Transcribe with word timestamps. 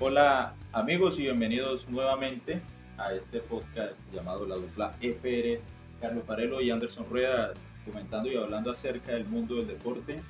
Hola 0.00 0.54
amigos 0.72 1.18
y 1.18 1.22
bienvenidos 1.22 1.88
nuevamente 1.88 2.62
a 2.98 3.14
este 3.14 3.40
podcast 3.40 3.94
llamado 4.12 4.46
La 4.46 4.54
Dupla 4.54 4.94
FR. 5.00 5.60
Carlos 6.00 6.22
Parelo 6.22 6.60
y 6.60 6.70
Anderson 6.70 7.04
Rueda 7.10 7.52
comentando 7.84 8.30
y 8.30 8.36
hablando 8.36 8.70
acerca 8.70 9.14
del 9.14 9.24
mundo 9.24 9.56
del 9.56 9.66
deporte, 9.66 10.20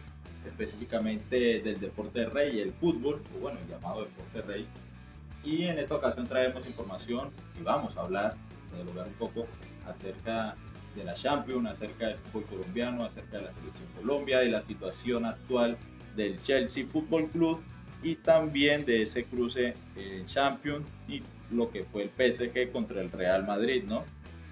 específicamente 0.46 1.60
del 1.60 1.78
deporte 1.80 2.24
rey, 2.24 2.60
el 2.60 2.72
fútbol, 2.72 3.20
o 3.36 3.40
bueno, 3.40 3.58
el 3.60 3.68
llamado 3.68 4.04
deporte 4.04 4.40
rey. 4.40 4.66
Y 5.44 5.64
en 5.64 5.78
esta 5.78 5.96
ocasión 5.96 6.26
traemos 6.26 6.66
información 6.66 7.30
y 7.60 7.62
vamos 7.62 7.94
a 7.98 8.00
hablar, 8.00 8.36
dialogar 8.74 9.06
un 9.06 9.14
poco 9.14 9.46
acerca 9.86 10.56
de 10.96 11.04
la 11.04 11.12
Champions, 11.12 11.68
acerca 11.68 12.06
del 12.06 12.16
fútbol 12.16 12.44
colombiano, 12.44 13.04
acerca 13.04 13.36
de 13.36 13.42
la 13.42 13.52
selección 13.52 13.88
Colombia, 14.00 14.38
de 14.38 14.48
la 14.48 14.62
situación 14.62 15.26
actual 15.26 15.76
del 16.16 16.42
Chelsea 16.42 16.86
Fútbol 16.86 17.26
Club 17.26 17.60
y 18.02 18.16
también 18.16 18.84
de 18.84 19.02
ese 19.02 19.24
cruce 19.24 19.74
en 19.96 20.26
Champions 20.26 20.86
y 21.08 21.22
lo 21.50 21.70
que 21.70 21.84
fue 21.84 22.04
el 22.04 22.10
PSG 22.10 22.70
contra 22.72 23.00
el 23.00 23.10
Real 23.10 23.46
Madrid, 23.46 23.84
¿no? 23.84 24.04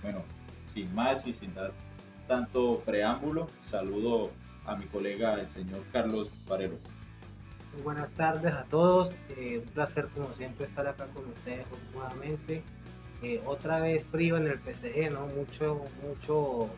Bueno, 0.02 0.22
sin 0.72 0.92
más 0.94 1.26
y 1.26 1.32
sin 1.32 1.54
dar 1.54 1.72
tanto 2.26 2.82
preámbulo, 2.84 3.48
saludo 3.70 4.30
a 4.66 4.74
mi 4.74 4.84
colega 4.86 5.40
el 5.40 5.48
señor 5.50 5.82
Carlos 5.92 6.30
Varelo. 6.48 6.76
Buenas 7.84 8.10
tardes 8.12 8.52
a 8.52 8.64
todos, 8.64 9.10
eh, 9.36 9.58
un 9.58 9.72
placer 9.72 10.08
como 10.14 10.28
siempre 10.30 10.66
estar 10.66 10.86
acá 10.86 11.06
con 11.14 11.26
ustedes 11.26 11.66
nuevamente. 11.94 12.62
Eh, 13.22 13.40
otra 13.46 13.80
vez 13.80 14.04
frío 14.10 14.36
en 14.36 14.46
el 14.46 14.58
PSG, 14.58 15.10
¿no? 15.12 15.26
Mucho, 15.26 15.84
mucho, 16.02 16.68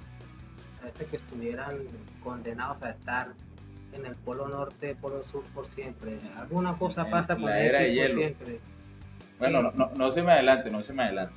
parece 0.81 1.07
que 1.07 1.17
estuvieran 1.17 1.79
condenados 2.23 2.83
a 2.83 2.91
estar 2.91 3.33
en 3.99 4.07
el 4.07 4.17
polo 4.17 4.49
norte, 4.49 4.97
polo 5.01 5.23
sur 5.25 5.43
por 5.55 5.67
siempre. 5.69 6.19
Alguna 6.37 6.75
cosa 6.75 7.09
pasa 7.09 7.35
con 7.35 7.47
la 7.47 7.61
era 7.61 7.81
de 7.81 7.95
hielo. 7.95 8.19
siempre. 8.19 8.61
Bueno, 9.39 9.63
no, 9.63 9.91
no, 9.97 10.11
se 10.11 10.23
me 10.23 10.33
adelante, 10.33 10.71
no 10.71 10.83
se 10.83 10.93
me 10.93 11.05
adelante. 11.05 11.35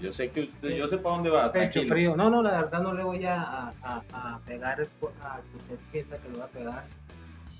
yo 0.00 0.12
sé 0.12 0.30
que 0.30 0.42
usted, 0.42 0.70
yo 0.70 0.86
sé 0.86 0.96
para 0.98 1.16
dónde 1.16 1.30
va. 1.30 1.52
Pecho 1.52 1.82
frío. 1.84 2.16
No, 2.16 2.30
no, 2.30 2.42
la 2.42 2.52
verdad 2.62 2.80
no 2.80 2.94
le 2.94 3.02
voy 3.02 3.24
a, 3.26 3.70
a, 3.82 4.02
a 4.12 4.40
pegar 4.46 4.80
a 4.80 4.84
que 4.84 5.56
usted 5.56 5.76
piensa 5.90 6.16
que 6.16 6.28
lo 6.30 6.38
va 6.38 6.44
a 6.44 6.48
pegar. 6.48 6.84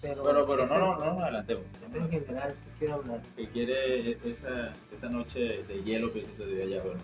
Pero, 0.00 0.24
pero, 0.24 0.46
pero 0.46 0.66
no, 0.66 0.78
no, 0.78 0.98
no 0.98 1.04
nos 1.12 1.22
adelantemos. 1.22 1.64
En 1.94 2.10
general, 2.10 2.54
quiero 2.78 2.94
hablar? 2.94 3.20
Que 3.36 3.48
quiere 3.48 4.12
esa, 4.24 4.72
esa 4.92 5.08
noche 5.08 5.62
de 5.62 5.82
hielo 5.84 6.12
que 6.12 6.26
se 6.36 6.46
dio 6.46 6.64
allá. 6.64 6.82
Bueno, 6.82 7.00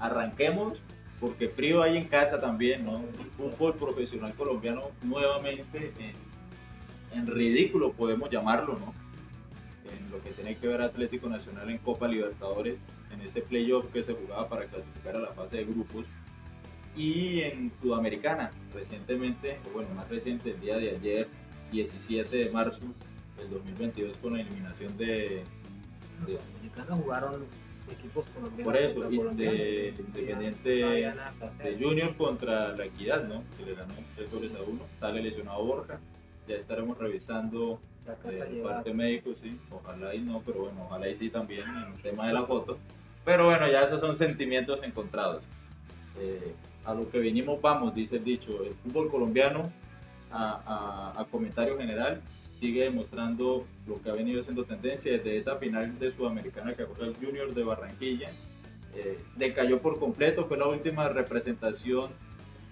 arranquemos 0.00 0.80
porque 1.22 1.48
frío 1.48 1.82
hay 1.82 1.96
en 1.96 2.06
casa 2.06 2.40
también, 2.40 2.84
¿no? 2.84 2.96
El 2.96 3.30
fútbol 3.36 3.74
profesional 3.74 4.34
colombiano 4.34 4.90
nuevamente 5.02 5.92
en 6.00 6.14
en 7.14 7.26
ridículo, 7.26 7.92
podemos 7.92 8.30
llamarlo, 8.30 8.78
¿no? 8.78 8.92
En 9.90 10.10
lo 10.10 10.22
que 10.22 10.30
tiene 10.30 10.56
que 10.56 10.68
ver 10.68 10.82
Atlético 10.82 11.28
Nacional 11.28 11.70
en 11.70 11.78
Copa 11.78 12.08
Libertadores, 12.08 12.78
en 13.12 13.20
ese 13.20 13.42
playoff 13.42 13.86
que 13.92 14.02
se 14.02 14.14
jugaba 14.14 14.48
para 14.48 14.66
clasificar 14.66 15.16
a 15.16 15.20
la 15.20 15.32
fase 15.32 15.58
de 15.58 15.64
grupos. 15.64 16.06
Y 16.96 17.40
en 17.40 17.72
Sudamericana, 17.80 18.50
recientemente, 18.74 19.58
bueno, 19.72 19.88
más 19.94 20.08
reciente, 20.08 20.50
el 20.50 20.60
día 20.60 20.76
de 20.76 20.90
ayer, 20.90 21.28
17 21.70 22.36
de 22.36 22.50
marzo 22.50 22.80
del 23.38 23.50
2022, 23.50 24.16
con 24.18 24.34
la 24.34 24.42
eliminación 24.42 24.96
de. 24.98 25.42
de 26.26 26.38
jugaron 26.94 27.44
equipos 27.90 28.24
colombianos. 28.34 28.64
Por 28.64 28.76
eso, 28.76 29.32
de, 29.34 29.94
Independiente 29.98 30.70
de 30.70 31.78
Junior 31.80 32.14
contra 32.16 32.76
la 32.76 32.84
Equidad, 32.84 33.26
¿no? 33.26 33.42
Que 33.56 33.66
le 33.66 33.74
ganó 33.74 33.94
3 34.16 34.30
goles 34.30 34.52
a 34.54 34.62
1. 34.62 34.80
Sale 35.00 35.22
lesionado 35.22 35.64
Borja 35.64 35.98
ya 36.48 36.56
estaremos 36.56 36.98
revisando 36.98 37.80
eh, 38.24 38.44
el 38.50 38.62
parte 38.62 38.92
médico, 38.92 39.30
sí, 39.40 39.58
ojalá 39.70 40.14
y 40.14 40.20
no, 40.20 40.42
pero 40.44 40.60
bueno, 40.60 40.84
ojalá 40.84 41.08
y 41.08 41.16
sí 41.16 41.30
también 41.30 41.68
en 41.68 41.92
el 41.94 42.02
tema 42.02 42.26
de 42.26 42.32
la 42.34 42.44
foto. 42.44 42.78
Pero 43.24 43.46
bueno, 43.46 43.70
ya 43.70 43.82
esos 43.82 44.00
son 44.00 44.16
sentimientos 44.16 44.82
encontrados. 44.82 45.44
Eh, 46.18 46.54
a 46.84 46.94
lo 46.94 47.08
que 47.10 47.20
vinimos 47.20 47.60
vamos, 47.60 47.94
dice 47.94 48.16
el 48.16 48.24
dicho, 48.24 48.64
el 48.64 48.74
fútbol 48.74 49.08
colombiano, 49.10 49.70
a, 50.32 51.12
a, 51.16 51.24
comentario 51.26 51.76
general, 51.76 52.20
sigue 52.58 52.84
demostrando 52.84 53.66
lo 53.86 54.00
que 54.02 54.10
ha 54.10 54.14
venido 54.14 54.42
siendo 54.42 54.64
tendencia 54.64 55.12
desde 55.12 55.36
esa 55.36 55.56
final 55.56 55.98
de 55.98 56.10
Sudamericana 56.10 56.74
que 56.74 56.86
fue 56.86 57.06
el 57.06 57.16
Junior 57.16 57.54
de 57.54 57.64
Barranquilla. 57.64 58.30
Eh, 58.94 59.18
decayó 59.36 59.80
por 59.80 59.98
completo, 59.98 60.46
fue 60.46 60.56
la 60.56 60.66
última 60.66 61.08
representación 61.08 62.10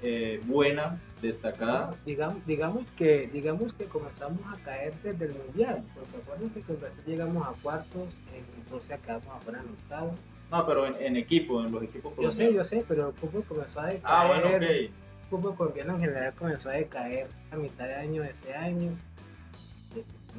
eh, 0.03 0.41
buena, 0.47 1.01
destacada. 1.21 1.95
Digamos, 2.05 2.47
digamos, 2.47 2.85
que, 2.97 3.29
digamos 3.33 3.73
que 3.75 3.85
comenzamos 3.85 4.41
a 4.47 4.57
caer 4.65 4.93
desde 5.03 5.27
el 5.27 5.35
Mundial, 5.35 5.83
porque 5.95 6.17
acuérdense 6.17 6.63
que 6.63 6.73
en 6.73 7.07
llegamos 7.07 7.47
a 7.47 7.53
cuartos, 7.63 8.09
en 8.35 8.71
Rusia 8.71 8.99
quedamos 8.99 9.29
afuera 9.29 9.61
en 9.61 9.69
octavos. 9.71 10.15
No, 10.51 10.67
pero 10.67 10.87
en, 10.99 11.17
equipo, 11.17 11.65
en 11.65 11.71
los 11.71 11.83
equipos 11.83 12.13
colombianos. 12.15 12.37
Yo 12.37 12.65
sé, 12.65 12.77
yo 12.77 12.81
sé, 12.81 12.85
pero 12.89 13.09
el 13.09 13.15
fútbol 13.15 13.45
comenzó 13.45 13.81
a 13.81 13.87
decaer. 13.87 14.03
Ah, 14.05 14.27
bueno, 14.27 14.57
ok. 14.57 14.63
El 14.63 14.91
fútbol 15.29 15.55
colombiano 15.55 15.95
en 15.95 16.01
general 16.01 16.35
comenzó 16.35 16.71
a 16.71 16.73
decaer 16.73 17.29
a 17.53 17.57
mitad 17.57 17.87
de 17.87 17.95
año 17.95 18.23
de 18.23 18.31
ese 18.31 18.55
año. 18.55 18.91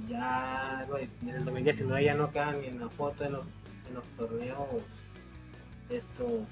Ya 0.09 0.85
en 1.22 1.29
el 1.29 1.45
2019 1.45 2.03
ya 2.03 2.13
no 2.13 2.31
quedan 2.31 2.61
ni 2.61 2.67
en 2.67 2.79
la 2.79 2.89
foto 2.89 3.23
en 3.23 3.33
los, 3.33 3.45
en 3.88 3.95
los 3.95 4.03
torneos 4.17 4.57
esto 5.91 6.45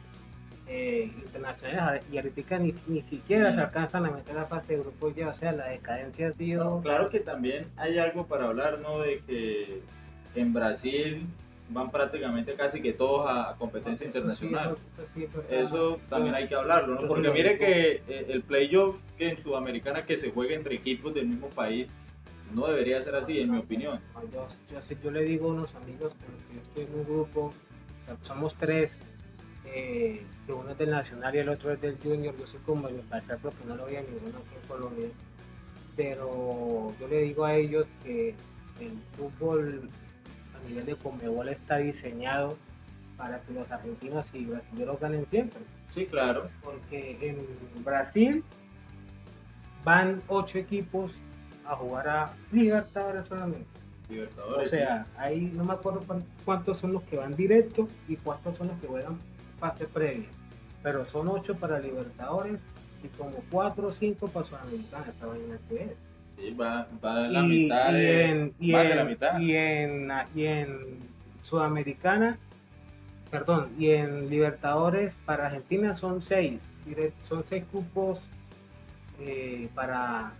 eh, 0.69 1.11
internacionales 1.25 2.03
y 2.11 2.17
ahorita 2.17 2.59
ni, 2.59 2.75
ni 2.87 3.01
siquiera 3.01 3.53
se 3.53 3.59
alcanzan 3.59 4.05
a 4.05 4.11
meter 4.11 4.35
la 4.35 4.45
fase 4.45 4.75
de 4.75 4.81
grupos 4.83 5.15
ya, 5.15 5.29
o 5.29 5.33
sea, 5.33 5.51
la 5.51 5.65
decadencia 5.67 6.27
ha 6.27 6.33
sido... 6.33 6.81
claro 6.81 7.09
que 7.09 7.19
también 7.19 7.65
hay 7.75 7.97
algo 7.97 8.27
para 8.27 8.45
hablar, 8.45 8.79
¿no? 8.79 8.99
De 8.99 9.19
que 9.25 9.81
en 10.35 10.53
Brasil 10.53 11.25
van 11.69 11.89
prácticamente 11.89 12.53
casi 12.53 12.81
que 12.81 12.93
todos 12.93 13.27
a 13.29 13.55
competencia 13.57 14.05
internacional. 14.05 14.75
Eso 15.49 15.99
también 16.09 16.35
hay 16.35 16.47
que 16.47 16.55
hablarlo, 16.55 17.01
¿no? 17.01 17.07
Porque 17.07 17.29
mire 17.31 17.57
que 17.57 18.03
eh, 18.07 18.25
el 18.29 18.43
playoff 18.43 18.97
que 19.17 19.29
en 19.29 19.43
Sudamericana 19.43 20.05
que 20.05 20.17
se 20.17 20.31
juega 20.31 20.55
entre 20.55 20.75
equipos 20.75 21.13
del 21.13 21.27
mismo 21.27 21.49
país 21.49 21.89
no 22.53 22.67
debería 22.67 23.01
ser 23.01 23.15
así, 23.15 23.39
en 23.39 23.51
mi 23.51 23.57
opinión. 23.59 23.99
Yo, 24.33 24.47
yo, 25.03 25.11
le 25.11 25.23
digo 25.23 25.49
a 25.49 25.53
unos 25.53 25.75
amigos 25.75 26.13
que 26.13 26.55
yo 26.55 26.61
estoy 26.61 26.83
en 26.83 26.99
un 26.99 27.05
grupo, 27.05 27.53
somos 28.23 28.55
tres, 28.55 28.91
eh, 29.65 30.23
que 30.49 30.53
uno 30.53 30.71
es 30.71 30.79
del 30.79 30.89
Nacional 30.89 31.35
y 31.35 31.37
el 31.37 31.49
otro 31.49 31.71
es 31.71 31.79
del 31.79 31.95
Junior, 32.01 32.35
yo 32.35 32.47
soy 32.47 32.59
como 32.61 32.87
el 32.87 32.95
pasar 33.01 33.37
porque 33.37 33.63
no 33.67 33.75
lo 33.75 33.83
había 33.83 34.01
ninguno 34.01 34.39
aquí 34.39 34.55
en 34.59 34.67
Colombia, 34.67 35.07
pero 35.95 36.91
yo 36.99 37.07
le 37.07 37.21
digo 37.21 37.45
a 37.45 37.53
ellos 37.53 37.85
que 38.03 38.29
el 38.79 38.91
fútbol 39.15 39.87
a 40.55 40.67
nivel 40.67 40.87
de 40.87 40.95
Comebol 40.95 41.49
está 41.49 41.77
diseñado 41.77 42.57
para 43.15 43.39
que 43.41 43.53
los 43.53 43.69
argentinos 43.69 44.25
y 44.33 44.45
brasileños 44.45 44.99
ganen 44.99 45.27
siempre. 45.29 45.59
Sí, 45.91 46.07
claro. 46.07 46.49
Porque 46.63 47.19
en 47.21 47.83
Brasil 47.83 48.43
van 49.83 50.19
ocho 50.29 50.57
equipos 50.57 51.11
a 51.63 51.75
jugar 51.75 52.09
a 52.09 52.33
Libertadores 52.51 53.27
solamente. 53.27 53.67
Libertadores. 54.09 54.65
O 54.65 54.69
sea, 54.69 55.05
ahí 55.15 55.51
no 55.53 55.63
me 55.63 55.73
acuerdo 55.73 56.03
cuántos 56.43 56.79
son 56.79 56.93
los 56.93 57.03
que 57.03 57.17
van 57.17 57.35
directo 57.35 57.87
y 58.07 58.15
cuántos 58.15 58.57
son 58.57 58.69
los 58.69 58.79
que 58.79 58.87
juegan 58.87 59.19
fase 59.59 59.85
previa. 59.85 60.25
Pero 60.83 61.05
son 61.05 61.27
8 61.27 61.55
para 61.55 61.79
Libertadores 61.79 62.59
y 63.03 63.07
como 63.09 63.43
4 63.51 63.87
o 63.87 63.91
5 63.93 64.27
para 64.27 64.45
Sudamericana, 64.45 65.05
esta 65.09 65.25
vaina 65.25 65.57
que 65.67 65.83
es. 65.83 65.91
Sí, 66.37 66.51
va, 66.51 66.87
va 67.03 67.27
la 67.27 67.43
mitad, 67.43 67.91
de, 67.91 68.29
en, 68.29 68.53
y 68.59 68.73
en, 68.73 68.95
la 68.95 69.03
mitad. 69.03 69.39
Y 69.39 69.55
en, 69.55 70.11
y 70.33 70.45
en 70.45 70.99
Sudamericana, 71.43 72.37
perdón, 73.29 73.69
y 73.77 73.89
en 73.89 74.29
Libertadores 74.29 75.13
para 75.25 75.47
Argentina 75.47 75.95
son 75.95 76.21
6, 76.21 76.59
son 77.27 77.43
6 77.49 77.63
cupos 77.71 78.21
eh, 79.19 79.67
para, 79.75 80.31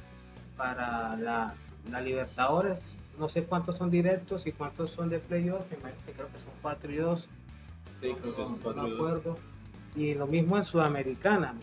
para 0.56 1.18
la, 1.18 1.54
la 1.92 2.02
Libertadores, 2.02 2.80
no 3.19 3.28
sé 3.28 3.44
cuántos 3.44 3.78
son 3.78 3.92
directos 3.92 4.48
y 4.48 4.54
cuántos 4.54 4.92
son 4.92 5.10
de 5.10 5.19
playoff, 5.19 5.66
creo 5.69 6.28
que 6.28 6.40
son 6.40 6.54
4 6.62 6.92
y 6.94 6.96
2 6.96 7.30
Sí, 8.02 8.13
creo 8.13 8.36
que 8.36 8.42
son 8.42 8.58
cuatro. 8.60 8.81
acuerdo. 8.81 9.36
Y 10.00 10.13
lo 10.13 10.28
mismo 10.28 10.57
en 10.57 10.63
Sudamericana. 10.63 11.54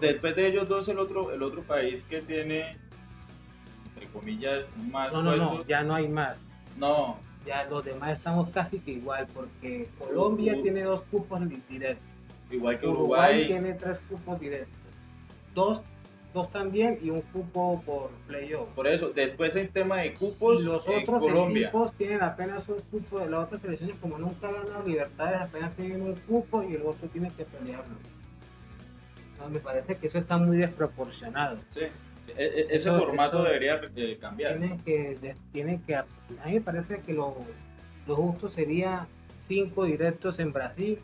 Después 0.00 0.34
de 0.34 0.48
ellos 0.48 0.66
dos, 0.66 0.88
el 0.88 0.98
otro, 0.98 1.30
el 1.30 1.42
otro 1.42 1.60
país 1.60 2.02
que 2.04 2.22
tiene, 2.22 2.74
entre 3.88 4.06
comillas, 4.08 4.64
más. 4.90 5.12
No, 5.12 5.22
no, 5.22 5.36
no, 5.36 5.66
ya 5.66 5.82
no 5.82 5.94
hay 5.94 6.08
más. 6.08 6.38
No. 6.78 7.18
Ya 7.44 7.64
los 7.64 7.84
demás 7.84 8.16
estamos 8.16 8.48
casi 8.48 8.78
que 8.78 8.92
igual, 8.92 9.26
porque 9.34 9.90
Colombia 9.98 10.56
tiene 10.62 10.84
dos 10.84 11.02
cupos 11.10 11.40
directos. 11.68 12.06
Igual 12.50 12.78
que 12.78 12.86
Uruguay. 12.86 13.30
Uruguay 13.30 13.46
tiene 13.46 13.74
tres 13.74 14.00
cupos 14.08 14.40
directos. 14.40 14.78
Dos 15.54 15.82
dos 16.32 16.50
también 16.50 16.98
y 17.02 17.10
un 17.10 17.20
cupo 17.20 17.82
por 17.84 18.10
playoff. 18.26 18.68
Por 18.70 18.86
eso, 18.86 19.10
después 19.10 19.54
en 19.56 19.68
tema 19.68 19.98
de 19.98 20.14
cupos, 20.14 20.62
y 20.62 20.64
los 20.64 20.86
otros 20.88 21.24
equipos 21.26 21.92
tienen 21.94 22.22
apenas 22.22 22.68
un 22.68 22.80
cupo 22.90 23.20
de 23.20 23.30
las 23.30 23.44
otras 23.44 23.62
selecciones, 23.62 23.96
como 24.00 24.18
nunca 24.18 24.50
ganan 24.50 24.86
Libertades, 24.86 25.40
apenas 25.42 25.74
tienen 25.76 26.02
un 26.02 26.14
cupo 26.14 26.62
y 26.62 26.74
el 26.74 26.82
otro 26.82 27.08
tiene 27.08 27.30
que 27.30 27.44
pelearlo. 27.44 27.94
me 29.50 29.58
parece 29.58 29.96
que 29.96 30.06
eso 30.06 30.18
está 30.18 30.36
muy 30.38 30.58
desproporcionado. 30.58 31.58
Sí. 31.70 31.82
E, 32.36 32.44
e, 32.44 32.76
ese 32.76 32.90
formato 32.90 33.42
debería 33.42 33.80
cambiar. 34.20 34.58
Tiene 34.58 34.78
que, 34.84 35.34
tiene 35.52 35.80
que, 35.86 35.96
a 35.96 36.06
mí 36.46 36.54
me 36.54 36.60
parece 36.60 37.00
que 37.00 37.12
lo, 37.12 37.36
lo 38.06 38.16
justo 38.16 38.48
sería 38.48 39.06
cinco 39.40 39.84
directos 39.84 40.38
en 40.38 40.52
Brasil 40.52 40.98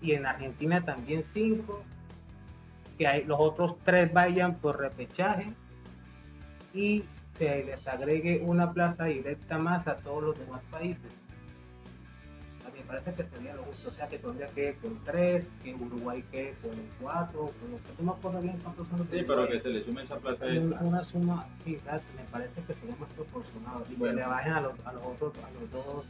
y 0.00 0.12
en 0.12 0.26
Argentina 0.26 0.84
también 0.84 1.22
cinco, 1.24 1.82
que 2.98 3.06
hay, 3.06 3.24
los 3.24 3.38
otros 3.40 3.76
tres 3.84 4.12
vayan 4.12 4.56
por 4.56 4.78
repechaje 4.78 5.46
y 6.74 7.04
se 7.38 7.64
les 7.64 7.86
agregue 7.86 8.42
una 8.44 8.72
plaza 8.72 9.04
directa 9.04 9.56
más 9.58 9.86
a 9.86 9.96
todos 9.96 10.22
los 10.22 10.38
demás 10.38 10.60
países. 10.70 11.12
A 12.66 12.70
mí 12.70 12.80
me 12.80 12.84
parece 12.84 13.12
que 13.14 13.22
sería 13.36 13.54
lo 13.54 13.62
justo, 13.62 13.88
o 13.90 13.92
sea 13.92 14.08
que 14.08 14.18
Colombia 14.18 14.48
quede 14.54 14.74
con 14.82 14.98
tres, 15.04 15.48
que 15.62 15.74
Uruguay 15.74 16.24
quede 16.32 16.54
con 16.60 16.72
cuatro, 17.00 17.52
con 17.60 17.70
los 17.70 17.80
que 17.80 18.02
no 18.02 18.12
acuerdo 18.12 18.40
bien 18.42 18.58
cuántos 18.62 18.88
son 18.88 18.98
los 18.98 19.08
Sí, 19.08 19.22
pero 19.26 19.48
que 19.48 19.60
se 19.60 19.68
le 19.70 19.84
sume 19.84 20.02
esa 20.02 20.16
plaza 20.16 20.44
una, 20.46 20.54
extra. 20.56 20.80
una 20.80 21.04
suma, 21.04 21.46
sí, 21.64 21.74
exacto, 21.74 22.06
me 22.16 22.24
parece 22.24 22.60
que 22.62 22.74
sería 22.74 22.96
más 22.96 23.08
proporcionado 23.10 23.84
y 23.90 23.94
Bueno. 23.94 24.14
que 24.16 24.20
le 24.20 24.26
bajen 24.26 24.52
a 24.52 24.60
los, 24.60 24.86
a 24.86 24.92
los 24.92 25.04
otros, 25.04 25.32
a 25.38 25.50
los 25.60 25.70
dos 25.70 26.04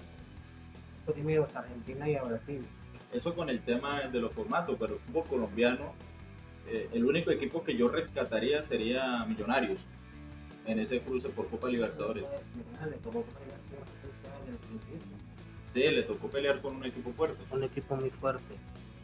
primeros, 1.15 1.55
Argentina 1.55 2.09
y 2.09 2.17
a 2.17 2.23
Brasil. 2.23 2.65
Eso 3.13 3.35
con 3.35 3.49
el 3.51 3.61
tema 3.61 4.01
de 4.03 4.21
los 4.21 4.33
formatos, 4.33 4.77
pero 4.79 4.95
el 4.95 5.01
fútbol 5.01 5.25
colombiano, 5.29 5.93
eh, 6.71 6.89
el 6.93 7.05
único 7.05 7.31
equipo 7.31 7.63
que 7.65 7.77
yo 7.77 7.89
rescataría 7.89 8.65
sería 8.65 9.25
Millonarios 9.27 9.79
en 10.67 10.79
ese 10.81 11.01
cruce 11.01 11.29
por 11.31 11.49
Copa 11.49 11.69
Libertadores. 11.69 12.25
Sí, 15.75 15.81
le 15.81 16.03
tocó 16.03 16.29
pelear 16.29 16.61
con 16.61 16.77
un 16.77 16.85
equipo 16.85 17.13
fuerte. 17.13 17.43
un 17.51 17.63
equipo 17.63 17.97
muy 17.97 18.11
fuerte. 18.11 18.55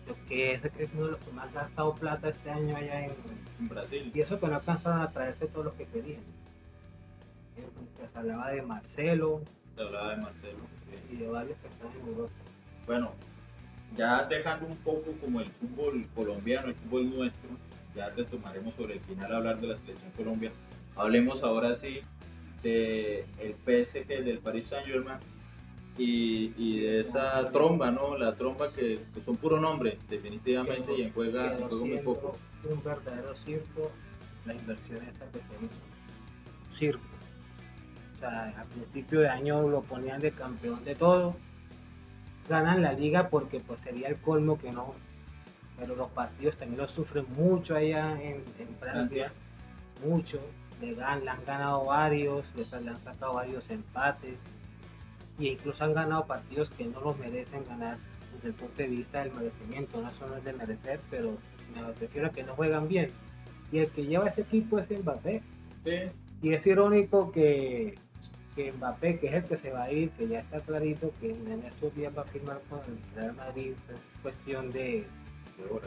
Lo 0.08 0.14
que 0.28 0.54
es, 0.54 0.64
es 0.64 0.90
uno 0.94 1.06
de 1.06 1.10
los 1.12 1.20
que 1.20 1.32
más 1.32 1.48
ha 1.56 1.62
gastado 1.62 1.94
plata 1.94 2.28
este 2.28 2.50
año 2.50 2.76
allá 2.76 3.06
en. 3.06 3.12
En 3.60 3.68
Brasil. 3.68 4.10
Y 4.14 4.20
eso 4.20 4.38
que 4.40 4.46
no 4.48 4.56
alcanzaron 4.56 5.00
a 5.00 5.10
traerse 5.10 5.46
todos 5.46 5.66
los 5.66 5.74
que 5.74 5.86
querían. 5.86 6.20
Se 8.12 8.18
hablaba 8.18 8.50
de 8.50 8.62
Marcelo 8.62 9.40
Se 9.76 9.82
hablaba 9.82 10.10
de 10.10 10.16
Marcelo. 10.22 10.58
y 11.10 11.16
de 11.16 11.28
varios 11.28 11.56
que 11.58 11.68
están 11.68 11.88
en 12.00 12.08
Europa. 12.08 12.32
Bueno, 12.86 13.12
ya 13.96 14.24
dejando 14.24 14.66
un 14.66 14.76
poco 14.78 15.12
como 15.20 15.40
el 15.40 15.46
fútbol 15.46 16.06
colombiano, 16.14 16.68
el 16.68 16.74
fútbol 16.74 17.10
nuestro, 17.16 17.50
ya 17.94 18.08
retomaremos 18.10 18.74
sobre 18.74 18.94
el 18.94 19.00
final 19.00 19.34
hablar 19.34 19.60
de 19.60 19.68
la 19.68 19.76
selección 19.78 20.10
Colombia. 20.16 20.52
Hablemos 20.96 21.42
ahora 21.42 21.76
sí 21.76 22.00
de 22.62 23.24
el 23.40 23.54
PSG 23.64 24.06
del 24.06 24.38
Paris 24.38 24.66
Saint 24.66 24.86
Germain 24.86 25.18
y, 25.98 26.52
y 26.56 26.80
de 26.80 27.00
esa 27.00 27.44
tromba, 27.52 27.90
¿no? 27.90 28.16
La 28.16 28.34
tromba 28.34 28.70
que, 28.70 29.00
que 29.12 29.20
son 29.24 29.36
puro 29.36 29.60
nombre, 29.60 29.98
definitivamente, 30.08 30.92
y 30.96 31.02
en 31.02 31.12
juega, 31.12 31.56
juega 31.56 31.84
muy 31.84 31.98
poco. 31.98 32.36
Un 32.68 32.82
verdadero 32.82 33.36
circo 33.36 33.90
la 34.46 34.54
inversión 34.54 34.98
esta 35.08 35.26
que 35.26 35.38
hizo. 35.38 36.72
Circo. 36.72 37.02
O 38.16 38.20
sea, 38.20 38.54
a 38.58 38.64
principio 38.64 39.20
de 39.20 39.28
año 39.28 39.68
lo 39.68 39.82
ponían 39.82 40.20
de 40.20 40.32
campeón 40.32 40.84
de 40.84 40.94
todo. 40.94 41.36
Ganan 42.48 42.82
la 42.82 42.92
liga 42.92 43.28
porque 43.28 43.60
pues 43.60 43.80
sería 43.80 44.08
el 44.08 44.16
colmo 44.16 44.58
que 44.58 44.70
no. 44.70 44.94
Pero 45.78 45.96
los 45.96 46.08
partidos 46.10 46.56
también 46.56 46.80
lo 46.80 46.88
sufren 46.88 47.24
mucho 47.36 47.74
allá 47.74 48.12
en, 48.22 48.42
en 48.58 48.68
Francia. 48.78 49.32
Mucho. 50.06 50.38
Le, 50.80 50.96
gan- 50.96 51.22
le 51.22 51.30
han 51.30 51.44
ganado 51.46 51.84
varios, 51.86 52.44
les 52.56 52.72
han- 52.74 52.84
le 52.84 52.90
han 52.90 53.00
sacado 53.02 53.34
varios 53.34 53.68
empates. 53.70 54.34
Y 55.38 55.48
incluso 55.48 55.82
han 55.84 55.94
ganado 55.94 56.26
partidos 56.26 56.68
que 56.70 56.84
no 56.84 57.00
los 57.00 57.18
merecen 57.18 57.64
ganar 57.68 57.96
desde 58.34 58.48
el 58.48 58.54
punto 58.54 58.74
de 58.76 58.86
vista 58.88 59.24
del 59.24 59.32
merecimiento. 59.32 60.00
No 60.00 60.08
eso 60.10 60.26
no 60.28 60.36
es 60.36 60.44
de 60.44 60.52
merecer, 60.52 61.00
pero 61.10 61.30
me 61.74 61.82
refiero 61.98 62.28
a 62.28 62.30
que 62.30 62.42
no 62.44 62.54
juegan 62.54 62.86
bien. 62.86 63.10
Y 63.72 63.78
el 63.78 63.88
que 63.88 64.04
lleva 64.04 64.28
ese 64.28 64.42
equipo 64.42 64.78
es 64.78 64.90
Mbappé. 64.90 65.40
Sí, 65.84 65.92
Y 66.42 66.52
es 66.52 66.64
irónico 66.66 67.32
que, 67.32 67.98
que 68.54 68.72
Mbappé, 68.72 69.18
que 69.18 69.26
es 69.28 69.34
el 69.34 69.44
que 69.44 69.58
se 69.58 69.70
va 69.70 69.84
a 69.84 69.92
ir, 69.92 70.10
que 70.10 70.28
ya 70.28 70.40
está 70.40 70.60
clarito 70.60 71.12
que 71.20 71.30
en 71.30 71.62
estos 71.64 71.94
días 71.94 72.16
va 72.16 72.22
a 72.22 72.26
firmar 72.26 72.60
con 72.70 72.80
el 72.80 73.20
Real 73.20 73.34
Madrid, 73.34 73.72
es 73.88 74.22
cuestión 74.22 74.70
de, 74.70 75.06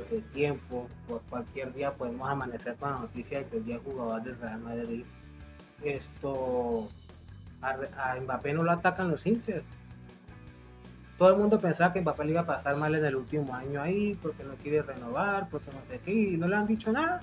de 0.10 0.22
tiempo, 0.34 0.88
por 1.08 1.22
cualquier 1.24 1.74
día 1.74 1.94
podemos 1.94 2.30
amanecer 2.30 2.76
con 2.76 2.92
la 2.92 3.00
noticia 3.00 3.40
de 3.40 3.46
que 3.46 3.60
día 3.62 3.80
jugador 3.84 4.24
del 4.24 4.38
Real 4.40 4.60
Madrid. 4.60 5.04
Esto 5.84 6.90
a, 7.62 7.78
a 7.98 8.20
Mbappé 8.20 8.54
no 8.54 8.64
lo 8.64 8.72
atacan 8.72 9.12
los 9.12 9.26
hinchas. 9.26 9.64
Todo 11.18 11.32
el 11.32 11.38
mundo 11.38 11.58
pensaba 11.60 11.94
que 11.94 12.02
Mbappé 12.02 12.26
le 12.26 12.32
iba 12.32 12.42
a 12.42 12.46
pasar 12.46 12.76
mal 12.76 12.94
en 12.94 13.06
el 13.06 13.16
último 13.16 13.56
año 13.56 13.82
ahí, 13.82 14.18
porque 14.22 14.44
no 14.44 14.54
quiere 14.56 14.82
renovar, 14.82 15.48
porque 15.50 15.72
no 15.72 15.80
sé 15.90 16.00
qué, 16.04 16.14
y 16.14 16.38
no 16.38 16.48
le 16.48 16.56
han 16.56 16.68
dicho 16.68 16.92
nada. 16.92 17.22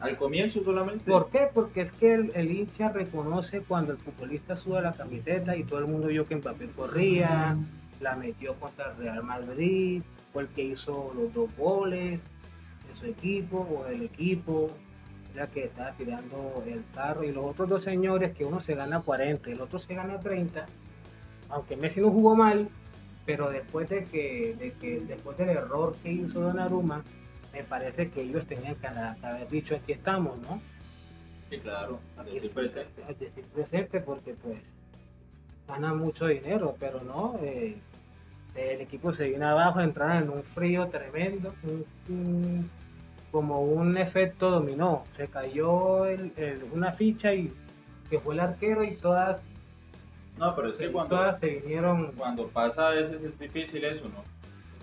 Al 0.00 0.16
comienzo 0.16 0.62
solamente. 0.62 1.10
¿Por 1.10 1.30
qué? 1.30 1.48
Porque 1.52 1.82
es 1.82 1.92
que 1.92 2.14
el, 2.14 2.32
el 2.34 2.50
hincha 2.52 2.90
reconoce 2.90 3.60
cuando 3.60 3.92
el 3.92 3.98
futbolista 3.98 4.56
sube 4.56 4.82
la 4.82 4.92
camiseta 4.92 5.56
y 5.56 5.64
todo 5.64 5.80
el 5.80 5.86
mundo 5.86 6.08
vio 6.08 6.26
que 6.26 6.36
Mbappé 6.36 6.68
corría, 6.76 7.56
la 8.00 8.16
metió 8.16 8.54
contra 8.54 8.92
el 8.92 8.96
Real 8.98 9.22
Madrid, 9.22 10.02
fue 10.32 10.42
el 10.42 10.48
que 10.48 10.62
hizo 10.64 11.12
los 11.16 11.32
dos 11.32 11.50
goles 11.56 12.20
de 12.88 12.94
su 12.98 13.06
equipo 13.06 13.66
o 13.70 13.88
del 13.88 14.02
equipo, 14.02 14.70
ya 15.34 15.46
que 15.46 15.64
estaba 15.64 15.92
tirando 15.92 16.62
el 16.66 16.82
carro 16.94 17.24
y 17.24 17.32
los 17.32 17.44
otros 17.44 17.68
dos 17.68 17.84
señores 17.84 18.34
que 18.36 18.44
uno 18.44 18.60
se 18.60 18.74
gana 18.74 19.00
40 19.00 19.48
y 19.48 19.52
el 19.52 19.60
otro 19.60 19.78
se 19.78 19.94
gana 19.94 20.20
30, 20.20 20.66
aunque 21.48 21.76
Messi 21.76 22.00
no 22.00 22.10
jugó 22.10 22.36
mal, 22.36 22.68
pero 23.24 23.50
después 23.50 23.88
de 23.88 24.04
que, 24.04 24.54
de 24.58 24.72
que 24.72 25.00
después 25.00 25.36
del 25.38 25.50
error 25.50 25.96
que 26.02 26.12
hizo 26.12 26.40
Donnarumma, 26.40 27.02
me 27.56 27.64
parece 27.64 28.10
que 28.10 28.20
ellos 28.22 28.44
tenían 28.46 28.74
que 28.76 28.86
haber 28.86 29.48
dicho 29.48 29.74
aquí 29.76 29.92
estamos, 29.92 30.36
¿no? 30.42 30.60
Sí, 31.50 31.58
claro, 31.58 32.00
a 32.18 32.24
decir 32.24 32.50
presente. 32.52 33.02
a 33.04 33.06
decir 33.08 33.44
presente 33.54 34.00
porque 34.00 34.34
pues 34.34 34.74
ganan 35.66 35.98
mucho 35.98 36.26
dinero, 36.26 36.76
pero 36.78 37.00
no, 37.00 37.38
eh, 37.42 37.76
el 38.54 38.80
equipo 38.80 39.12
se 39.14 39.28
vino 39.28 39.46
abajo, 39.48 39.80
entraron 39.80 40.22
en 40.24 40.30
un 40.30 40.42
frío 40.42 40.86
tremendo, 40.88 41.54
un- 41.62 41.86
un- 42.08 42.70
como 43.32 43.60
un 43.62 43.96
efecto 43.96 44.50
dominó, 44.50 45.04
se 45.16 45.26
cayó 45.28 46.06
el- 46.06 46.32
el- 46.36 46.64
una 46.72 46.92
ficha 46.92 47.32
y 47.34 47.52
que 48.10 48.20
fue 48.20 48.34
el 48.34 48.40
arquero 48.40 48.84
y 48.84 48.92
todas, 48.96 49.40
No, 50.38 50.54
pero 50.54 50.68
es 50.68 50.76
que 50.76 50.92
cuando, 50.92 51.16
todas 51.16 51.40
se 51.40 51.48
vinieron, 51.48 52.12
cuando 52.12 52.48
pasa 52.48 52.88
a 52.88 52.90
veces 52.90 53.22
es 53.24 53.38
difícil 53.38 53.82
eso, 53.84 54.04
¿no? 54.08 54.22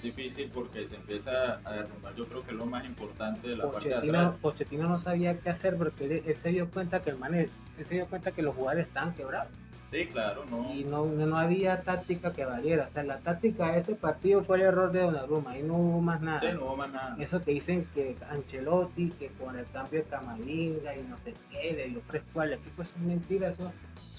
Difícil 0.04 0.52
porque 0.54 0.88
se 0.88 0.96
empieza 0.96 1.62
a 1.64 1.72
derrumbar, 1.72 2.14
yo 2.16 2.26
creo 2.26 2.44
que 2.44 2.52
es 2.52 2.58
lo 2.58 2.66
más 2.66 2.86
importante 2.86 3.48
de 3.48 3.56
la 3.56 3.72
parte 3.72 3.88
de 3.88 3.96
Pochettino, 3.96 4.20
atrás. 4.20 4.36
Pochettino 4.42 4.90
no 4.90 5.00
sabía 5.00 5.40
qué 5.40 5.50
hacer 5.50 5.78
porque 5.78 6.06
él, 6.06 6.24
él 6.26 6.36
se 6.36 6.50
dio 6.50 6.70
cuenta 6.70 7.02
que 7.02 7.12
el 7.12 7.18
man, 7.18 7.34
él 7.34 7.50
se 7.88 7.96
dio 7.96 8.06
cuenta 8.08 8.32
que 8.32 8.42
los 8.42 8.54
jugadores 8.54 8.88
estaban 8.88 9.14
quebrados. 9.14 9.50
Sí, 9.94 10.08
claro, 10.08 10.44
no. 10.50 10.74
y 10.74 10.84
no, 10.84 11.06
no, 11.06 11.38
había 11.38 11.84
táctica 11.84 12.34
que 12.34 12.44
valiera. 12.46 12.88
O 12.90 12.94
sea, 12.94 13.04
la 13.04 13.20
táctica 13.20 13.72
de 13.72 13.80
este 13.82 13.94
partido 13.94 14.44
fue 14.44 14.58
el 14.58 14.64
error 14.64 14.92
de 14.92 15.02
Donnarumma 15.02 15.56
y 15.56 15.62
no 15.62 15.76
hubo 15.76 16.02
más 16.02 16.20
nada. 16.20 16.40
Sí, 16.40 16.48
no 16.52 16.66
hubo 16.66 16.78
más 16.78 16.92
nada. 16.92 17.16
Eso 17.20 17.40
que 17.44 17.52
dicen 17.52 17.88
que 17.94 18.16
Ancelotti, 18.32 19.12
que 19.12 19.28
con 19.40 19.56
el 19.56 19.66
cambio 19.68 20.00
de 20.00 20.06
Camavinga 20.06 20.96
y 20.98 21.04
no 21.04 21.16
sé 21.18 21.36
qué, 21.52 21.74
le 21.74 21.90
dio 21.90 22.02
fresco 22.02 22.42
al 22.42 22.54
equipo, 22.54 22.82
eso 22.82 22.92
es 22.96 23.02
mentira. 23.04 23.50
Eso 23.50 23.72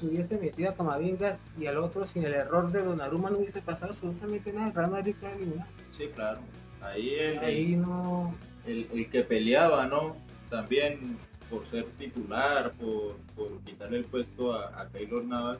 se 0.04 0.10
hubiese 0.10 0.38
metido 0.38 0.70
a 0.70 0.74
Camavinga 0.74 1.38
y 1.58 1.66
al 1.66 1.78
otro 1.78 2.06
sin 2.06 2.24
el 2.24 2.34
error 2.34 2.70
de 2.70 2.82
Donnarumma 2.82 3.30
no 3.30 3.38
hubiese 3.38 3.62
pasado 3.62 3.92
absolutamente 3.92 4.52
nada. 4.52 4.68
El 4.68 4.74
Real 4.74 4.90
Madrid 4.90 5.14
queda 5.18 5.32
eliminado. 5.32 5.70
Sí, 5.90 6.06
claro. 6.14 6.40
Ahí 6.82 7.14
el, 7.14 7.38
Ahí 7.38 7.76
no... 7.76 8.34
el, 8.66 8.86
el 8.92 9.10
que 9.10 9.22
peleaba, 9.22 9.86
¿no? 9.86 10.16
También 10.50 11.16
por 11.50 11.64
ser 11.66 11.84
titular, 11.98 12.72
por, 12.72 13.16
por 13.36 13.58
quitarle 13.60 13.98
el 13.98 14.04
puesto 14.04 14.54
a, 14.54 14.80
a 14.80 14.88
Keylor 14.88 15.24
Navas, 15.24 15.58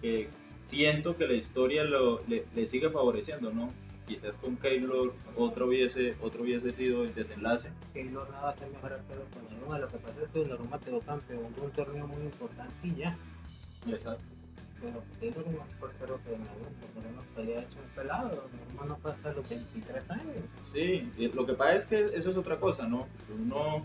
que 0.00 0.28
siento 0.64 1.16
que 1.16 1.26
la 1.26 1.34
historia 1.34 1.84
lo, 1.84 2.20
le, 2.26 2.44
le 2.54 2.66
sigue 2.66 2.90
favoreciendo, 2.90 3.52
¿no? 3.52 3.70
Quizás 4.06 4.32
con 4.40 4.56
Keylor 4.56 5.14
otro 5.36 5.66
hubiese, 5.66 6.16
otro 6.20 6.42
hubiese 6.42 6.72
sido 6.72 7.04
el 7.04 7.14
desenlace. 7.14 7.70
Keylor 7.92 8.28
nada 8.30 8.42
va 8.42 8.50
a 8.50 8.56
ser 8.56 8.68
mejor 8.70 8.92
arquero 8.92 9.22
que 9.30 9.38
Donnarumma. 9.38 9.78
Lo 9.78 9.88
que 9.88 9.98
pasa 9.98 10.14
es 10.24 10.30
que 10.30 10.38
Donnarumma 10.40 10.80
quedó 10.80 11.00
campeón 11.00 11.54
de 11.54 11.60
un 11.60 11.70
torneo 11.70 12.06
muy 12.08 12.22
importante 12.22 12.74
y 12.82 12.94
ya. 12.96 13.16
Exacto. 13.88 14.24
Pero 14.80 15.02
Keylor 15.20 15.44
es 15.46 15.58
más 15.58 15.72
portero 15.78 16.18
que 16.24 16.30
Donnarumma. 16.30 16.68
Donnarumma 16.94 17.22
todavía 17.34 17.60
es 17.60 17.74
un 17.74 17.94
pelado. 17.94 18.28
Donnarumma 18.28 18.84
no 18.86 18.98
pasa 18.98 19.32
los 19.32 19.48
23 19.48 20.10
años. 20.10 20.36
Sí, 20.64 21.10
lo 21.34 21.46
que 21.46 21.52
pasa 21.54 21.74
es 21.76 21.86
que 21.86 22.00
eso 22.14 22.30
es 22.30 22.36
otra 22.36 22.56
cosa, 22.56 22.86
¿no? 22.86 23.06
Uno, 23.38 23.84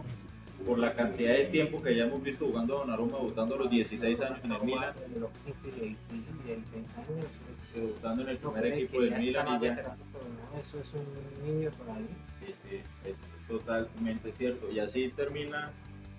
por 0.66 0.80
la 0.80 0.94
cantidad 0.94 1.34
de 1.34 1.46
tiempo 1.46 1.82
que 1.82 1.96
ya 1.96 2.06
hemos 2.06 2.24
visto 2.24 2.46
jugando 2.46 2.76
a 2.78 2.80
Donnarumma, 2.80 3.18
debutando 3.18 3.56
a 3.56 3.58
los 3.60 3.70
16 3.70 4.22
años 4.22 4.40
en 4.44 4.52
el 4.54 4.62
Milan, 4.64 4.94
los 5.20 5.30
15 5.64 5.68
y 5.68 5.72
16 5.72 5.98
y 6.12 6.48
16 6.48 6.86
años. 6.98 7.26
debutando 7.74 8.24
en 8.24 8.30
el 8.30 8.40
No 8.42 8.54
primer 8.54 8.74
equipo 8.74 9.02
del 9.02 9.18
Milan 9.18 9.48
y 9.48 9.66
ya... 9.66 9.76
no, 9.76 10.60
eso 10.62 10.80
es 10.80 10.88
un 10.94 11.46
niño 11.46 11.72
por 11.72 11.90
ahí. 11.90 12.08
Sí, 12.46 12.54
sí, 12.64 12.80
es 13.04 13.16
totalmente 13.50 14.32
cierto. 14.32 14.72
Y 14.72 14.80
así 14.80 15.10
termina 15.10 15.72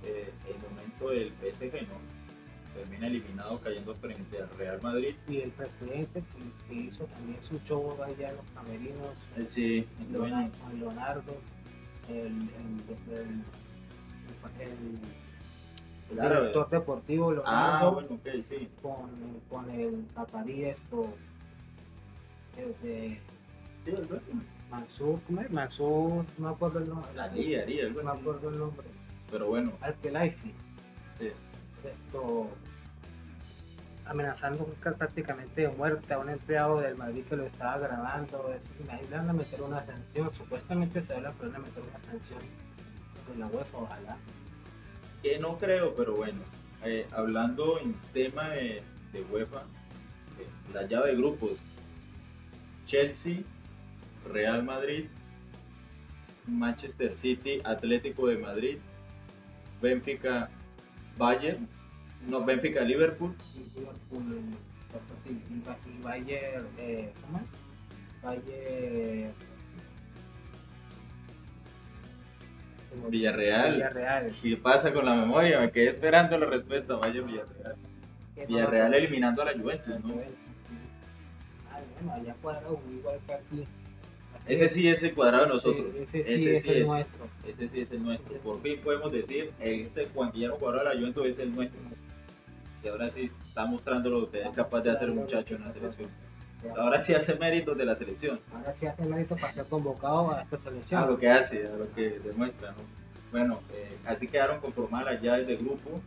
eh, 0.04 0.30
el 0.48 0.56
momento 0.68 1.08
del 1.10 1.32
PSG, 1.40 1.88
¿no? 1.88 2.15
Termina 2.76 3.06
eliminado 3.06 3.58
cayendo 3.60 3.94
frente 3.94 4.38
al 4.40 4.48
Real 4.58 4.80
Madrid. 4.82 5.14
Y 5.28 5.40
el 5.40 5.50
presidente 5.50 6.22
que, 6.22 6.68
que 6.68 6.74
hizo 6.82 7.04
también 7.04 7.38
su 7.42 7.58
show 7.60 7.96
allá 8.02 8.30
en 8.30 8.36
los 8.36 8.44
camerinos, 8.54 9.14
Sí, 9.48 9.86
el. 10.00 10.12
Leonardo, 10.12 10.50
con 10.62 10.78
Leonardo, 10.80 11.36
el, 12.08 12.16
el, 12.16 12.46
el, 14.60 15.00
director 16.10 16.68
deportivo 16.70 17.32
lo 17.32 17.42
Ah, 17.46 17.90
bueno, 17.92 18.08
ok, 18.14 18.28
sí. 18.48 18.68
con, 18.82 19.10
con 19.50 19.68
el 19.70 20.04
Zaparí 20.14 20.64
esto 20.66 21.08
desde 22.54 23.20
Sí. 23.84 23.92
Mansur, 24.70 25.20
¿cómo 25.26 25.40
es? 25.42 25.50
Mansur, 25.50 26.24
no 26.38 26.48
me 26.48 26.54
acuerdo 26.54 26.78
el 26.80 26.88
nombre. 26.88 27.20
Ali, 27.20 27.54
Ali, 27.54 27.80
algo 27.80 28.02
no 28.02 28.12
me 28.14 28.20
acuerdo 28.20 28.48
el 28.50 28.58
nombre. 28.58 28.86
Pero 29.30 29.46
bueno, 29.48 29.72
Al 29.80 29.94
Kelaifi. 29.96 30.52
sí. 31.18 31.30
Esto 31.84 32.48
amenazando 34.06 34.72
ca- 34.80 34.92
prácticamente 34.92 35.62
de 35.62 35.68
muerte 35.68 36.14
a 36.14 36.18
un 36.18 36.30
empleado 36.30 36.80
del 36.80 36.96
Madrid 36.96 37.24
que 37.28 37.36
lo 37.36 37.44
estaba 37.46 37.78
grabando. 37.78 38.52
Eso, 38.54 38.68
meter 39.32 39.62
una 39.62 39.84
sanción. 39.84 40.30
Supuestamente 40.34 41.02
se 41.04 41.14
habla 41.14 41.32
pero 41.32 41.58
meter 41.58 41.82
una 41.82 42.10
sanción 42.10 42.40
de 43.32 43.36
la 43.38 43.46
UEFA, 43.48 43.78
ojalá. 43.78 44.16
que 45.22 45.38
no 45.40 45.58
creo, 45.58 45.94
pero 45.96 46.14
bueno, 46.14 46.38
eh, 46.84 47.06
hablando 47.10 47.80
en 47.80 47.94
tema 48.12 48.50
de, 48.50 48.82
de 49.12 49.22
UEFA, 49.24 49.62
eh, 50.38 50.46
la 50.72 50.84
llave 50.84 51.10
de 51.10 51.16
grupos, 51.16 51.52
Chelsea, 52.86 53.40
Real 54.32 54.62
Madrid, 54.62 55.06
Manchester 56.46 57.16
City, 57.16 57.60
Atlético 57.64 58.28
de 58.28 58.38
Madrid, 58.38 58.78
Benfica, 59.82 60.48
Bayern, 61.16 61.66
no, 62.28 62.44
Benfica, 62.44 62.82
Liverpool, 62.82 63.34
Liverpool, 63.74 64.42
y, 65.26 66.02
Bayern, 66.02 66.66
eh, 66.78 67.12
¿cómo 67.22 67.38
es? 67.38 68.22
Bayern. 68.22 69.32
Villarreal. 73.08 73.74
Villarreal. 73.74 74.34
¿Qué 74.42 74.56
pasa 74.56 74.92
con 74.92 75.04
la 75.04 75.14
memoria? 75.14 75.60
Me 75.60 75.70
quedé 75.70 75.90
esperando 75.90 76.38
la 76.38 76.46
respuesta, 76.46 76.94
Bayern, 76.96 77.26
Villarreal. 77.26 77.76
Villarreal 78.48 78.94
eliminando 78.94 79.42
a 79.42 79.46
la 79.46 79.52
Juventus, 79.52 80.04
¿no? 80.04 80.14
Ah, 81.72 81.80
bueno, 81.94 82.12
allá 82.12 82.34
cuadrado 82.40 82.80
igual 82.92 83.18
que 83.26 83.34
aquí. 83.34 83.66
Ese 84.48 84.68
sí 84.68 84.88
es 84.88 85.02
el 85.02 85.14
cuadrado 85.14 85.44
de 85.44 85.48
nosotros. 85.54 85.94
Ese 85.94 86.24
sí 86.24 86.32
Ese 86.34 86.56
es 86.56 86.64
el 86.66 86.76
es. 86.82 86.86
nuestro. 86.86 87.26
Ese 87.46 87.68
sí 87.68 87.80
es 87.80 87.90
el 87.90 88.02
nuestro. 88.02 88.34
Por 88.38 88.60
fin 88.62 88.78
podemos 88.82 89.12
decir, 89.12 89.50
este 89.60 90.06
Juan 90.14 90.30
Guillermo 90.32 90.56
Cuadrado 90.56 90.88
de 90.88 90.94
la 90.94 91.00
Juventus 91.00 91.26
es 91.26 91.38
el 91.38 91.54
nuestro. 91.54 91.80
Y 92.84 92.88
ahora 92.88 93.10
sí 93.10 93.30
está 93.48 93.66
mostrando 93.66 94.10
lo 94.10 94.30
que 94.30 94.42
es 94.42 94.50
capaz 94.50 94.82
de 94.82 94.90
hacer 94.90 95.08
el 95.08 95.14
muchacho 95.14 95.56
en 95.56 95.64
la 95.64 95.72
selección. 95.72 96.08
Ahora 96.76 97.00
sí 97.00 97.14
hace 97.14 97.34
méritos 97.34 97.76
de 97.76 97.84
la 97.84 97.94
selección. 97.94 98.40
Ahora 98.54 98.74
sí 98.78 98.86
hace 98.86 99.04
mérito 99.04 99.36
para 99.36 99.52
ser 99.52 99.66
convocado 99.66 100.32
a 100.32 100.42
esta 100.42 100.58
selección. 100.58 101.02
A 101.02 101.06
lo 101.06 101.18
que 101.18 101.28
hace, 101.28 101.66
a 101.66 101.76
lo 101.76 101.92
que 101.92 102.18
demuestra. 102.20 102.70
¿no? 102.70 102.78
Bueno, 103.30 103.60
eh, 103.74 103.96
así 104.06 104.26
quedaron 104.26 104.60
conformadas 104.60 105.14
las 105.14 105.22
llaves 105.22 105.46
de 105.46 105.56
grupo. 105.56 106.00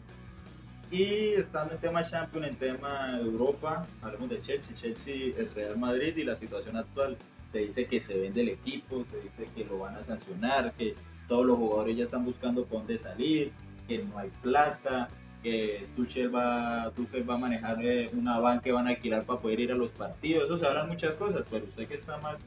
Y 0.91 1.34
estando 1.34 1.75
en 1.75 1.79
tema 1.79 2.10
Champions, 2.10 2.48
en 2.48 2.55
tema 2.55 3.19
Europa, 3.19 3.86
hablemos 4.01 4.29
de 4.29 4.41
Chelsea, 4.41 4.75
Chelsea, 4.75 5.34
el 5.38 5.50
Real 5.53 5.77
Madrid 5.77 6.17
y 6.17 6.24
la 6.24 6.36
situación 6.36 6.77
actual. 6.77 7.15
Se 7.51 7.60
dice 7.60 7.86
que 7.86 8.00
se 8.00 8.18
vende 8.18 8.41
el 8.41 8.50
equipo, 8.50 9.03
se 9.10 9.18
dice 9.22 9.51
que 9.56 9.65
lo 9.65 9.79
van 9.79 9.96
a 9.96 10.03
sancionar, 10.03 10.74
que 10.74 10.94
todos 11.27 11.46
los 11.46 11.58
jugadores 11.58 11.98
ya 11.98 12.03
están 12.06 12.25
buscando 12.25 12.63
por 12.65 12.79
dónde 12.79 12.98
salir, 12.98 13.51
que 13.88 14.00
no 14.03 14.18
hay 14.20 14.29
plata, 14.44 15.08
que 15.41 15.86
Tuchel 15.96 16.34
va, 16.36 16.91
Tuchel 16.96 17.27
va 17.27 17.36
a 17.36 17.38
manejar 17.38 17.84
eh, 17.84 18.10
una 18.13 18.39
van 18.39 18.60
que 18.60 18.72
van 18.72 18.88
a 18.88 18.91
alquilar 18.91 19.24
para 19.24 19.39
poder 19.39 19.60
ir 19.62 19.72
a 19.72 19.75
los 19.75 19.89
partidos. 19.91 20.46
Eso 20.46 20.58
se 20.60 20.65
hablan 20.68 20.89
muchas 20.89 21.15
cosas, 21.15 21.44
pero 21.50 21.65
usted 21.65 21.88
que 21.88 21.96
está 21.96 22.18
más 22.18 22.38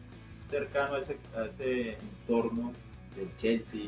cercano 0.50 0.94
a 0.97 0.99
ese, 1.00 1.16
a 1.37 1.47
ese 1.47 1.92
entorno 1.94 2.73
del 3.16 3.28
Chelsea, 3.38 3.87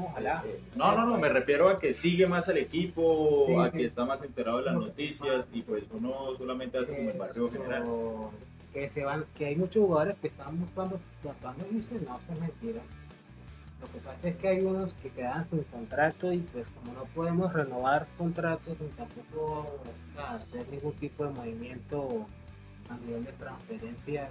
Ojalá. 0.00 0.42
eh, 0.46 0.60
No, 0.76 0.94
no, 0.94 1.04
no, 1.06 1.18
me 1.18 1.28
refiero 1.30 1.68
a 1.68 1.80
que 1.80 1.92
sigue 1.92 2.28
más 2.28 2.48
al 2.48 2.58
equipo, 2.58 3.46
Sí, 3.48 3.54
a 3.56 3.70
sí. 3.72 3.78
que 3.78 3.84
está 3.86 4.04
más 4.04 4.22
enterado 4.22 4.58
de 4.58 4.64
las 4.66 4.74
No, 4.74 4.80
noticias 4.82 5.46
y 5.52 5.62
pues 5.62 5.82
uno 5.90 6.36
solamente 6.36 6.78
hace 6.78 6.94
como 6.94 7.10
el 7.10 7.18
barrio 7.18 7.50
general. 7.50 7.82
Que 8.78 8.90
se 8.90 9.02
van, 9.02 9.24
que 9.36 9.46
hay 9.46 9.56
muchos 9.56 9.84
jugadores 9.84 10.16
que 10.20 10.28
están 10.28 10.60
buscando, 10.60 11.00
tratando 11.20 11.64
de 11.64 11.78
irse, 11.78 11.94
no, 12.06 12.16
eso 12.16 12.32
es 12.32 12.40
mentira. 12.40 12.80
Lo 13.80 13.86
que 13.90 13.98
pasa 13.98 14.28
es 14.28 14.36
que 14.36 14.48
hay 14.48 14.60
unos 14.60 14.92
que 15.02 15.10
quedan 15.10 15.50
sin 15.50 15.64
contrato 15.64 16.32
y 16.32 16.38
pues 16.38 16.68
como 16.68 16.92
no 16.92 17.04
podemos 17.06 17.52
renovar 17.52 18.06
contratos 18.16 18.80
ni 18.80 18.86
tampoco 18.90 19.80
hacer 20.16 20.68
ningún 20.68 20.92
tipo 20.92 21.24
de 21.24 21.30
movimiento 21.30 22.24
a 22.88 22.96
nivel 22.98 23.24
de 23.24 23.32
transferencia, 23.32 24.28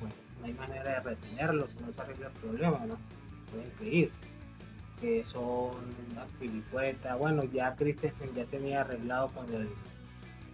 pues 0.00 0.12
no 0.40 0.46
hay 0.46 0.54
manera 0.54 0.94
de 0.94 1.00
retenerlos, 1.00 1.70
no 1.80 1.92
se 1.92 2.00
arregla 2.00 2.26
el 2.26 2.32
problema, 2.32 2.84
¿no? 2.84 2.96
Pueden 3.52 3.70
que 3.78 3.88
ir. 3.88 4.12
Que 5.00 5.24
son 5.24 5.76
las 6.16 6.28
pilicuetas, 6.32 7.16
bueno, 7.16 7.44
ya 7.44 7.76
Christensen 7.76 8.34
ya 8.34 8.44
tenía 8.46 8.80
arreglado 8.80 9.28
con 9.28 9.54
el 9.54 9.68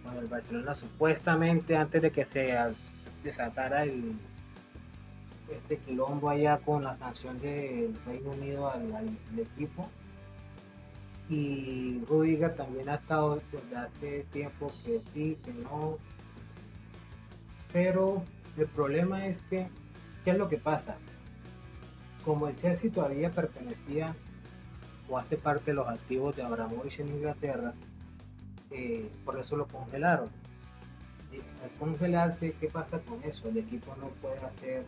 con 0.03 0.15
el 0.15 0.27
Barcelona 0.27 0.75
supuestamente 0.75 1.75
antes 1.75 2.03
de 2.03 2.11
que 2.11 2.25
se 2.25 2.55
desatara 3.25 3.83
el 3.83 4.13
este 5.51 5.77
quilombo 5.77 6.29
allá 6.29 6.57
con 6.59 6.83
la 6.83 6.95
sanción 6.97 7.39
del 7.39 7.93
Reino 8.05 8.31
Unido 8.31 8.69
al, 8.69 9.17
equipo 9.37 9.89
y 11.29 12.01
Rudiger 12.07 12.55
también 12.55 12.89
ha 12.89 12.95
estado 12.95 13.41
desde 13.51 13.75
hace 13.75 14.23
tiempo 14.31 14.71
que 14.83 15.01
sí, 15.13 15.37
que 15.43 15.53
no 15.53 15.97
pero 17.73 18.23
el 18.57 18.67
problema 18.67 19.25
es 19.25 19.41
que 19.49 19.67
¿qué 20.23 20.31
es 20.31 20.37
lo 20.37 20.47
que 20.47 20.57
pasa? 20.57 20.95
como 22.23 22.47
el 22.47 22.55
Chelsea 22.55 22.91
todavía 22.91 23.29
pertenecía 23.29 24.15
o 25.09 25.17
hace 25.17 25.37
parte 25.37 25.71
de 25.71 25.73
los 25.73 25.87
activos 25.87 26.35
de 26.35 26.43
Abramovich 26.43 26.99
en 26.99 27.09
Inglaterra 27.09 27.73
eh, 28.71 29.09
por 29.23 29.39
eso 29.39 29.55
lo 29.55 29.67
congelaron. 29.67 30.29
Al 31.63 31.69
congelarse, 31.79 32.53
¿qué 32.59 32.67
pasa 32.67 32.99
con 32.99 33.23
eso? 33.23 33.49
El 33.49 33.57
equipo 33.57 33.95
no 33.99 34.07
puede 34.21 34.39
hacer 34.39 34.85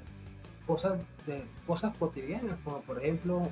cosas, 0.66 1.00
de, 1.26 1.44
cosas 1.66 1.96
cotidianas, 1.98 2.58
como 2.64 2.82
por 2.82 3.00
ejemplo 3.00 3.44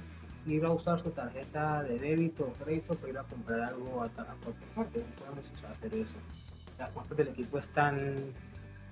ir 0.45 0.63
a 0.65 0.71
usar 0.71 1.01
su 1.01 1.09
tarjeta 1.11 1.81
de 1.83 1.97
débito 1.97 2.43
o 2.45 2.53
crédito 2.63 2.93
para 2.95 3.09
ir 3.09 3.17
a 3.17 3.23
comprar 3.23 3.61
algo 3.61 4.01
a, 4.01 4.05
a 4.05 4.35
cualquier 4.43 4.69
parte. 4.75 4.99
No 4.99 5.25
podemos 5.25 5.63
hacer 5.71 5.95
eso. 5.95 6.15
Las 6.77 6.91
cuentas 6.91 7.17
del 7.17 7.27
equipo 7.29 7.57
están, 7.57 8.15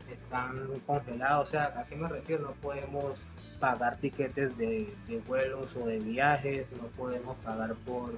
están 0.10 0.56
congeladas. 0.88 1.48
O 1.48 1.52
sea, 1.52 1.74
¿a 1.78 1.84
qué 1.86 1.96
me 1.96 2.08
refiero? 2.08 2.44
No 2.44 2.52
podemos 2.54 3.20
pagar 3.60 3.98
tiquetes 3.98 4.58
de, 4.58 4.94
de 5.08 5.20
vuelos 5.20 5.74
o 5.76 5.86
de 5.86 6.00
viajes, 6.00 6.66
no 6.82 6.88
podemos 6.90 7.38
pagar 7.38 7.74
por, 7.86 8.12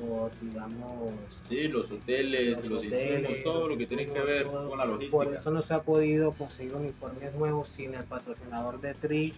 por 0.00 0.30
digamos, 0.40 1.12
Sí, 1.48 1.68
los 1.68 1.90
hoteles, 1.90 2.56
los, 2.56 2.64
los 2.66 2.84
insumos, 2.84 3.02
hoteles, 3.04 3.42
todo 3.44 3.68
lo 3.68 3.76
que 3.78 3.86
tiene 3.86 4.06
que 4.06 4.20
ver 4.20 4.44
todo. 4.46 4.68
con 4.68 4.78
la 4.78 4.84
Por 4.84 4.94
logística. 4.94 5.38
eso 5.38 5.50
no 5.50 5.62
se 5.62 5.74
ha 5.74 5.78
podido 5.82 6.32
conseguir 6.32 6.74
uniformes 6.74 7.34
nuevos 7.34 7.68
sin 7.68 7.94
el 7.94 8.04
patrocinador 8.04 8.80
de 8.80 8.94
Trish, 8.94 9.34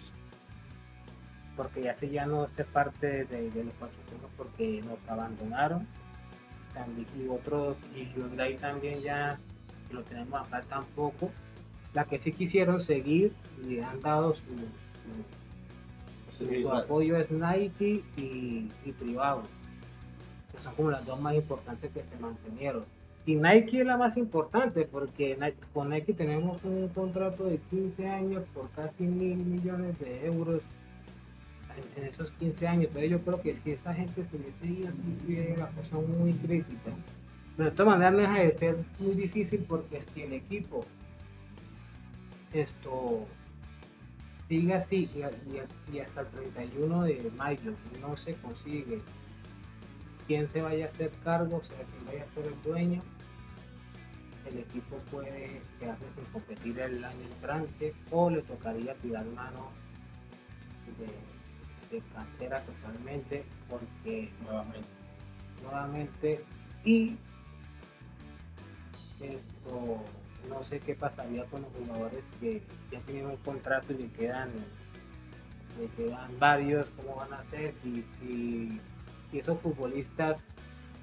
porque 1.56 1.82
ya 1.82 1.94
se 1.96 2.08
ya 2.10 2.26
no 2.26 2.42
hace 2.44 2.64
parte 2.64 3.24
de, 3.24 3.50
de 3.50 3.64
los 3.64 3.74
patrocinios 3.74 4.30
porque 4.36 4.82
nos 4.82 4.98
abandonaron. 5.08 5.86
También, 6.74 7.06
y 7.18 7.28
otros, 7.28 7.76
y 7.96 8.04
Hyundai 8.14 8.56
también 8.56 9.00
ya 9.02 9.38
que 9.88 9.94
lo 9.94 10.02
tenemos 10.02 10.40
acá 10.40 10.62
tampoco. 10.68 11.30
La 11.94 12.04
que 12.04 12.18
sí 12.20 12.32
quisieron 12.32 12.80
seguir 12.80 13.32
y 13.68 13.80
han 13.80 14.00
dado 14.00 14.34
su, 14.34 14.42
su- 16.38 16.70
apoyo 16.70 17.16
es 17.16 17.30
Nike 17.30 18.02
y, 18.16 18.70
y 18.84 18.92
Trivago, 18.98 19.42
que 20.52 20.62
son 20.62 20.74
como 20.74 20.90
las 20.90 21.04
dos 21.06 21.20
más 21.20 21.34
importantes 21.34 21.90
que 21.92 22.02
se 22.02 22.16
mantenieron. 22.20 22.84
Y 23.26 23.36
Nike 23.36 23.80
es 23.80 23.86
la 23.86 23.96
más 23.96 24.16
importante 24.16 24.84
porque 24.86 25.36
con 25.72 25.90
Nike 25.90 26.14
tenemos 26.14 26.62
un 26.64 26.88
contrato 26.88 27.44
de 27.44 27.58
15 27.70 28.08
años 28.08 28.42
por 28.54 28.70
casi 28.70 29.04
mil 29.04 29.36
millones 29.36 29.98
de 30.00 30.26
euros 30.26 30.62
en, 31.96 32.04
esos 32.04 32.30
15 32.32 32.66
años. 32.66 32.84
Entonces 32.86 33.10
yo 33.10 33.20
creo 33.20 33.40
que 33.42 33.54
si 33.56 33.72
esa 33.72 33.92
gente 33.94 34.24
se 34.24 34.36
hubiese 34.36 34.66
ido 34.66 34.88
así, 34.88 35.34
sería 35.34 35.54
una 35.54 35.68
cosa 35.68 35.96
muy 35.96 36.32
crítica. 36.32 36.90
Pero 37.56 37.70
de 37.70 37.76
todas 37.76 37.98
maneras 37.98 38.16
deja 38.16 38.38
de 38.42 38.58
ser 38.58 38.76
muy 38.98 39.14
difícil 39.14 39.64
porque 39.68 40.00
si 40.14 40.22
el 40.22 40.32
equipo 40.32 40.84
esto 42.52 43.26
sigue 44.48 44.74
así 44.74 45.08
y, 45.14 45.18
y- 45.20 45.96
y 45.96 46.00
hasta 46.00 46.22
el 46.22 46.26
31 46.28 47.02
de 47.04 47.30
mayo 47.36 47.72
no 48.00 48.16
se 48.16 48.34
consigue 48.36 49.00
quién 50.30 50.48
se 50.52 50.62
vaya 50.62 50.86
a 50.86 50.88
hacer 50.88 51.10
cargo, 51.24 51.56
o 51.56 51.64
sea, 51.64 51.76
quién 51.76 52.06
vaya 52.06 52.22
a 52.22 52.34
ser 52.34 52.46
el 52.46 52.62
dueño, 52.62 53.02
el 54.48 54.58
equipo 54.58 54.96
puede 55.10 55.60
quedarse 55.80 56.04
sin 56.14 56.24
competir 56.26 56.78
el 56.78 57.04
año 57.04 57.22
entrante 57.34 57.92
o 58.12 58.30
le 58.30 58.40
tocaría 58.42 58.94
tirar 58.94 59.26
mano 59.26 59.72
de, 61.00 61.96
de 61.96 62.02
cantera 62.14 62.60
totalmente 62.60 63.42
porque 63.68 64.30
nuevamente. 64.44 64.88
nuevamente 65.64 66.44
y 66.84 67.16
esto 69.18 70.04
no 70.48 70.62
sé 70.62 70.78
qué 70.78 70.94
pasaría 70.94 71.44
con 71.46 71.62
los 71.62 71.72
jugadores 71.72 72.22
que 72.38 72.62
ya 72.92 73.00
tienen 73.00 73.26
un 73.26 73.36
contrato 73.38 73.92
y 73.94 73.96
le 73.96 74.08
quedan 74.10 74.50
le 75.80 75.88
quedan 75.96 76.38
varios 76.38 76.86
cómo 76.90 77.16
van 77.16 77.32
a 77.32 77.40
hacer 77.40 77.74
si, 77.82 78.04
si, 78.20 78.80
si 79.30 79.38
esos 79.38 79.58
futbolistas 79.60 80.38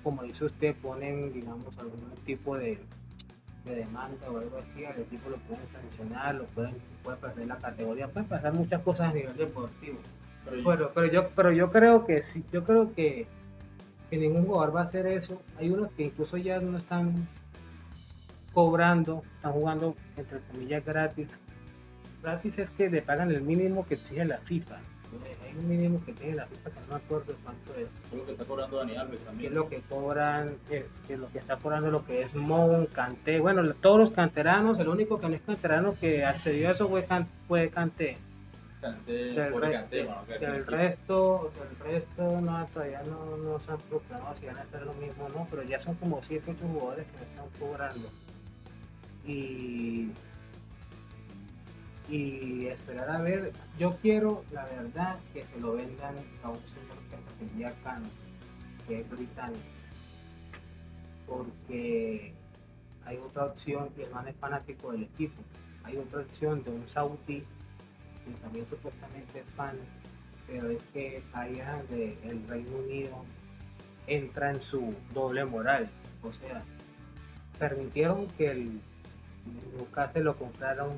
como 0.07 0.24
dice 0.24 0.46
usted, 0.46 0.74
ponen, 0.75 1.34
digamos, 1.34 1.77
algún 1.77 2.00
tipo 2.25 2.55
de, 2.55 2.77
de 3.65 3.75
demanda 3.75 4.31
o 4.31 4.38
algo 4.38 4.57
así, 4.57 4.86
al 4.86 5.01
equipo 5.01 5.29
lo 5.29 5.36
pueden 5.36 5.65
sancionar, 5.67 6.36
lo 6.36 6.46
pueden, 6.46 6.75
puede 7.03 7.17
perder 7.17 7.48
la 7.48 7.57
categoría, 7.57 8.07
pueden 8.07 8.29
pasar 8.29 8.53
muchas 8.53 8.81
cosas 8.84 9.12
a 9.12 9.13
nivel 9.13 9.36
deportivo. 9.36 9.98
Pero 10.46 10.63
Bueno, 10.63 10.89
pero 10.96 11.07
yo, 11.07 11.27
pero 11.36 11.51
yo 11.51 11.72
creo 11.74 12.05
que 12.05 12.22
sí, 12.22 12.41
yo 12.53 12.63
creo 12.63 12.93
que, 12.93 13.27
que 14.10 14.17
ningún 14.17 14.46
jugador 14.46 14.74
va 14.74 14.81
a 14.81 14.86
hacer 14.86 15.07
eso. 15.07 15.41
Hay 15.60 15.72
unos 15.72 15.91
que 15.91 16.03
incluso 16.03 16.38
ya 16.38 16.62
no 16.62 16.77
están 16.77 17.27
cobrando, 18.53 19.24
están 19.36 19.51
jugando 19.51 19.93
entre 20.15 20.39
comillas 20.39 20.86
gratis. 20.86 21.27
Gratis 22.24 22.60
es 22.60 22.69
que 22.69 22.89
le 22.89 23.01
pagan 23.01 23.29
el 23.31 23.41
mínimo 23.41 23.86
que 23.86 23.96
exige 23.96 24.24
la 24.24 24.38
FIFA. 24.38 24.77
Eh, 25.25 25.37
Hay 25.45 25.57
un 25.57 25.67
mínimo 25.69 26.01
que 26.05 26.13
tiene 26.13 26.35
la 26.35 26.45
FIFA 26.45 26.69
que 26.71 26.79
no 26.81 26.87
me 26.87 26.95
acuerdo 26.95 27.33
cuánto 27.43 27.73
es. 27.75 27.87
Creo 28.11 28.25
que 28.25 28.31
está 28.33 28.45
cobrando 28.45 28.77
Dani 28.77 28.95
Alves 28.97 29.19
Que 29.19 29.25
también. 29.25 29.51
es 29.51 29.55
lo 29.55 29.69
que 29.69 29.81
cobran, 29.89 30.55
eh, 30.69 30.85
que 31.07 31.13
es 31.13 31.19
lo 31.19 31.29
que 31.29 31.39
está 31.39 31.55
cobrando 31.57 31.89
lo 31.91 32.05
que 32.05 32.21
es 32.23 32.33
Mon, 32.35 32.85
Canté. 32.87 33.39
Bueno, 33.39 33.73
todos 33.75 33.99
los 33.99 34.11
canteranos, 34.11 34.79
el 34.79 34.87
único 34.89 35.19
que 35.19 35.29
no 35.29 35.35
es 35.35 35.41
canterano 35.41 35.95
que 35.99 36.25
accedió 36.25 36.69
a 36.69 36.71
eso 36.73 36.87
fue, 36.89 37.05
Can- 37.05 37.27
fue 37.47 37.69
Canté. 37.69 38.17
Canté, 38.81 39.33
re- 39.49 39.71
Canté, 39.71 40.03
bueno, 40.03 40.21
que- 40.27 40.37
del 40.37 40.65
resto, 40.67 41.51
del 41.57 41.93
resto 41.93 42.41
no, 42.41 42.65
todavía 42.67 43.01
no, 43.03 43.37
no 43.37 43.59
se 43.59 43.71
han 43.71 43.77
proclamado 43.79 44.35
si 44.39 44.45
van 44.45 44.57
a 44.57 44.61
hacer 44.61 44.83
lo 44.83 44.93
mismo 44.93 45.25
o 45.25 45.29
no, 45.29 45.47
pero 45.49 45.63
ya 45.63 45.79
son 45.79 45.95
como 45.95 46.21
7 46.23 46.51
8 46.51 46.67
jugadores 46.67 47.07
que 47.07 47.17
me 47.17 47.23
están 47.23 47.45
cobrando. 47.59 48.07
Y, 49.25 50.11
y 52.09 52.67
esperar 52.67 53.09
a 53.09 53.21
ver, 53.21 53.51
yo 53.77 53.95
quiero 53.97 54.43
la 54.51 54.65
verdad 54.65 55.17
que 55.33 55.43
se 55.43 55.59
lo 55.59 55.73
vendan 55.73 56.15
a 56.43 56.49
un 56.49 56.59
señor 56.59 56.97
que 57.09 57.15
apellida 57.15 57.73
Cano, 57.83 58.07
que 58.87 59.01
es 59.01 59.09
británico, 59.09 59.59
porque 61.27 62.33
hay 63.05 63.17
otra 63.17 63.45
opción 63.45 63.89
y 63.97 64.01
el 64.01 64.11
man 64.11 64.27
es 64.27 64.35
fanático 64.37 64.91
del 64.91 65.03
equipo. 65.03 65.41
Hay 65.83 65.97
otra 65.97 66.21
opción 66.21 66.63
de 66.63 66.71
un 66.71 66.87
saudí 66.87 67.43
que 68.25 68.31
también 68.41 68.65
supuestamente 68.69 69.39
es 69.39 69.45
fan, 69.55 69.77
pero 70.45 70.69
es 70.69 70.81
que 70.93 71.23
allá 71.33 71.81
de 71.89 72.17
el 72.23 72.45
Reino 72.47 72.77
Unido 72.77 73.23
entra 74.07 74.51
en 74.51 74.61
su 74.61 74.93
doble 75.13 75.45
moral. 75.45 75.89
O 76.23 76.33
sea, 76.33 76.61
permitieron 77.59 78.27
que 78.37 78.51
el 78.51 78.81
Newcastle 79.77 80.23
lo 80.23 80.37
comprara 80.37 80.83
un, 80.83 80.97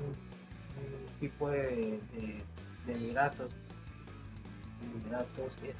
un 0.76 1.18
tipo 1.20 1.48
de, 1.50 2.00
de, 2.12 2.42
de 2.86 2.92
Emiratos. 2.94 3.52
Emiratos 4.82 5.52
es 5.64 5.74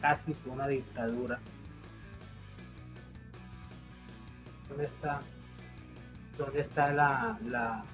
casi 0.00 0.34
que 0.34 0.48
una 0.50 0.66
dictadura. 0.68 1.38
¿Dónde 4.68 4.84
está? 4.84 5.20
¿Dónde 6.38 6.60
está 6.60 6.92
la, 6.92 7.38
la 7.46 7.84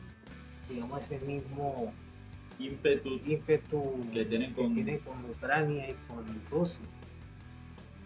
digamos 0.69 1.03
ese 1.03 1.19
mismo 1.27 1.93
ímpetu 2.59 3.21
ímpetu 3.27 4.07
que 4.13 4.25
tienen 4.25 4.53
con- 4.55 4.75
tienen 4.75 4.99
con 5.01 5.25
Ucrania 5.31 5.91
y 5.91 5.95
con 6.09 6.25
Rusia. 6.51 6.79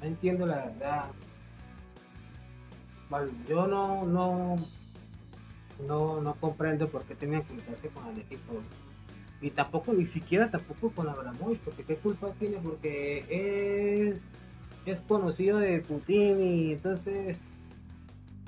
No 0.01 0.07
entiendo 0.07 0.47
la 0.47 0.57
verdad. 0.67 1.05
Bueno, 3.11 3.31
yo 3.49 3.67
no, 3.67 4.05
no, 4.05 4.57
no, 5.81 6.21
no 6.21 6.35
comprendo 6.35 6.89
por 6.89 7.03
qué 7.05 7.15
tenían 7.15 7.43
que 7.43 7.55
meterse 7.55 7.89
con 7.89 8.07
el 8.09 8.19
equipo. 8.19 8.55
Y 9.41 9.51
tampoco, 9.51 9.93
ni 9.93 10.07
siquiera 10.07 10.51
tampoco 10.51 10.91
con 10.91 11.09
Abramovich, 11.09 11.61
porque 11.61 11.83
qué 11.85 11.97
culpa 11.97 12.29
tiene, 12.39 12.59
porque 12.59 13.25
es, 14.09 14.23
es 14.87 15.01
conocido 15.03 15.59
de 15.59 15.81
Putin 15.81 16.41
y 16.43 16.73
entonces 16.73 17.39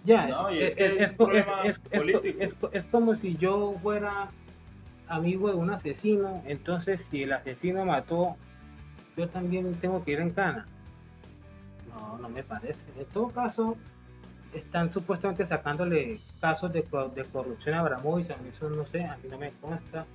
ya, 0.04 0.28
No, 0.28 0.49
es, 0.49 0.75
es 0.78 1.11
es- 2.38 2.57
es 2.72 2.87
como 2.87 3.16
si 3.16 3.37
yo 3.37 3.74
fuera 3.83 4.31
amigo 5.09 5.48
de 5.48 5.55
un 5.55 5.70
asesino, 5.70 6.42
entonces 6.46 7.07
si 7.11 7.24
el 7.24 7.33
asesino 7.33 7.85
mató, 7.85 8.37
yo 9.16 9.29
también 9.29 9.74
tengo 9.81 10.05
que 10.05 10.12
ir 10.12 10.20
en 10.20 10.31
cana. 10.31 10.66
No, 11.92 12.18
no 12.18 12.29
me 12.29 12.42
parece. 12.42 12.79
En 12.98 13.05
todo 13.07 13.29
caso, 13.31 13.77
están 14.54 14.92
supuestamente 14.92 15.46
sacándole 15.46 16.20
casos 16.40 16.72
de, 16.72 16.82
de 17.14 17.24
corrupción 17.24 17.74
a 17.74 17.80
Abramovich, 17.80 18.30
a 18.30 18.37
mí 18.37 18.50
eso 18.52 18.70
no 18.70 18.87
sé, 18.87 19.04
a 19.04 19.16
mí 19.16 19.28
no 19.30 19.38
me 19.38 19.52
consta. 19.61 20.06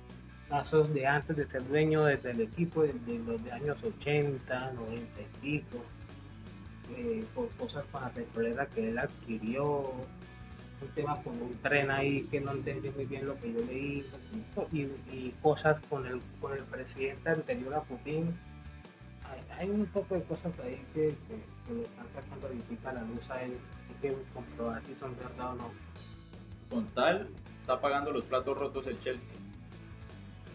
Casos 0.48 0.92
de 0.92 1.06
antes 1.06 1.36
de 1.36 1.46
ser 1.46 1.66
dueño 1.66 2.04
desde 2.04 2.32
el 2.32 2.40
equipo, 2.42 2.82
de, 2.82 2.92
de 2.92 3.18
los 3.20 3.52
años 3.52 3.82
80, 3.82 4.72
90 4.72 5.20
y 5.20 5.40
pico, 5.40 5.78
eh, 6.96 7.24
por 7.34 7.48
cosas 7.50 7.84
con 7.90 8.02
la 8.02 8.10
petrolera 8.10 8.66
que 8.66 8.90
él 8.90 8.98
adquirió, 8.98 9.92
un 10.82 10.88
tema 10.94 11.16
con 11.22 11.40
un 11.40 11.56
tren 11.62 11.90
ahí 11.90 12.24
que 12.24 12.40
no 12.40 12.52
entendí 12.52 12.90
muy 12.90 13.06
bien 13.06 13.26
lo 13.26 13.38
que 13.38 13.52
yo 13.52 13.60
leí 13.60 14.04
y, 14.72 14.80
y 14.80 15.34
cosas 15.40 15.80
con 15.88 16.04
el 16.06 16.20
con 16.40 16.52
el 16.52 16.64
presidente 16.64 17.30
anterior 17.30 17.74
a 17.74 17.82
Putin. 17.82 18.34
Hay, 19.30 19.60
hay 19.60 19.70
un 19.70 19.86
poco 19.86 20.16
de 20.16 20.22
cosas 20.24 20.52
ahí 20.64 20.82
que, 20.92 21.14
que, 21.28 21.36
que 21.66 21.74
le 21.74 21.82
están 21.82 22.06
sacando 22.14 22.48
a 22.84 22.92
la 22.92 23.02
luz 23.02 23.30
a 23.30 23.42
él 23.42 23.56
que 24.02 24.14
comprobar 24.34 24.82
si 24.82 24.94
son 24.96 25.16
verdad 25.16 25.52
o 25.52 25.54
no. 25.54 25.70
Con 26.68 26.86
tal 26.88 27.28
está 27.60 27.80
pagando 27.80 28.10
los 28.10 28.24
platos 28.24 28.58
rotos 28.58 28.86
el 28.88 29.00
Chelsea. 29.00 29.30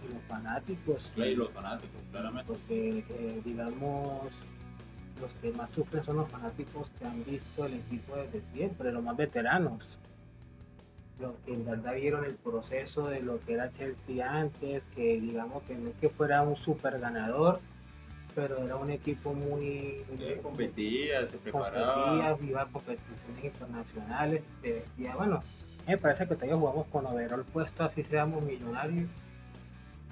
Y 0.07 0.13
los 0.13 0.21
fanáticos. 0.23 1.10
Y 1.15 1.36
los 1.36 1.49
fanáticos 1.51 2.01
claramente. 2.12 2.53
Porque 2.53 2.99
eh, 3.10 3.41
digamos 3.43 4.31
los 5.19 5.31
que 5.41 5.51
más 5.51 5.69
sufren 5.71 6.03
son 6.03 6.17
los 6.17 6.29
fanáticos 6.29 6.88
que 6.99 7.05
han 7.05 7.23
visto 7.25 7.65
el 7.65 7.75
equipo 7.75 8.15
desde 8.15 8.41
siempre, 8.53 8.91
los 8.91 9.03
más 9.03 9.17
veteranos, 9.17 9.83
los 11.19 11.33
que 11.45 11.53
en 11.53 11.65
verdad 11.65 11.95
vieron 11.95 12.25
el 12.25 12.36
proceso 12.36 13.07
de 13.07 13.21
lo 13.21 13.39
que 13.43 13.53
era 13.53 13.71
Chelsea 13.73 14.31
antes, 14.31 14.83
que 14.95 15.19
digamos 15.19 15.63
que 15.63 15.75
no 15.75 15.89
es 15.89 15.95
que 15.95 16.10
fuera 16.10 16.43
un 16.43 16.55
super 16.55 16.99
ganador, 16.99 17.60
pero 18.38 18.63
era 18.63 18.76
un 18.76 18.91
equipo 18.91 19.34
muy 19.34 20.04
competía 20.43 21.28
se 21.28 21.39
competía, 21.39 21.41
preparaba. 21.41 22.38
iba 22.43 22.62
a 22.62 22.65
competiciones 22.67 23.43
internacionales, 23.43 24.43
se 24.62 24.73
decía, 24.73 25.15
bueno, 25.15 25.39
me 25.88 25.97
parece 25.97 26.28
que 26.28 26.36
todavía 26.36 26.56
jugamos 26.56 26.86
con 26.91 27.08
overall 27.08 27.43
puesto, 27.45 27.84
así 27.84 28.04
seamos 28.04 28.43
millonarios, 28.43 29.10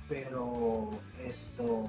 pero 0.09 0.89
esto, 1.23 1.87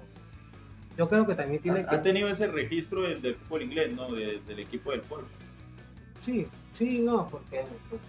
yo 0.98 1.08
creo 1.08 1.26
que 1.26 1.34
también 1.36 1.62
tiene 1.62 1.80
ha, 1.80 1.86
que... 1.88 1.96
ha 1.96 2.02
tenido 2.02 2.28
ese 2.28 2.48
registro 2.48 3.00
del, 3.00 3.22
del 3.22 3.36
fútbol 3.36 3.62
inglés 3.62 3.94
no 3.94 4.10
De- 4.12 4.38
del 4.46 4.58
equipo 4.58 4.90
del 4.90 5.00
pueblo 5.00 5.26
Sí, 6.20 6.46
sí, 6.74 6.98
no, 6.98 7.26
porque 7.30 7.64
pues, 7.88 8.02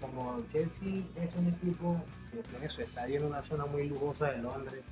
como 0.00 0.42
Chelsea 0.50 1.00
es 1.22 1.34
un 1.36 1.46
equipo 1.46 2.02
que 2.32 2.42
tiene 2.42 2.68
su 2.68 2.82
estadio 2.82 3.18
en 3.20 3.26
una 3.26 3.42
zona 3.44 3.66
muy 3.66 3.88
lujosa 3.88 4.32
de 4.32 4.38
Londres, 4.38 4.82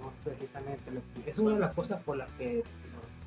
no 0.00 0.12
precisamente, 0.24 0.90
lo 0.90 1.00
es 1.30 1.38
una 1.38 1.54
de 1.54 1.60
las 1.60 1.74
cosas 1.74 2.02
por 2.02 2.16
las 2.16 2.28
que 2.38 2.62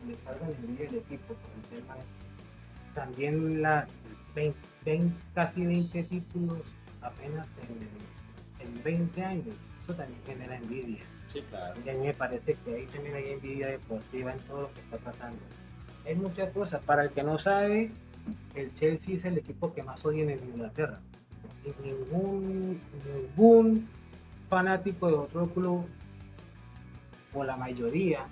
le 0.08 0.16
cargan 0.26 0.50
envidia 0.50 0.90
el 0.90 0.96
equipo, 0.96 1.34
por 1.34 1.52
el 1.56 1.82
tema 1.82 1.96
de- 1.96 2.94
también 2.96 3.62
la 3.62 3.88
20, 4.36 4.58
20 4.86 5.16
casi 5.34 5.66
20 5.66 6.04
títulos 6.04 6.60
apenas 7.02 7.48
en, 8.62 8.68
en 8.68 8.84
20 8.84 9.24
años, 9.24 9.56
eso 9.84 9.94
también 9.94 10.20
genera 10.26 10.58
envidia. 10.58 11.00
sí 11.34 11.42
claro 11.50 11.80
Y 11.86 11.90
a 11.90 11.94
mí 11.94 12.08
me 12.08 12.14
parece 12.14 12.56
que 12.66 12.76
ahí 12.76 12.86
también 12.88 13.16
hay 13.16 13.30
envidia 13.32 13.68
deportiva 13.68 14.34
en 14.34 14.40
todo 14.40 14.62
lo 14.64 14.74
que 14.74 14.80
está 14.82 14.98
pasando. 14.98 15.40
Hay 16.06 16.16
muchas 16.16 16.50
cosas. 16.52 16.82
Para 16.84 17.04
el 17.04 17.12
que 17.12 17.24
no 17.24 17.38
sabe, 17.38 17.92
el 18.56 18.74
Chelsea 18.76 19.16
es 19.18 19.26
el 19.26 19.38
equipo 19.38 19.74
que 19.74 19.84
más 19.84 20.04
odian 20.04 20.30
en 20.30 20.40
Inglaterra. 20.40 21.00
Y 21.64 21.88
ningún, 21.88 22.82
ningún 23.06 23.88
fanático 24.50 25.08
de 25.08 25.14
otro 25.14 25.48
club, 25.50 25.86
o 27.34 27.44
la 27.44 27.56
mayoría, 27.56 28.26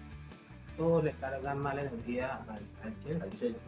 todos 0.78 1.04
le 1.04 1.12
cargan 1.14 1.60
mala 1.60 1.82
energía 1.82 2.42
al, 2.48 2.62
al 2.84 3.04
Chelsea. 3.04 3.24
al 3.24 3.30
Chelsea 3.32 3.62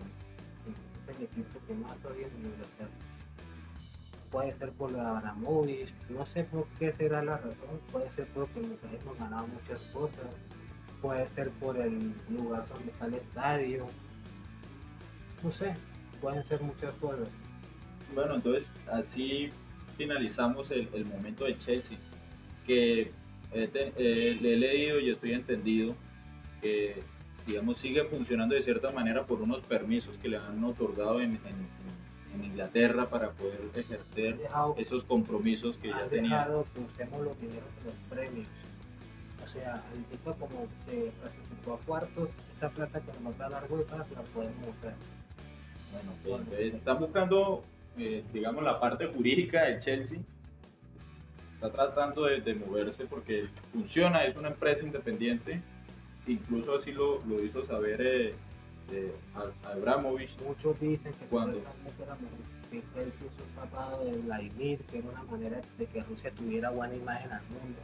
Es 1.10 1.18
el 1.18 1.24
equipo 1.24 1.60
que 1.68 1.74
más 1.74 1.98
en 2.16 2.46
Inglaterra. 2.46 2.90
Puede 4.32 4.52
ser 4.54 4.72
por 4.72 4.92
la 4.94 5.18
Abramovich, 5.18 5.94
no 6.10 6.26
sé 6.26 6.46
por 6.46 6.66
qué 6.80 6.94
será 6.94 7.22
la 7.22 7.36
razón, 7.36 7.82
puede 7.92 8.10
ser 8.12 8.26
porque 8.28 8.62
nosotros 8.62 8.92
hemos 9.02 9.20
ganado 9.20 9.46
muchas 9.48 9.80
cosas, 9.92 10.36
puede 11.02 11.28
ser 11.28 11.50
por 11.52 11.78
el 11.78 12.14
lugar 12.30 12.66
donde 12.70 12.92
está 12.92 13.08
el 13.08 13.16
estadio, 13.16 13.86
no 15.44 15.52
sé, 15.52 15.76
pueden 16.22 16.46
ser 16.46 16.62
muchas 16.62 16.96
cosas. 16.96 17.28
Bueno, 18.16 18.36
entonces 18.36 18.72
así 18.90 19.52
finalizamos 19.98 20.72
el, 20.72 20.88
el 20.94 21.04
momento 21.04 21.44
de 21.44 21.58
Chelsea, 21.58 21.98
que 22.66 23.12
eh, 23.54 23.70
eh, 23.98 24.38
le 24.42 24.54
he 24.54 24.58
leído 24.58 25.00
y 25.00 25.10
estoy 25.10 25.34
entendido 25.34 25.96
que, 26.62 26.96
digamos, 27.48 27.78
sigue 27.80 28.04
funcionando 28.06 28.56
de 28.56 28.62
cierta 28.62 28.92
manera 28.92 29.24
por 29.26 29.42
unos 29.42 29.60
permisos 29.62 30.18
que 30.18 30.30
le 30.30 30.38
han 30.38 30.64
otorgado 30.64 31.20
en, 31.22 31.32
en- 31.32 31.82
en 32.34 32.46
Inglaterra 32.46 33.10
para 33.10 33.32
poder 33.32 33.60
ejercer 33.76 34.38
dejado, 34.38 34.76
esos 34.78 35.04
compromisos 35.04 35.76
que 35.78 35.90
ya 35.90 36.06
tenía. 36.08 36.38
dejado 36.38 36.66
que 36.74 36.80
usemos 36.80 37.22
los 37.22 37.40
dineros 37.42 37.68
de 37.80 37.90
los 37.90 37.96
premios. 38.10 38.48
O 39.44 39.48
sea, 39.50 39.84
ahorita 39.92 40.40
como 40.40 40.66
se 40.86 41.12
clasificó 41.20 41.74
a 41.74 41.78
cuartos, 41.80 42.30
esta 42.54 42.70
plata 42.70 43.02
que 43.02 43.12
nos 43.22 43.40
va 43.42 43.48
a 43.48 43.50
dar 43.50 43.64
huecas 43.70 44.10
la 44.12 44.22
podemos 44.22 44.64
usar. 44.80 44.94
Bueno, 46.26 46.46
están 46.58 47.00
buscando, 47.00 47.64
eh, 47.98 48.24
digamos, 48.32 48.64
la 48.64 48.80
parte 48.80 49.08
jurídica 49.08 49.64
del 49.64 49.80
Chelsea. 49.82 50.20
Está 51.62 51.70
tratando 51.72 52.24
de, 52.26 52.42
de 52.42 52.56
moverse 52.56 53.06
porque 53.06 53.46
funciona, 53.72 54.26
es 54.26 54.36
una 54.36 54.48
empresa 54.48 54.84
independiente. 54.84 55.62
Incluso 56.26 56.76
así 56.76 56.92
lo, 56.92 57.24
lo 57.26 57.44
hizo 57.44 57.64
saber 57.68 58.02
eh, 58.02 58.34
eh, 58.92 59.12
Abramovich. 59.64 60.32
Muchos 60.42 60.80
dicen 60.80 61.14
que 61.14 61.26
mu- 61.36 61.52
que 62.72 62.78
él 62.78 63.12
un 63.22 63.56
papado 63.70 64.04
de 64.06 64.18
Vladimir, 64.22 64.80
que 64.90 64.98
era 65.00 65.10
una 65.10 65.24
manera 65.24 65.62
de 65.78 65.86
que 65.86 66.02
Rusia 66.02 66.32
tuviera 66.32 66.72
buena 66.72 66.96
imagen 66.96 67.32
al 67.32 67.42
mundo 67.44 67.80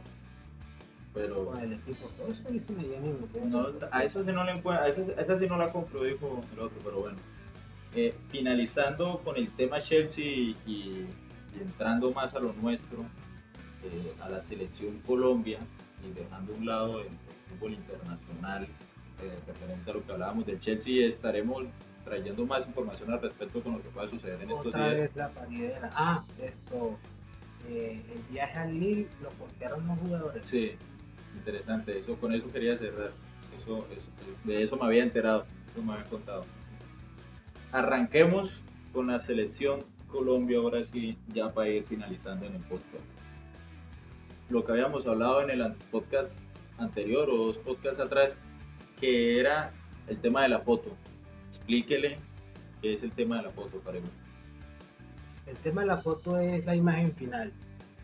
Pero 1.14 1.44
con 1.46 1.60
el 1.60 1.74
equipo. 1.74 2.08
Todo 2.16 2.32
eso 2.32 2.42
dice 2.50 2.72
Medianino. 2.72 3.28
no, 3.44 3.68
a 3.92 4.02
eso 4.02 4.24
sí 4.24 4.32
no 4.32 4.42
le 4.44 4.52
encuentro, 4.52 4.84
a 4.84 4.88
esa, 4.88 5.02
a 5.20 5.22
esa 5.22 5.38
sí 5.38 5.46
no 5.46 5.56
la 5.56 5.70
compró, 5.70 6.02
dijo 6.02 6.42
el 6.52 6.58
otro, 6.58 6.78
pero 6.82 7.00
bueno. 7.00 7.18
Eh, 7.94 8.12
finalizando 8.30 9.18
con 9.24 9.36
el 9.36 9.48
tema 9.52 9.80
Chelsea 9.80 10.24
y, 10.24 10.56
y 10.66 11.06
entrando 11.60 12.10
más 12.12 12.34
a 12.34 12.40
lo 12.40 12.52
nuestro, 12.54 13.04
eh, 13.84 14.12
a 14.20 14.28
la 14.28 14.40
selección 14.40 14.98
Colombia 15.06 15.58
y 16.08 16.12
dejando 16.18 16.54
a 16.54 16.56
un 16.56 16.66
lado 16.66 17.00
el, 17.00 17.06
el 17.06 17.12
fútbol 17.58 17.72
internacional, 17.74 18.64
eh, 18.64 19.38
referente 19.46 19.90
a 19.90 19.94
lo 19.94 20.04
que 20.06 20.12
hablábamos 20.12 20.46
del 20.46 20.60
Chelsea, 20.60 21.06
estaremos 21.08 21.64
trayendo 22.04 22.46
más 22.46 22.66
información 22.66 23.12
al 23.12 23.20
respecto 23.20 23.60
con 23.62 23.72
lo 23.72 23.82
que 23.82 23.88
pueda 23.90 24.08
suceder 24.08 24.40
en 24.42 24.50
estos 24.50 24.72
días. 24.72 24.90
vez 24.94 25.16
la 25.16 25.28
paridera. 25.30 25.90
Ah, 25.94 26.24
esto. 26.40 26.98
eh, 27.68 28.00
el 28.14 28.32
viaje 28.32 28.58
al 28.58 28.78
Lille 28.78 29.06
lo 29.22 29.28
postearon 29.30 29.86
los 29.86 29.98
jugadores. 29.98 30.46
Sí, 30.46 30.72
interesante, 31.36 31.98
eso, 31.98 32.14
con 32.16 32.32
eso 32.32 32.50
quería 32.50 32.78
cerrar, 32.78 33.10
eso, 33.60 33.86
eso- 33.94 34.08
de 34.44 34.62
eso 34.62 34.76
me 34.76 34.84
había 34.86 35.02
enterado, 35.02 35.44
eso 35.72 35.82
me 35.82 35.92
había 35.92 36.04
contado. 36.06 36.44
Arranquemos 37.72 38.52
con 38.92 39.08
la 39.08 39.18
selección 39.18 39.84
Colombia, 40.10 40.58
ahora 40.58 40.84
sí, 40.84 41.18
ya 41.34 41.50
para 41.52 41.68
ir 41.68 41.84
finalizando 41.84 42.46
en 42.46 42.54
el 42.54 42.62
podcast. 42.62 43.04
Lo 44.50 44.64
que 44.64 44.72
habíamos 44.72 45.06
hablado 45.06 45.42
en 45.42 45.50
el 45.50 45.74
podcast 45.90 46.38
anterior 46.78 47.28
o 47.28 47.36
dos 47.36 47.58
podcasts 47.58 48.00
atrás, 48.00 48.30
que 48.98 49.38
era 49.38 49.72
el 50.06 50.18
tema 50.20 50.42
de 50.42 50.48
la 50.48 50.60
foto. 50.60 50.96
Explíquele 51.50 52.18
qué 52.80 52.94
es 52.94 53.02
el 53.02 53.12
tema 53.12 53.36
de 53.38 53.42
la 53.42 53.50
foto, 53.50 53.78
para 53.80 53.98
El 53.98 55.56
tema 55.62 55.82
de 55.82 55.86
la 55.88 55.98
foto 55.98 56.38
es 56.38 56.64
la 56.64 56.74
imagen 56.74 57.14
final. 57.14 57.52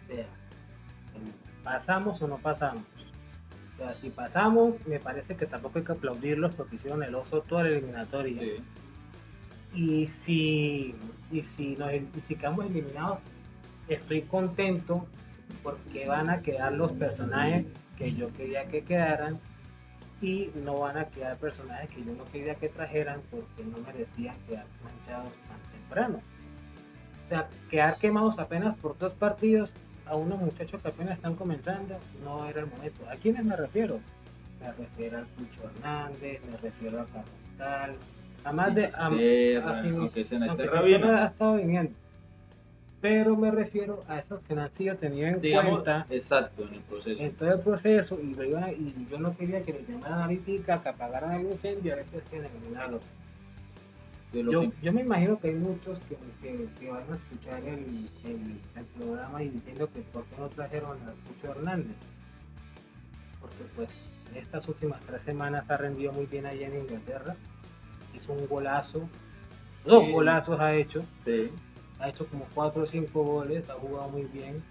O 0.04 0.14
sea, 0.14 0.26
¿pasamos 1.62 2.20
o 2.20 2.28
no 2.28 2.36
pasamos? 2.36 2.84
O 3.74 3.76
sea, 3.78 3.94
si 3.94 4.10
pasamos, 4.10 4.74
me 4.86 5.00
parece 5.00 5.36
que 5.36 5.46
tampoco 5.46 5.78
hay 5.78 5.84
que 5.84 5.92
aplaudirlos 5.92 6.54
porque 6.54 6.76
hicieron 6.76 7.02
el 7.02 7.14
oso 7.14 7.40
toda 7.40 7.64
la 7.64 7.70
eliminatoria. 7.70 8.40
Sí, 8.40 8.56
Y 9.74 10.06
si, 10.06 10.94
y 11.32 11.40
si, 11.40 11.74
nos, 11.76 11.92
y 11.92 12.06
si 12.28 12.36
quedamos 12.36 12.66
eliminados, 12.66 13.18
estoy 13.88 14.22
contento 14.22 15.06
porque 15.62 16.06
van 16.06 16.30
a 16.30 16.40
quedar 16.42 16.72
los 16.72 16.92
personajes 16.92 17.64
que 17.96 18.12
yo 18.12 18.32
quería 18.34 18.66
que 18.66 18.82
quedaran 18.82 19.38
y 20.20 20.50
no 20.64 20.80
van 20.80 20.96
a 20.96 21.04
quedar 21.06 21.36
personajes 21.36 21.90
que 21.90 22.04
yo 22.04 22.12
no 22.14 22.24
quería 22.32 22.54
que 22.54 22.68
trajeran 22.68 23.20
porque 23.30 23.64
no 23.64 23.78
merecían 23.86 24.36
quedar 24.48 24.64
manchados 24.82 25.32
tan 25.48 25.58
temprano. 25.72 26.20
O 27.24 27.28
sea, 27.28 27.48
quedar 27.70 27.96
quemados 27.98 28.38
apenas 28.38 28.76
por 28.78 28.96
dos 28.98 29.12
partidos 29.14 29.70
a 30.06 30.16
unos 30.16 30.38
muchachos 30.40 30.80
que 30.82 30.88
apenas 30.88 31.16
están 31.16 31.34
comenzando 31.34 31.98
no 32.22 32.46
era 32.46 32.60
el 32.60 32.66
momento. 32.66 33.08
¿A 33.10 33.16
quiénes 33.16 33.44
me 33.44 33.56
refiero? 33.56 34.00
Me 34.60 34.72
refiero 34.72 35.18
al 35.18 35.24
Pucho 35.26 35.62
Hernández, 35.68 36.40
me 36.50 36.56
refiero 36.58 37.00
a 37.00 37.06
Carlos 37.58 37.98
a 38.44 38.52
más 38.52 38.74
de... 38.74 38.84
a- 38.86 39.06
aunque 39.06 39.62
aunque 39.98 40.24
Sinisterra 40.24 40.80
Rabina. 40.80 41.24
ha 41.24 41.26
estado 41.28 41.54
viniendo. 41.56 41.92
Pero 43.04 43.36
me 43.36 43.50
refiero 43.50 44.02
a 44.08 44.18
esos 44.20 44.40
que 44.44 44.54
no 44.54 44.62
han 44.62 44.72
sido 44.72 44.96
en 45.02 45.38
digamos, 45.42 45.82
cuenta 45.82 46.06
exacto, 46.08 46.62
en 46.66 46.72
el 46.72 46.80
proceso. 46.80 47.22
en 47.22 47.32
todo 47.34 47.52
el 47.52 47.60
proceso 47.60 48.18
y, 48.18 48.34
lo 48.34 48.44
iban 48.44 48.64
a- 48.64 48.72
y 48.72 49.06
yo 49.10 49.18
no 49.18 49.36
quería 49.36 49.62
que 49.62 49.74
les 49.74 49.86
llamaran 49.86 50.22
ahorita 50.22 50.82
que 50.82 50.88
apagaran 50.88 51.32
el 51.34 51.50
incendio, 51.52 51.92
a 51.92 51.96
veces 51.96 52.22
que 52.30 52.38
eliminarlo. 52.38 53.00
de 54.32 54.42
lo 54.42 54.52
Yo, 54.52 54.60
que- 54.62 54.72
yo 54.82 54.92
me 54.94 55.02
imagino 55.02 55.38
que 55.38 55.48
hay 55.48 55.54
muchos 55.54 55.98
que, 56.08 56.16
que, 56.40 56.66
que 56.80 56.90
van 56.90 57.02
a 57.12 57.14
escuchar 57.16 57.60
el, 57.62 58.08
el, 58.24 58.58
el 58.74 58.84
programa 58.98 59.42
y 59.42 59.48
diciendo 59.50 59.86
que 59.92 60.00
por 60.00 60.24
qué 60.24 60.36
no 60.38 60.48
trajeron 60.48 60.96
a 61.02 61.12
Pucho 61.28 61.50
Hernández. 61.52 61.96
Porque 63.38 63.64
pues 63.76 63.90
estas 64.34 64.66
últimas 64.66 64.98
tres 65.02 65.20
semanas 65.22 65.70
ha 65.70 65.76
rendido 65.76 66.10
muy 66.14 66.24
bien 66.24 66.46
allá 66.46 66.66
en 66.68 66.80
Inglaterra. 66.80 67.36
Hizo 68.14 68.32
un 68.32 68.48
golazo. 68.48 69.06
Dos 69.84 70.06
Sí. 70.06 70.12
golazos 70.12 70.58
ha 70.58 70.74
hecho. 70.74 71.04
Sí. 71.26 71.50
Ha 72.04 72.10
hecho 72.10 72.26
como 72.26 72.46
cuatro 72.54 72.82
o 72.82 72.86
cinco 72.86 73.22
goles. 73.22 73.68
Ha 73.70 73.74
jugado 73.74 74.10
muy 74.10 74.24
bien. 74.24 74.62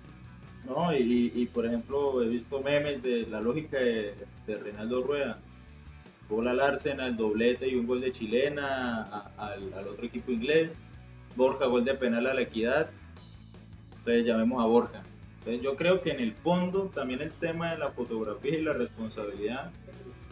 No, 0.67 0.96
y, 0.96 1.32
y, 1.34 1.46
por 1.48 1.65
ejemplo, 1.65 2.22
he 2.22 2.28
visto 2.28 2.62
memes 2.62 3.02
de 3.02 3.26
la 3.26 3.41
lógica 3.41 3.78
de, 3.78 4.13
de 4.46 4.56
Reinaldo 4.58 5.02
Rueda. 5.02 5.39
Gol 6.30 6.48
al 6.48 6.62
Arsenal, 6.62 7.17
doblete 7.17 7.67
y 7.67 7.76
un 7.76 7.88
gol 7.88 8.02
de 8.02 8.12
chilena 8.12 9.04
al, 9.36 9.74
al 9.74 9.88
otro 9.88 10.06
equipo 10.06 10.32
inglés. 10.32 10.74
Borja, 11.36 11.65
gol 11.65 11.84
de 11.84 11.96
penal 11.96 12.28
a 12.28 12.34
la 12.36 12.43
equidad. 12.43 12.89
Entonces 13.98 14.26
llamemos 14.26 14.62
a 14.62 14.67
Borja. 14.67 15.02
Entonces 15.39 15.62
yo 15.63 15.76
creo 15.76 16.02
que 16.02 16.12
en 16.12 16.19
el 16.19 16.34
fondo 16.34 16.91
también 16.93 17.22
el 17.22 17.32
tema 17.32 17.72
de 17.72 17.80
la 17.80 17.89
fotografía 17.89 18.58
y 18.58 18.62
la 18.62 18.74
responsabilidad. 18.74 19.72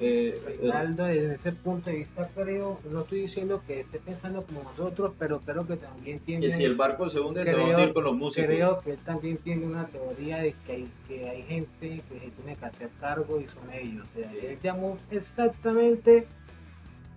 Eh, 0.01 0.41
Reinaldo, 0.59 1.05
desde 1.05 1.35
ese 1.35 1.51
punto 1.53 1.89
de 1.89 1.97
vista, 1.97 2.27
creo, 2.35 2.79
no 2.91 3.01
estoy 3.01 3.21
diciendo 3.21 3.61
que 3.67 3.81
esté 3.81 3.99
pensando 3.99 4.41
como 4.43 4.63
nosotros, 4.63 5.13
pero 5.19 5.39
creo 5.41 5.65
que 5.67 5.77
también 5.77 6.19
tiene. 6.19 6.47
que 6.47 6.51
si 6.51 6.63
el 6.63 6.75
barco 6.75 7.09
se 7.09 7.19
hunde 7.19 7.45
se 7.45 7.53
va 7.53 7.61
a 7.61 7.63
Creo- 7.65 7.77
hundir 7.77 7.93
con 7.93 8.03
los 8.05 8.15
músicos. 8.15 8.47
Creo 8.47 8.79
que 8.81 8.91
él 8.91 8.97
también 9.05 9.37
tiene 9.37 9.65
una 9.65 9.85
teoría 9.85 10.37
de 10.39 10.53
que 10.65 10.71
hay, 10.71 10.89
que 11.07 11.29
hay 11.29 11.43
gente 11.43 12.01
que 12.09 12.19
se 12.19 12.29
tiene 12.31 12.55
que 12.55 12.65
hacer 12.65 12.89
cargo 12.99 13.39
y 13.39 13.47
son 13.47 13.71
ellos. 13.71 14.07
O 14.09 14.19
sea, 14.19 14.31
él 14.31 14.57
llamó 14.61 14.97
exactamente 15.11 16.27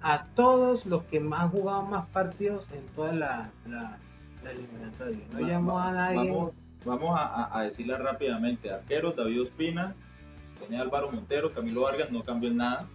a 0.03 0.27
todos 0.35 0.85
los 0.87 1.03
que 1.05 1.21
más 1.21 1.41
han 1.43 1.51
jugado 1.51 1.83
más 1.83 2.07
partidos 2.09 2.67
en 2.75 2.85
toda 2.95 3.13
la, 3.13 3.51
la, 3.69 3.97
la 4.45 4.51
eliminatoria. 4.51 5.19
No 5.33 5.41
llamó 5.41 5.79
a 5.81 5.93
nadie. 5.93 6.17
Vamos, 6.31 6.51
vamos 6.85 7.19
a, 7.19 7.59
a- 7.59 7.63
decirla 7.63 7.97
rápidamente. 7.99 8.71
Arquero, 8.71 9.13
David 9.13 9.43
Ospina, 9.43 9.95
tenía 10.61 10.81
Álvaro 10.81 11.11
Montero, 11.11 11.53
Camilo 11.53 11.83
Vargas, 11.83 12.11
no 12.11 12.23
cambió 12.23 12.51
en 12.51 12.59
nada. 12.59 12.87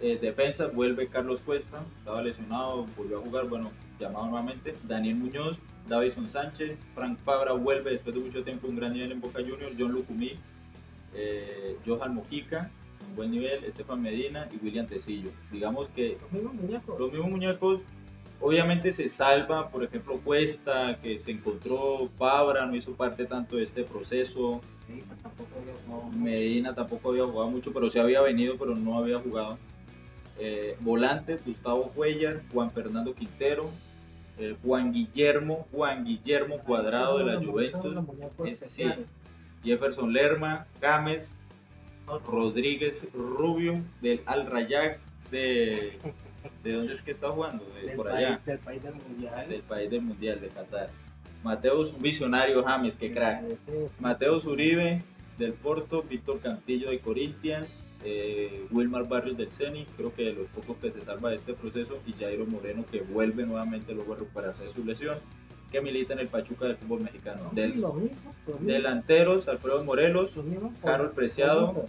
Eh, 0.00 0.18
defensa, 0.20 0.68
vuelve 0.68 1.08
Carlos 1.08 1.40
Cuesta, 1.44 1.82
estaba 1.98 2.22
lesionado, 2.22 2.86
volvió 2.96 3.18
a 3.18 3.22
jugar, 3.22 3.48
bueno, 3.48 3.70
llamado 3.98 4.26
nuevamente. 4.26 4.76
Daniel 4.84 5.16
Muñoz, 5.16 5.58
Davison 5.88 6.28
Sánchez, 6.30 6.78
Frank 6.94 7.18
Fabra 7.24 7.52
vuelve 7.52 7.90
después 7.92 8.14
de 8.14 8.20
mucho 8.20 8.44
tiempo 8.44 8.68
un 8.68 8.76
gran 8.76 8.92
nivel 8.92 9.10
en 9.12 9.20
Boca 9.20 9.40
Juniors, 9.40 9.74
John 9.78 9.92
Lucumí, 9.92 10.34
eh, 11.14 11.76
Johan 11.86 12.14
Mojica, 12.14 12.70
un 13.08 13.16
buen 13.16 13.30
nivel, 13.30 13.64
Estefan 13.64 14.00
Medina 14.00 14.48
y 14.52 14.64
William 14.64 14.86
Tecillo. 14.86 15.30
Digamos 15.50 15.88
que 15.88 16.18
Los 16.20 16.32
mismos 16.32 16.54
muñecos. 16.54 16.98
los 17.00 17.12
mismos 17.12 17.30
muñecos 17.30 17.80
obviamente 18.40 18.92
se 18.92 19.08
salva, 19.08 19.68
por 19.68 19.82
ejemplo 19.82 20.18
Cuesta, 20.18 20.98
que 21.02 21.18
se 21.18 21.32
encontró 21.32 22.08
Fabra, 22.16 22.66
no 22.66 22.76
hizo 22.76 22.92
parte 22.92 23.24
tanto 23.24 23.56
de 23.56 23.64
este 23.64 23.82
proceso, 23.82 24.60
Sí, 24.88 25.04
tampoco 25.22 25.48
había 25.60 25.74
jugado. 25.86 26.10
Medina 26.16 26.74
tampoco 26.74 27.10
había 27.10 27.24
jugado 27.26 27.50
mucho, 27.50 27.72
pero 27.72 27.90
sí 27.90 27.98
había 28.00 28.20
venido, 28.22 28.56
pero 28.58 28.74
no 28.74 28.98
había 28.98 29.18
jugado. 29.20 29.56
Eh, 30.40 30.76
volantes, 30.80 31.44
Gustavo 31.44 31.90
Cuellar, 31.94 32.40
Juan 32.52 32.70
Fernando 32.70 33.14
Quintero, 33.14 33.70
eh, 34.38 34.56
Juan 34.64 34.92
Guillermo, 34.92 35.66
Juan 35.72 36.04
Guillermo 36.04 36.58
Cuadrado 36.60 37.18
de 37.18 37.24
la 37.24 37.38
Juventus, 37.40 37.96
ese 38.44 38.68
sí. 38.68 38.84
Jefferson 39.64 40.12
Lerma, 40.12 40.66
Gámez, 40.80 41.34
Rodríguez 42.26 43.02
Rubio, 43.12 43.82
del 44.00 44.20
Al 44.26 44.46
Rayyak, 44.46 44.98
de, 45.30 45.98
¿de 46.64 46.72
dónde 46.72 46.92
es 46.92 47.02
que 47.02 47.10
está 47.10 47.30
jugando? 47.30 47.64
De, 47.74 47.88
Del 47.88 47.96
por 47.96 48.08
país- 48.08 48.26
allá, 48.26 48.40
Del 48.46 48.58
país 48.60 48.82
del 48.82 48.94
mundial. 48.94 49.48
del 49.48 49.62
país 49.62 49.90
del 49.90 50.02
Mundial, 50.02 50.40
de 50.40 50.48
Qatar. 50.48 50.90
Mateus, 51.42 51.92
un 51.94 52.02
visionario 52.02 52.64
James, 52.64 52.96
qué 52.96 53.12
crack. 53.12 53.44
Mateus 54.00 54.46
Uribe, 54.46 55.02
del 55.38 55.52
Porto, 55.52 56.02
Víctor 56.02 56.40
Cantillo 56.40 56.90
de 56.90 56.98
Corinthians, 56.98 57.68
eh, 58.04 58.66
Wilmar 58.70 59.08
Barrios 59.08 59.36
del 59.36 59.50
Ceni, 59.50 59.86
creo 59.96 60.14
que 60.14 60.24
de 60.24 60.32
los 60.32 60.46
pocos 60.48 60.76
que 60.78 60.90
se 60.90 61.00
salva 61.04 61.30
de 61.30 61.36
este 61.36 61.54
proceso, 61.54 61.98
y 62.06 62.12
Jairo 62.12 62.46
Moreno 62.46 62.84
que 62.90 63.00
vuelve 63.00 63.44
nuevamente 63.44 63.94
luego 63.94 64.14
a 64.14 64.16
recuperarse 64.16 64.64
de 64.64 64.70
su 64.70 64.84
lesión, 64.84 65.18
que 65.70 65.80
milita 65.80 66.14
en 66.14 66.20
el 66.20 66.28
Pachuca 66.28 66.66
del 66.66 66.76
fútbol 66.76 67.00
mexicano. 67.00 67.50
Del, 67.52 67.84
delanteros, 68.60 69.48
Alfredo 69.48 69.84
Morelos, 69.84 70.30
Carol 70.82 71.10
Preciado, 71.10 71.86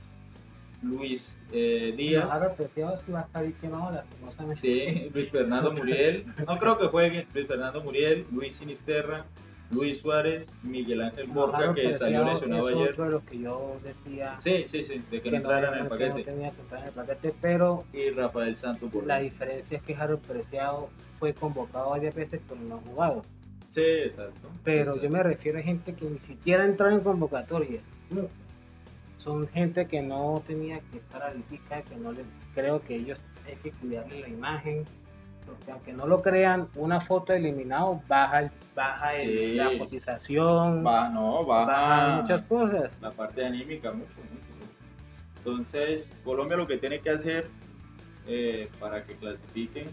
Luis 0.82 1.36
eh, 1.52 1.94
Díaz, 1.98 2.30
Ahora 2.30 2.54
Preciado 2.54 3.00
sí 3.06 3.12
va 3.12 3.20
a 3.22 3.24
estar 3.24 3.44
ahí 3.44 3.54
lastimosamente. 3.62 4.56
sí, 4.62 5.10
Luis 5.14 5.30
Fernando 5.30 5.72
Muriel, 5.74 6.26
no 6.48 6.58
creo 6.58 6.78
que 6.78 6.88
juegue, 6.88 7.28
Luis 7.34 7.48
Fernando 7.48 7.82
Muriel, 7.82 8.26
Luis 8.32 8.56
Sinisterra, 8.56 9.26
Luis 9.72 10.00
Suárez, 10.00 10.48
Miguel 10.64 11.02
Ángel 11.02 11.28
No, 11.28 11.34
Borja, 11.34 11.74
que 11.76 11.94
salió 11.94 12.24
lesionado 12.24 12.70
es 12.70 12.76
ayer. 12.76 12.90
otro 12.92 13.04
de 13.06 13.12
los 13.12 13.24
que 13.24 13.40
yo 13.40 13.80
decía 13.84 14.36
Sí, 14.40 14.64
sí, 14.66 14.84
sí, 14.84 15.02
de 15.12 15.22
que 15.22 15.30
que 15.30 15.32
no 15.32 15.44
no, 15.44 15.52
entraran 15.54 15.74
en 15.80 15.80
el 15.86 15.98
que 15.98 16.08
no 16.08 16.10
paquete. 16.14 16.32
tenía 16.32 16.52
que 16.52 16.62
entrar 16.62 16.82
en 16.82 16.88
el 16.88 16.94
paquete, 16.94 17.34
pero 17.42 17.84
Y 17.94 18.10
Rafael 18.12 18.56
Santos 18.56 18.90
por 18.92 19.06
la 19.06 19.20
diferencia 19.20 19.78
es 19.78 19.84
que 19.84 19.96
Harold 19.96 20.22
Preciado 20.22 20.90
fue 21.20 21.34
convocado 21.34 21.90
varias 21.92 22.16
veces, 22.16 22.40
pero 22.48 22.62
no 22.62 22.76
ha 22.76 22.80
jugado. 22.80 23.24
Sí, 23.68 23.82
exacto. 23.82 24.50
Pero 24.64 25.00
yo 25.00 25.10
me 25.12 25.22
refiero 25.22 25.60
a 25.60 25.62
gente 25.62 25.94
que 25.94 26.06
ni 26.06 26.18
siquiera 26.20 26.64
entró 26.66 26.90
en 26.90 27.02
convocatoria. 27.02 27.82
Son 29.20 29.48
gente 29.50 29.86
que 29.86 30.02
no 30.02 30.42
tenía 30.48 30.80
que 30.92 30.98
estar 30.98 31.22
alítica, 31.22 31.82
que 31.84 31.96
no 31.98 32.12
les 32.14 32.26
creo 32.56 32.82
que 32.82 32.96
ellos 32.96 33.20
hay 33.48 33.56
que 33.58 33.72
cuidarle 33.72 34.22
la 34.22 34.28
imagen. 34.30 34.86
Porque 35.46 35.72
aunque 35.72 35.94
no 35.94 36.06
lo 36.08 36.22
crean, 36.22 36.68
una 36.76 37.02
foto 37.02 37.34
eliminado 37.34 38.02
baja 38.08 38.40
el, 38.42 38.52
baja 38.76 39.16
el- 39.16 39.38
Sí. 39.38 39.54
la 39.56 39.78
cotización, 39.80 40.84
no, 40.84 41.46
baja 41.46 41.66
baja 41.72 42.22
muchas 42.22 42.42
cosas. 42.44 43.02
la 43.02 43.12
parte 43.12 43.46
anímica 43.46 43.92
mucho, 43.92 44.14
mucho. 44.32 44.50
Entonces, 45.38 46.10
Colombia 46.24 46.56
lo 46.58 46.68
que 46.68 46.78
tiene 46.78 47.00
que 47.00 47.10
hacer 47.10 47.48
eh, 48.28 48.70
para 48.80 49.04
que 49.04 49.16
clasifiquen, 49.16 49.88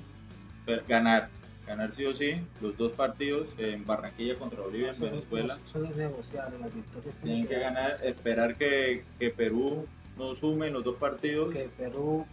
ganar, 0.88 1.28
ganar 1.66 1.92
sí 1.92 2.04
o 2.04 2.14
sí 2.14 2.32
los 2.60 2.76
dos 2.76 2.92
partidos 2.92 3.48
en 3.58 3.84
Barranquilla 3.84 4.38
contra 4.38 4.60
Bolivia, 4.62 4.92
en 4.92 5.00
Venezuela. 5.00 5.58
Las 5.74 6.74
victorias. 6.74 7.14
Tienen 7.22 7.46
que 7.46 7.58
ganar, 7.58 7.98
esperar 8.04 8.56
que, 8.56 9.04
que 9.18 9.30
Perú 9.30 9.86
no 10.16 10.34
sume 10.34 10.68
en 10.68 10.74
los 10.74 10.84
dos 10.84 10.96
partidos. 10.96 11.52
Que 11.52 11.68
Perú 11.76 12.24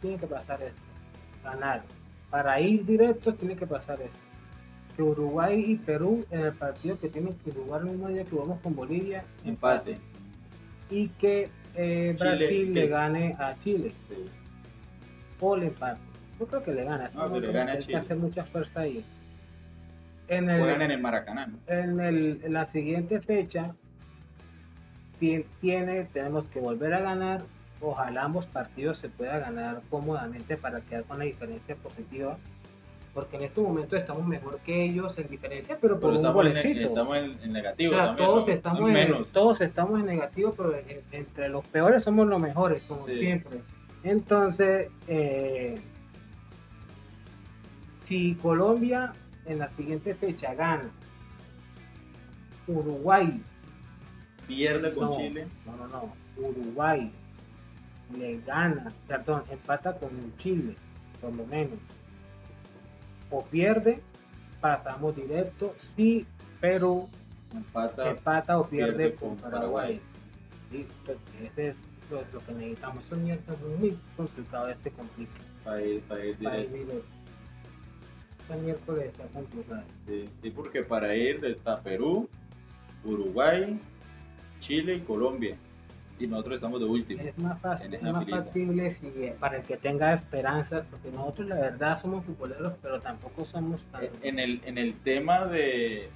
tiene 0.00 0.16
que 0.18 0.26
pasar 0.26 0.62
esto, 0.62 0.80
ganar. 1.42 1.82
Para 2.30 2.60
ir 2.60 2.86
directo 2.86 3.34
tiene 3.34 3.56
que 3.56 3.66
pasar 3.66 4.00
esto. 4.00 4.16
Que 4.96 5.02
Uruguay 5.02 5.62
y 5.66 5.76
Perú 5.76 6.24
en 6.30 6.40
el 6.40 6.52
partido 6.52 6.98
que 6.98 7.08
tienen 7.08 7.34
que 7.44 7.50
jugar 7.50 7.80
el 7.82 7.88
mismo 7.90 8.08
día 8.08 8.24
que 8.24 8.36
vamos 8.36 8.60
con 8.60 8.74
Bolivia, 8.76 9.24
Empate. 9.44 9.98
Y 10.90 11.08
que 11.08 11.48
eh, 11.74 12.14
Chile, 12.18 12.36
Brasil 12.36 12.74
le 12.74 12.86
gane 12.86 13.34
a 13.38 13.58
Chile 13.58 13.92
Sí. 14.08 14.28
o 15.40 15.56
le 15.56 15.66
empate. 15.68 16.00
Yo 16.42 16.48
creo 16.48 16.62
que 16.64 16.72
le 16.72 16.84
gana. 16.84 17.08
No, 17.14 17.32
que 17.32 17.40
le 17.40 17.96
hacer 17.96 18.16
mucha 18.16 18.42
fuerza 18.44 18.80
ahí. 18.80 19.04
En, 20.26 20.50
el, 20.50 20.58
Juegan 20.60 20.82
en 20.82 20.90
el 20.90 21.00
Maracaná. 21.00 21.46
¿no? 21.46 21.58
en, 21.68 22.00
el- 22.00 22.40
en 22.42 22.52
la 22.52 22.66
siguiente 22.66 23.20
fecha 23.20 23.74
ti- 25.20 25.44
tiene, 25.60 26.04
tenemos 26.12 26.48
que 26.48 26.58
volver 26.58 26.94
a 26.94 27.00
ganar. 27.00 27.42
Ojalá 27.80 28.24
ambos 28.24 28.46
partidos 28.46 28.98
se 28.98 29.08
pueda 29.08 29.38
ganar 29.38 29.82
cómodamente 29.88 30.56
para 30.56 30.80
quedar 30.80 31.04
con 31.04 31.20
la 31.20 31.26
diferencia 31.26 31.76
positiva. 31.76 32.36
Porque 33.14 33.36
en 33.36 33.44
estos 33.44 33.62
momentos 33.62 34.00
estamos 34.00 34.26
mejor 34.26 34.58
que 34.60 34.84
ellos 34.84 35.16
en 35.18 35.28
diferencia, 35.28 35.76
pero 35.80 36.00
por 36.00 36.10
Pero 36.10 36.10
un 36.10 36.16
estamos, 36.16 36.46
en, 36.46 36.78
estamos 36.78 37.16
en, 37.18 37.50
O 37.50 37.52
negativo. 37.52 37.90
sea, 37.92 38.06
también, 38.06 38.26
todos, 38.26 38.46
¿no? 38.48 38.52
estamos 38.54 38.80
En 38.80 38.86
en, 38.88 38.92
menos. 38.94 39.30
todos 39.32 39.60
estamos 39.60 40.00
en 40.00 40.06
negativo, 40.06 40.54
pero 40.56 40.74
en- 40.76 41.02
entre 41.12 41.48
los 41.50 41.64
peores 41.68 42.02
somos 42.02 42.26
los 42.26 42.40
mejores, 42.42 42.82
como 42.88 43.06
Sí. 43.06 43.18
siempre. 43.20 43.60
Entonces, 44.02 44.88
eh, 45.06 45.78
si 48.12 48.34
Colombia 48.42 49.14
en 49.46 49.58
la 49.58 49.72
siguiente 49.72 50.14
fecha 50.14 50.52
gana, 50.54 50.90
Uruguay, 52.66 53.40
Pierde 54.46 54.92
con 54.92 55.06
no, 55.06 55.16
Chile. 55.16 55.46
no, 55.64 55.76
no, 55.78 55.86
no, 55.88 56.12
Uruguay 56.36 57.10
le 58.18 58.38
gana, 58.42 58.92
perdón, 59.08 59.44
empata 59.50 59.94
con 59.98 60.10
Chile, 60.36 60.76
por 61.22 61.32
lo 61.32 61.46
menos, 61.46 61.78
o 63.30 63.42
pierde, 63.46 64.02
pasamos 64.60 65.16
directo. 65.16 65.74
Si 65.96 66.26
Perú 66.60 67.08
Empata. 67.54 68.10
empata 68.10 68.58
o 68.58 68.68
pierde, 68.68 68.92
pierde 69.08 69.14
con 69.14 69.36
con 69.36 69.50
Paraguay. 69.50 70.00
Sí, 70.70 70.86
ese 71.42 71.68
es 71.68 71.76
lo, 72.10 72.22
lo 72.30 72.44
que 72.44 72.52
necesitamos. 72.52 73.04
Eso 73.06 73.16
es 73.16 73.78
muy 73.80 73.96
complicado 74.18 74.68
este 74.68 74.90
para 75.64 75.80
ir 75.82 76.02
Para 76.02 76.20
directo. 76.20 76.58
ir 76.60 76.70
directo. 76.72 77.21
Miércoles 78.62 79.12
complicado. 79.32 79.82
Sí, 80.06 80.28
sí, 80.42 80.50
porque 80.50 80.82
para 80.82 81.14
ir 81.14 81.44
está 81.44 81.80
Perú, 81.80 82.28
Uruguay, 83.04 83.80
Chile 84.60 84.96
y 84.96 85.00
Colombia. 85.00 85.56
Y 86.18 86.26
nosotros 86.26 86.56
estamos 86.56 86.78
de 86.80 86.86
último. 86.86 87.22
Es 87.22 87.36
más 87.38 87.60
fácil, 87.60 87.94
es 87.94 88.02
más 88.02 88.28
factible 88.28 88.90
si, 88.92 89.10
para 89.40 89.56
el 89.56 89.62
que 89.62 89.76
tenga 89.76 90.12
esperanzas, 90.14 90.84
porque 90.90 91.10
nosotros 91.10 91.48
la 91.48 91.56
verdad 91.56 92.00
somos 92.00 92.24
futboleros, 92.24 92.74
pero 92.80 93.00
tampoco 93.00 93.44
somos 93.44 93.84
tan... 93.86 94.04
En 94.22 94.38
el, 94.38 94.60
en 94.64 94.78
el 94.78 94.94
tema 95.00 95.46
de... 95.46 96.10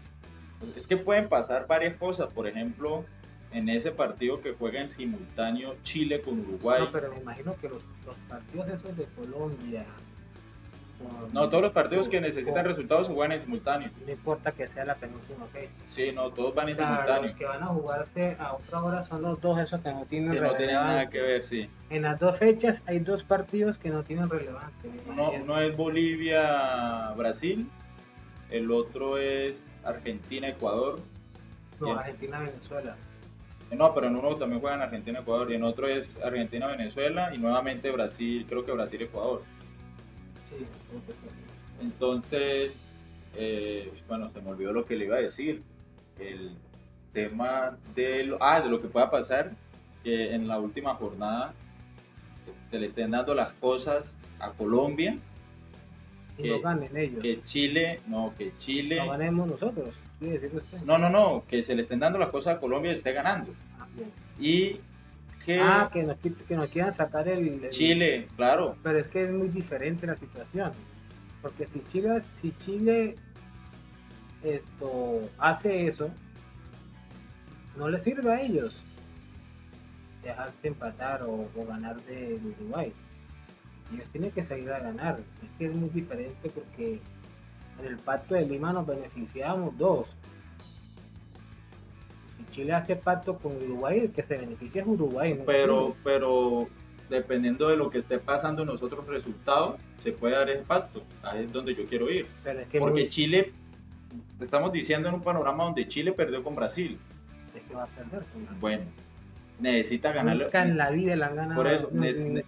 Es 0.77 0.87
que 0.87 0.97
pueden 0.97 1.29
pasar 1.29 1.67
varias 1.67 1.97
cosas. 1.97 2.33
Por 2.33 2.47
ejemplo, 2.47 3.05
en 3.53 3.69
ese 3.69 3.91
partido 3.91 4.41
que 4.41 4.53
juega 4.53 4.81
en 4.81 4.91
simultáneo 4.91 5.75
Chile 5.83 6.21
con 6.21 6.39
Uruguay. 6.41 6.85
No, 6.85 6.93
pero 6.93 7.12
me 7.12 7.21
imagino 7.21 7.57
que 7.57 7.69
los, 7.69 7.83
los 8.05 8.15
partidos 8.29 8.69
esos 8.69 8.97
de 8.97 9.05
Colombia... 9.17 9.85
No, 11.32 11.48
todos 11.50 11.62
los 11.62 11.72
partidos 11.72 12.09
que 12.09 12.20
necesitan 12.20 12.64
resultados 12.64 13.06
se 13.09 13.12
juegan 13.12 13.32
en 13.32 13.40
simultáneo. 13.42 13.90
No 14.06 14.12
importa 14.12 14.52
que 14.52 14.66
sea 14.66 14.85
la 14.85 14.94
penúltima 14.94 15.44
fecha. 15.46 15.70
Sí, 15.90 16.11
no, 16.12 16.30
todos 16.30 16.54
van 16.54 16.66
O 16.66 16.70
en 16.70 16.76
sea, 16.76 16.87
simultáneo. 16.88 17.22
los 17.24 17.32
que 17.32 17.44
van 17.44 17.62
a 17.62 17.66
jugarse 17.66 18.37
a 18.38 18.52
otra 18.54 18.82
hora 18.82 19.04
son 19.04 19.22
los 19.22 19.40
dos 19.40 19.59
esos 19.59 19.80
que 19.80 19.90
no 19.90 20.04
tienen 20.06 20.32
Que 20.32 20.40
no 20.40 20.54
tienen 20.54 20.76
nada 20.76 21.11
que 21.11 21.20
ver, 21.20 21.44
sí. 21.44 21.68
En 21.90 22.02
las 22.02 22.18
dos 22.18 22.38
fechas 22.38 22.82
hay 22.87 23.00
dos 23.00 23.22
partidos 23.24 23.78
que 23.78 23.90
no 23.90 24.02
tienen 24.02 24.30
relevancia. 24.30 24.90
Uno, 25.09 25.30
uno 25.32 25.61
es 25.61 25.76
Bolivia-Brasil, 25.76 27.68
el 28.50 28.70
otro 28.70 29.18
es 29.18 29.62
Argentina-Ecuador. 29.85 31.00
No. 31.80 31.92
Argentina-Venezuela. 31.98 32.96
No, 33.76 33.92
pero 33.92 34.06
en 34.06 34.16
uno 34.16 34.37
también 34.37 34.61
juegan 34.61 34.80
Argentina-Ecuador 34.80 35.50
y 35.50 35.56
en 35.56 35.64
otro 35.64 35.88
es 35.88 36.16
Argentina-Venezuela 36.24 37.35
y 37.35 37.38
nuevamente 37.38 37.90
Brasil, 37.90 38.46
creo 38.48 38.64
que 38.64 38.72
Brasil-Ecuador. 38.72 39.42
Sí, 40.50 40.56
creo 40.88 41.00
que 41.06 41.12
sí. 41.12 41.28
Entonces, 41.82 42.76
eh, 43.37 43.92
bueno, 44.09 44.30
se 44.30 44.40
me 44.40 44.50
olvidó 44.50 44.72
lo 44.72 44.85
que 44.85 44.96
le 44.96 45.04
iba 45.06 45.16
a 45.16 45.20
decir. 45.20 45.62
El 46.18 46.52
tema 47.12 47.76
de 47.94 48.24
lo, 48.24 48.42
ah, 48.42 48.61
de 48.61 48.68
lo 48.70 48.80
que 48.80 48.88
pueda 48.88 49.11
pasar, 49.11 49.52
que 50.02 50.35
en 50.35 50.48
la 50.48 50.59
última 50.59 50.94
jornada 50.94 51.52
se 52.70 52.78
le 52.78 52.87
estén 52.87 53.11
dando 53.11 53.35
las 53.35 53.52
cosas 53.54 54.16
a 54.38 54.50
Colombia, 54.52 55.18
Que- 56.37 56.48
no 56.50 56.61
ganen 56.61 56.96
ellos. 56.96 57.22
que 57.22 57.42
Chile, 57.42 58.00
no, 58.06 58.32
que 58.37 58.52
Chile, 58.59 58.96
No 58.96 59.11
ganemos 59.11 59.48
nosotros. 59.50 59.94
No, 60.87 60.96
no, 60.98 61.11
no, 61.11 61.44
que 61.48 61.62
se 61.62 61.74
le 61.74 61.82
estén 61.82 61.98
dando 61.98 62.18
las 62.18 62.30
cosas 62.30 62.56
a 62.56 62.61
Colombia 62.61 62.92
y 62.92 62.94
esté 62.94 63.12
ganando. 63.12 63.52
Ah. 63.78 63.87
Y 64.40 64.80
que 65.46 65.59
Ah, 65.61 65.88
que 65.92 66.02
nos, 66.02 66.16
quit- 66.20 66.37
que 66.46 66.56
nos 66.56 66.68
quieran 66.68 66.94
sacar 66.94 67.26
el, 67.28 67.64
el- 67.64 67.70
Chile, 67.70 68.28
claro, 68.37 68.76
Pero 68.82 68.98
es 68.98 69.06
que 69.06 69.24
es 69.24 69.30
muy 69.30 69.48
diferente 69.48 70.06
la 70.06 70.16
situación. 70.16 70.72
Porque 71.40 71.66
si 71.66 71.80
Chile, 71.88 72.20
si 72.35 72.52
Chile 72.59 73.14
esto 74.42 75.20
hace 75.38 75.87
eso, 75.87 76.11
no 77.76 77.88
le 77.88 78.00
sirve 78.02 78.32
a 78.32 78.40
ellos 78.42 78.82
dejarse 80.22 80.68
empatar 80.68 81.22
o, 81.22 81.48
o 81.54 81.66
ganar 81.66 81.96
de, 82.02 82.38
de 82.38 82.48
Uruguay. 82.61 82.92
Ellos 83.94 84.09
tienen 84.11 84.32
que 84.32 84.44
salir 84.44 84.70
a 84.72 84.80
ganar. 84.80 85.20
Es 85.42 85.48
que 85.59 85.66
es 85.66 85.74
muy 85.74 85.88
diferente 85.90 86.50
porque 86.50 87.00
en 87.80 87.87
el 87.87 87.96
pacto 87.98 88.35
de 88.35 88.46
Lima 88.46 88.72
nos 88.72 88.87
beneficiamos 88.87 89.76
dos. 89.78 90.09
Chile 92.50 92.72
hace 92.72 92.96
pacto 92.96 93.37
con 93.38 93.56
Uruguay, 93.56 94.00
el 94.00 94.11
que 94.12 94.22
se 94.22 94.37
beneficia 94.37 94.82
es 94.82 94.88
Uruguay. 94.88 95.35
no 95.38 95.44
pero, 95.44 95.94
pero 96.04 96.68
dependiendo 97.11 97.68
de 97.68 97.76
lo 97.76 97.90
que 97.90 97.98
esté 97.98 98.18
pasando 98.18 98.62
en 98.62 98.68
nosotros 98.68 99.06
resultados, 99.06 99.76
se 100.02 100.12
puede 100.12 100.35
dar 100.35 100.48
el 100.50 100.61
pacto. 100.61 101.02
Ahí 101.22 101.44
es 101.44 101.52
donde 101.52 101.74
yo 101.74 101.85
quiero 101.87 102.11
ir. 102.11 102.26
Pero 102.44 102.61
es 102.61 102.68
que 102.68 102.78
Porque 102.78 103.02
muy- 103.02 103.09
Chile, 103.09 103.52
te 104.38 104.44
estamos 104.44 104.72
diciendo 104.72 105.09
en 105.09 105.14
un 105.14 105.22
panorama 105.22 105.64
donde 105.64 105.87
Chile 105.88 106.12
perdió 106.12 106.42
con 106.42 106.54
Brasil. 106.54 106.98
es 107.54 107.62
que 107.62 107.74
va 107.74 107.85
a 107.85 107.87
perder. 107.87 108.22
con- 108.32 108.61
Bueno, 108.61 108.82
necesita 109.61 110.12
ganarle. 110.12 110.44
Nunca 110.44 110.62
en 110.62 110.76
la 110.76 110.90
vida 110.90 111.16
la 111.16 111.26
han 111.28 111.37
ganado. 111.37 111.54
Por 111.62 111.66
eso, 111.72 111.88
no, 111.92 112.00
ne- 112.02 112.12
ne- 112.12 112.44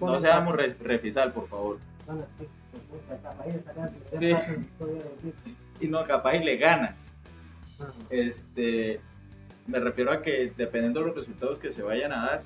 No 0.00 0.18
seamos 0.20 0.54
re- 0.56 0.74
refisal, 0.82 1.32
por 1.32 1.48
favor. 1.48 1.78
Sí, 2.38 2.46
pues, 3.08 3.20
país 3.20 3.54
está 3.54 3.70
acá, 3.70 3.90
Sí. 4.18 4.30
equipo. 4.30 4.88
Y 5.80 5.86
no, 5.86 6.04
capaz 6.06 6.34
y 6.36 6.44
le 6.44 6.56
gana. 6.56 6.96
Ajá. 7.78 7.92
Este, 8.10 9.00
me 9.68 9.78
refiero 9.78 10.10
a 10.10 10.22
que 10.22 10.52
dependiendo 10.56 11.00
de 11.00 11.06
los 11.06 11.16
resultados 11.16 11.58
que 11.58 11.70
se 11.70 11.82
vayan 11.82 12.12
a 12.12 12.26
dar, 12.26 12.42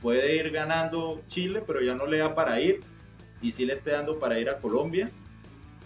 puede 0.00 0.36
ir 0.36 0.50
ganando 0.50 1.20
Chile, 1.26 1.62
pero 1.66 1.82
ya 1.82 1.94
no 1.94 2.06
le 2.06 2.18
da 2.18 2.34
para 2.34 2.60
ir. 2.60 2.80
Y 3.42 3.50
sí 3.50 3.66
le 3.66 3.72
esté 3.72 3.90
dando 3.90 4.18
para 4.18 4.38
ir 4.38 4.48
a 4.48 4.58
Colombia 4.58 5.10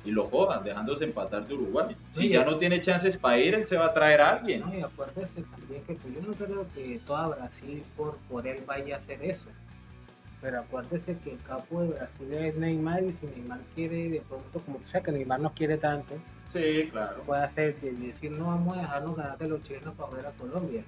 y 0.04 0.10
lo 0.10 0.26
jodan, 0.26 0.62
dejándose 0.62 1.04
empatar 1.04 1.46
de 1.46 1.54
Uruguay. 1.54 1.96
Si 2.12 2.28
ya 2.28 2.44
no 2.44 2.58
tiene 2.58 2.80
chances 2.82 3.16
para 3.16 3.38
ir, 3.38 3.54
él 3.54 3.66
se 3.66 3.76
va 3.76 3.86
a 3.86 3.94
traer 3.94 4.20
a 4.20 4.30
alguien. 4.36 4.60
No, 4.60 4.78
y 4.78 4.82
acuérdese 4.82 5.42
también 5.42 5.82
que 5.84 5.96
yo 6.14 6.20
no 6.20 6.34
creo 6.34 6.66
que 6.74 7.00
toda 7.06 7.28
Brasil 7.28 7.82
por, 7.96 8.18
por 8.28 8.46
él 8.46 8.62
vaya 8.66 8.96
a 8.96 8.98
hacer 8.98 9.24
eso. 9.24 9.48
Pero 10.42 10.60
acuérdese 10.60 11.16
que 11.24 11.32
el 11.32 11.42
capo 11.42 11.80
de 11.80 11.88
Brasil 11.88 12.32
es 12.34 12.54
Neymar 12.56 13.02
y 13.02 13.12
si 13.14 13.26
Neymar 13.26 13.60
quiere 13.74 14.10
de 14.10 14.20
pronto, 14.20 14.60
como 14.60 14.78
sabes 14.84 15.06
que 15.06 15.12
Neymar 15.12 15.40
no 15.40 15.52
quiere 15.54 15.78
tanto, 15.78 16.14
Sí, 16.52 16.88
claro. 16.90 17.22
Puede 17.22 17.42
hacer 17.44 17.76
y 17.82 18.06
decir, 18.06 18.30
no 18.32 18.46
vamos 18.46 18.76
a 18.78 18.80
dejarnos 18.82 19.16
ganar 19.16 19.38
de 19.38 19.48
los 19.48 19.62
chilenos 19.64 19.94
para 19.94 20.10
ver 20.12 20.26
a 20.26 20.30
Colombia. 20.32 20.82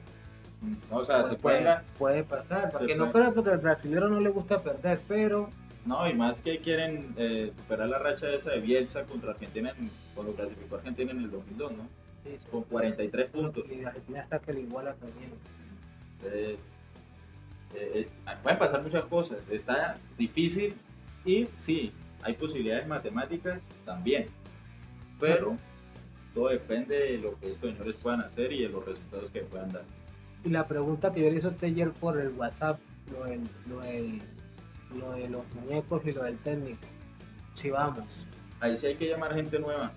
O 0.90 1.04
sea, 1.04 1.28
se 1.28 1.36
puede, 1.36 1.62
puede, 1.62 1.76
puede 1.98 2.24
pasar, 2.24 2.70
porque 2.72 2.96
no 2.96 3.10
puede. 3.12 3.30
creo 3.32 3.44
que 3.44 3.50
al 3.50 3.58
brasileño 3.58 4.08
no 4.08 4.20
le 4.20 4.30
gusta 4.30 4.58
perder, 4.60 4.98
pero 5.06 5.48
No, 5.84 6.08
y 6.08 6.14
más 6.14 6.40
que 6.40 6.58
quieren 6.58 7.14
eh, 7.16 7.52
superar 7.56 7.88
la 7.88 7.98
racha 7.98 8.28
esa 8.30 8.50
de 8.50 8.60
Bielsa 8.60 9.04
contra 9.04 9.30
Argentina 9.30 9.72
en- 9.78 9.90
cuando 10.14 10.32
clasificó 10.34 10.76
Argentina 10.76 11.12
en 11.12 11.18
el 11.18 11.30
2002, 11.30 11.72
¿no? 11.72 11.82
sí, 12.24 12.30
sí. 12.32 12.50
Con 12.50 12.62
43 12.64 13.30
puntos. 13.30 13.64
y 13.70 13.84
Argentina 13.84 14.20
hasta 14.20 14.38
que 14.40 14.52
le 14.52 14.60
iguala 14.62 14.94
también. 14.94 15.30
Eh, 16.24 16.56
eh, 17.74 18.08
eh, 18.26 18.36
pueden 18.42 18.58
pasar 18.58 18.82
muchas 18.82 19.04
cosas. 19.04 19.38
Está 19.50 19.96
difícil 20.18 20.74
y 21.24 21.46
sí, 21.56 21.92
hay 22.22 22.34
posibilidades 22.34 22.86
matemáticas 22.88 23.60
también. 23.84 24.26
Pero 25.20 25.56
todo 26.34 26.48
depende 26.48 26.96
de 26.96 27.18
lo 27.18 27.38
que 27.38 27.52
estos 27.52 27.70
señores 27.72 27.96
puedan 27.96 28.20
hacer 28.20 28.52
y 28.52 28.62
de 28.62 28.68
los 28.68 28.84
resultados 28.84 29.30
que 29.30 29.40
puedan 29.40 29.72
dar. 29.72 29.82
Y 30.44 30.50
la 30.50 30.66
pregunta 30.66 31.12
que 31.12 31.22
yo 31.22 31.30
le 31.30 31.36
hice 31.38 31.46
a 31.48 31.50
usted 31.50 31.66
ayer 31.68 31.90
por 31.92 32.18
el 32.20 32.28
WhatsApp, 32.30 32.78
lo, 33.12 33.24
del, 33.24 33.40
lo, 33.68 33.80
del- 33.80 34.22
lo 34.98 35.12
de 35.12 35.28
los 35.28 35.42
muñecos 35.54 36.02
y 36.06 36.12
lo 36.12 36.22
del 36.22 36.38
técnico. 36.38 36.78
Si 37.54 37.70
vamos. 37.70 38.04
Ahí 38.60 38.76
sí 38.78 38.86
hay 38.86 38.94
que 38.96 39.08
llamar 39.08 39.34
gente 39.34 39.58
nueva 39.58 39.92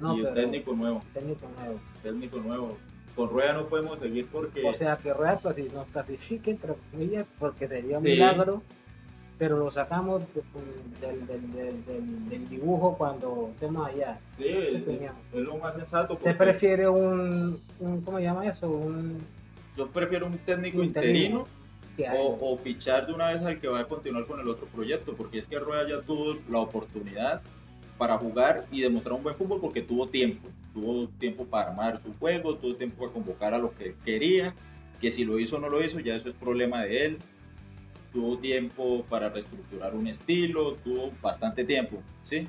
No, 0.00 0.16
y 0.16 0.22
un 0.22 0.34
técnico 0.34 0.74
nuevo. 0.74 1.00
técnico 1.14 1.48
nuevo. 1.58 1.80
Técnico 2.02 2.38
nuevo. 2.40 2.78
Con 3.16 3.30
Rueda 3.30 3.54
no 3.54 3.66
podemos 3.66 3.98
seguir 3.98 4.26
porque 4.30 4.64
O 4.64 4.74
sea, 4.74 4.96
que 4.96 5.12
Rueda 5.12 5.40
clasi- 5.40 5.72
nos 5.72 5.88
clasifique, 5.88 6.52
entre 6.52 6.74
comillas, 6.92 7.26
porque 7.38 7.66
sería 7.66 7.98
un 7.98 8.04
Sí. 8.04 8.10
milagro, 8.10 8.62
pero 9.38 9.56
lo 9.56 9.70
sacamos 9.70 10.22
de- 10.34 10.42
del, 11.00 11.26
del, 11.26 11.52
del, 11.86 12.28
del- 12.28 12.48
dibujo 12.48 12.96
cuando 12.98 13.50
estemos 13.54 13.86
allá. 13.88 14.18
sí, 14.36 14.48
es, 14.48 14.82
lo 15.32 15.56
más 15.58 15.74
sensato. 15.76 16.14
¿Usted 16.14 16.36
porque 16.36 16.50
prefiere 16.50 16.88
un, 16.88 17.60
un, 17.78 18.00
¿cómo 18.02 18.18
se 18.18 18.24
llama 18.24 18.46
eso? 18.46 18.68
Un 18.68 19.18
Yo 19.76 19.86
prefiero 19.88 20.26
un 20.26 20.38
técnico 20.38 20.82
Interino. 20.82 21.46
interino 21.98 22.18
o, 22.20 22.52
o 22.52 22.58
fichar 22.58 23.06
de 23.06 23.12
una 23.12 23.28
vez 23.32 23.42
al 23.42 23.60
que 23.60 23.68
va 23.68 23.80
a 23.80 23.84
continuar 23.84 24.26
con 24.26 24.40
el 24.40 24.48
otro 24.48 24.66
proyecto, 24.66 25.14
porque 25.14 25.38
es 25.38 25.46
que 25.46 25.58
Rueda 25.58 25.88
ya 25.88 26.00
tuvo 26.00 26.36
la 26.50 26.58
oportunidad 26.60 27.40
para 27.96 28.16
jugar 28.18 28.64
y 28.70 28.80
demostrar 28.80 29.14
un 29.14 29.22
buen 29.24 29.34
fútbol 29.34 29.60
porque 29.60 29.82
tuvo 29.82 30.06
tiempo, 30.08 30.48
tuvo 30.72 31.08
tiempo 31.18 31.44
para 31.44 31.70
armar 31.70 32.00
su 32.02 32.12
juego, 32.14 32.54
tuvo 32.56 32.74
tiempo 32.76 32.98
para 33.00 33.12
convocar 33.12 33.54
a 33.54 33.58
lo 33.58 33.72
que 33.74 33.94
quería, 34.04 34.54
que 35.00 35.10
si 35.10 35.24
lo 35.24 35.38
hizo 35.40 35.56
o 35.56 35.58
no 35.60 35.68
lo 35.68 35.82
hizo, 35.84 35.98
ya 35.98 36.14
eso 36.14 36.28
es 36.28 36.34
problema 36.36 36.84
de 36.84 37.06
él, 37.06 37.18
tuvo 38.12 38.38
tiempo 38.38 39.04
para 39.08 39.28
reestructurar 39.28 39.94
un 39.94 40.06
estilo, 40.06 40.74
tuvo 40.76 41.12
bastante 41.20 41.64
tiempo, 41.64 42.02
¿sí? 42.24 42.46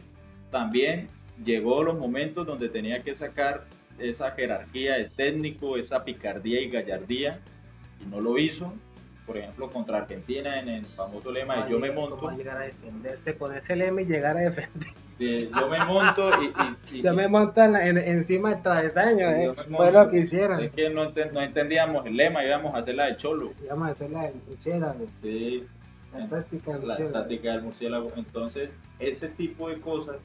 También 0.52 1.08
llegó 1.44 1.84
los 1.84 1.98
momentos 1.98 2.46
donde 2.46 2.70
tenía 2.70 3.04
que 3.04 3.16
sacar 3.16 3.66
esa 3.98 4.32
jerarquía 4.32 4.96
de 4.96 5.06
técnico, 5.06 5.78
esa 5.78 6.04
picardía 6.04 6.62
y 6.62 6.70
gallardía, 6.70 7.40
y 8.02 8.06
no 8.06 8.22
lo 8.22 8.38
hizo. 8.38 8.74
Por 9.30 9.38
ejemplo, 9.38 9.70
contra 9.70 10.00
Argentina 10.00 10.60
en 10.60 10.70
el 10.70 10.86
famoso 10.88 11.32
lema 11.32 11.64
de 11.64 11.70
yo 11.72 11.78
me 11.80 11.94
¿Cómo 11.94 12.10
monto, 12.10 12.32
llegar 12.32 12.58
a 12.58 12.62
defenderse 12.66 13.36
con 13.36 13.56
ese 13.56 13.76
lema 13.76 14.02
y 14.02 14.06
llegar 14.06 14.36
a 14.36 14.40
defender. 14.40 14.90
de 15.20 15.52
yo 15.56 15.70
me 15.70 15.86
monto 15.86 16.30
y, 16.42 16.46
y- 16.48 16.98
y- 16.98 17.02
Yo 17.04 17.14
me 17.14 17.28
monto 17.28 17.62
en, 17.62 17.76
en- 17.76 17.98
encima 18.00 18.50
del 18.56 18.64
travesaño, 18.64 19.30
eh. 19.30 19.52
Fue 19.70 19.92
lo 19.92 20.10
que 20.10 20.18
hicieron. 20.22 20.64
es 20.64 20.72
que 20.72 20.90
no, 20.90 21.04
enten- 21.14 21.32
no 21.32 21.42
entendíamos 21.42 22.08
el 22.08 22.18
lema, 22.18 22.44
íbamos 22.44 22.74
a 22.74 22.80
hacer 22.80 22.96
la 22.96 23.06
de 23.06 23.18
Cholo. 23.18 23.52
Vamos 23.70 23.90
a 23.90 23.92
hacer 23.92 24.10
la 24.10 24.32
luchera, 24.50 24.96
Sí, 25.22 25.64
la 26.18 26.28
táctica 26.28 26.72
de 26.80 26.88
la 26.88 26.94
luchera. 26.96 27.12
táctica 27.12 27.52
del 27.52 27.62
murciélago. 27.62 28.12
Entonces, 28.16 28.72
ese 28.98 29.28
tipo 29.30 29.70
de 29.70 29.80
cosas, 29.80 30.16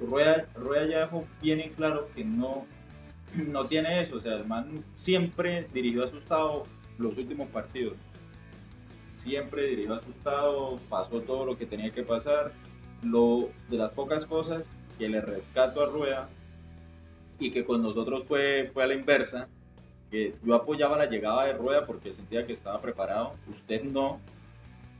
Rueda, 0.00 0.46
Rueda 0.56 1.08
en 1.42 1.70
claro 1.74 2.08
que 2.16 2.24
no, 2.24 2.66
no 3.36 3.66
tiene 3.66 4.00
eso. 4.00 4.16
O 4.16 4.20
sea, 4.20 4.34
el 4.34 4.46
man 4.46 4.82
siempre 4.96 5.68
dirigió 5.72 6.02
asustado 6.02 6.64
los 7.00 7.16
últimos 7.16 7.48
partidos. 7.48 7.94
Siempre 9.16 9.66
dirigió 9.66 9.94
asustado, 9.94 10.78
pasó 10.88 11.20
todo 11.20 11.44
lo 11.44 11.58
que 11.58 11.66
tenía 11.66 11.90
que 11.90 12.02
pasar. 12.02 12.52
Lo, 13.02 13.48
de 13.68 13.78
las 13.78 13.92
pocas 13.92 14.26
cosas 14.26 14.64
que 14.98 15.08
le 15.08 15.20
rescato 15.20 15.82
a 15.82 15.86
Rueda 15.86 16.28
y 17.38 17.50
que 17.50 17.64
con 17.64 17.82
nosotros 17.82 18.24
fue, 18.28 18.70
fue 18.72 18.84
a 18.84 18.86
la 18.86 18.94
inversa, 18.94 19.48
que 20.10 20.34
yo 20.44 20.54
apoyaba 20.54 20.98
la 20.98 21.06
llegada 21.06 21.44
de 21.44 21.54
Rueda 21.54 21.86
porque 21.86 22.12
sentía 22.12 22.46
que 22.46 22.52
estaba 22.52 22.80
preparado, 22.80 23.34
usted 23.48 23.82
no, 23.84 24.20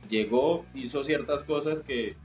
llegó, 0.09 0.65
hizo 0.73 1.03
ciertas 1.03 1.43
cosas 1.43 1.81
que, 1.81 2.15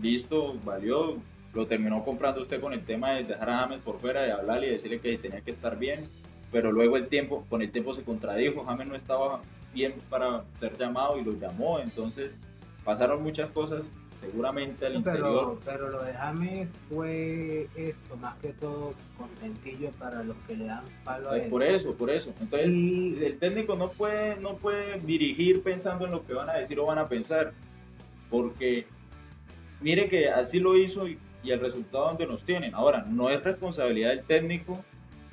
listo, 0.00 0.54
valió, 0.64 1.18
lo 1.54 1.66
terminó 1.66 2.02
comprando 2.04 2.42
usted 2.42 2.60
con 2.60 2.72
el 2.72 2.84
tema 2.84 3.12
de 3.12 3.24
dejar 3.24 3.50
a 3.50 3.58
James 3.58 3.80
por 3.82 3.98
fuera, 4.00 4.22
de 4.22 4.32
hablarle 4.32 4.68
y 4.68 4.70
decirle 4.70 5.00
que 5.00 5.18
tenía 5.18 5.40
que 5.42 5.52
estar 5.52 5.78
bien, 5.78 6.08
pero 6.52 6.70
luego 6.70 6.96
el 6.98 7.08
tiempo, 7.08 7.44
con 7.48 7.62
el 7.62 7.72
tiempo 7.72 7.94
se 7.94 8.02
contradijo, 8.04 8.64
James 8.64 8.86
no 8.86 8.94
estaba 8.94 9.40
bien 9.72 9.94
para 10.10 10.44
ser 10.60 10.76
llamado 10.76 11.18
y 11.18 11.24
lo 11.24 11.32
llamó, 11.32 11.80
entonces 11.80 12.36
pasaron 12.84 13.22
muchas 13.22 13.50
cosas, 13.52 13.82
seguramente 14.20 14.86
al 14.86 14.96
interior. 14.96 15.58
Pero, 15.64 15.88
lo 15.88 16.02
de 16.02 16.12
James 16.12 16.68
fue 16.90 17.66
esto, 17.74 18.16
más 18.18 18.36
que 18.36 18.48
todo 18.52 18.92
contentillo 19.16 19.90
para 19.98 20.22
los 20.22 20.36
que 20.46 20.56
le 20.56 20.66
dan 20.66 20.84
palo 21.04 21.30
a 21.30 21.38
él. 21.38 21.48
por 21.48 21.62
eso, 21.62 21.94
por 21.94 22.10
eso. 22.10 22.32
Entonces, 22.40 22.68
Y- 22.68 23.24
el 23.24 23.38
técnico 23.38 23.74
no 23.74 23.88
puede, 23.88 24.36
no 24.36 24.56
puede 24.56 25.00
dirigir 25.00 25.62
pensando 25.62 26.04
en 26.04 26.12
lo 26.12 26.24
que 26.26 26.34
van 26.34 26.50
a 26.50 26.54
decir 26.54 26.78
o 26.78 26.86
van 26.86 26.98
a 26.98 27.08
pensar. 27.08 27.52
Porque 28.30 28.86
mire 29.80 30.08
que 30.08 30.28
así 30.30 30.60
lo 30.60 30.76
hizo 30.76 31.08
y, 31.08 31.18
y 31.42 31.50
el 31.50 31.60
resultado 31.60 32.06
donde 32.06 32.26
nos 32.26 32.42
tienen. 32.44 32.74
Ahora, 32.74 33.04
no 33.08 33.28
es 33.30 33.42
responsabilidad 33.42 34.10
del 34.10 34.22
técnico 34.24 34.84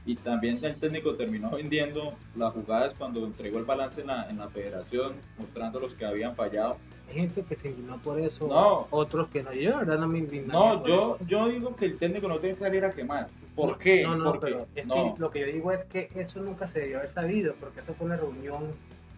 y 0.05 0.15
también 0.15 0.59
el 0.63 0.75
técnico 0.75 1.15
terminó 1.15 1.51
vendiendo 1.51 2.13
las 2.35 2.53
jugadas 2.53 2.93
cuando 2.97 3.25
entregó 3.25 3.59
el 3.59 3.65
balance 3.65 4.01
en 4.01 4.07
la, 4.07 4.29
en 4.29 4.37
la 4.37 4.47
federación, 4.49 5.13
mostrando 5.37 5.79
los 5.79 5.93
que 5.93 6.05
habían 6.05 6.35
fallado. 6.35 6.77
Hay 7.09 7.15
gente 7.15 7.43
que 7.43 7.55
se 7.55 7.69
indignó 7.69 7.97
por 7.97 8.19
eso, 8.19 8.47
No. 8.47 8.87
otros 8.91 9.27
que 9.29 9.41
no. 9.43 9.51
Yo, 9.53 9.77
verdad, 9.79 9.97
no 9.97 10.07
me 10.07 10.19
indigné. 10.19 10.53
No, 10.53 10.85
yo, 10.85 11.15
eso. 11.15 11.27
yo 11.27 11.47
digo 11.49 11.75
que 11.75 11.85
el 11.85 11.97
técnico 11.97 12.27
no 12.27 12.37
tiene 12.37 12.55
que 12.55 12.61
salir 12.63 12.85
a 12.85 12.91
quemar. 12.91 13.27
¿Por 13.55 13.77
qué? 13.77 14.03
No, 14.03 14.15
no, 14.15 14.25
Porque 14.31 14.45
pero 14.45 14.67
es 14.75 14.85
no. 14.85 15.15
que 15.15 15.19
lo 15.21 15.31
que 15.31 15.39
yo 15.41 15.45
digo 15.47 15.71
es 15.71 15.83
que 15.85 16.07
eso 16.15 16.39
nunca 16.41 16.67
se 16.67 16.81
debió 16.81 16.99
haber 16.99 17.09
sabido, 17.09 17.55
porque 17.59 17.79
eso 17.81 17.93
fue 17.93 18.05
una 18.05 18.15
reunión. 18.15 18.63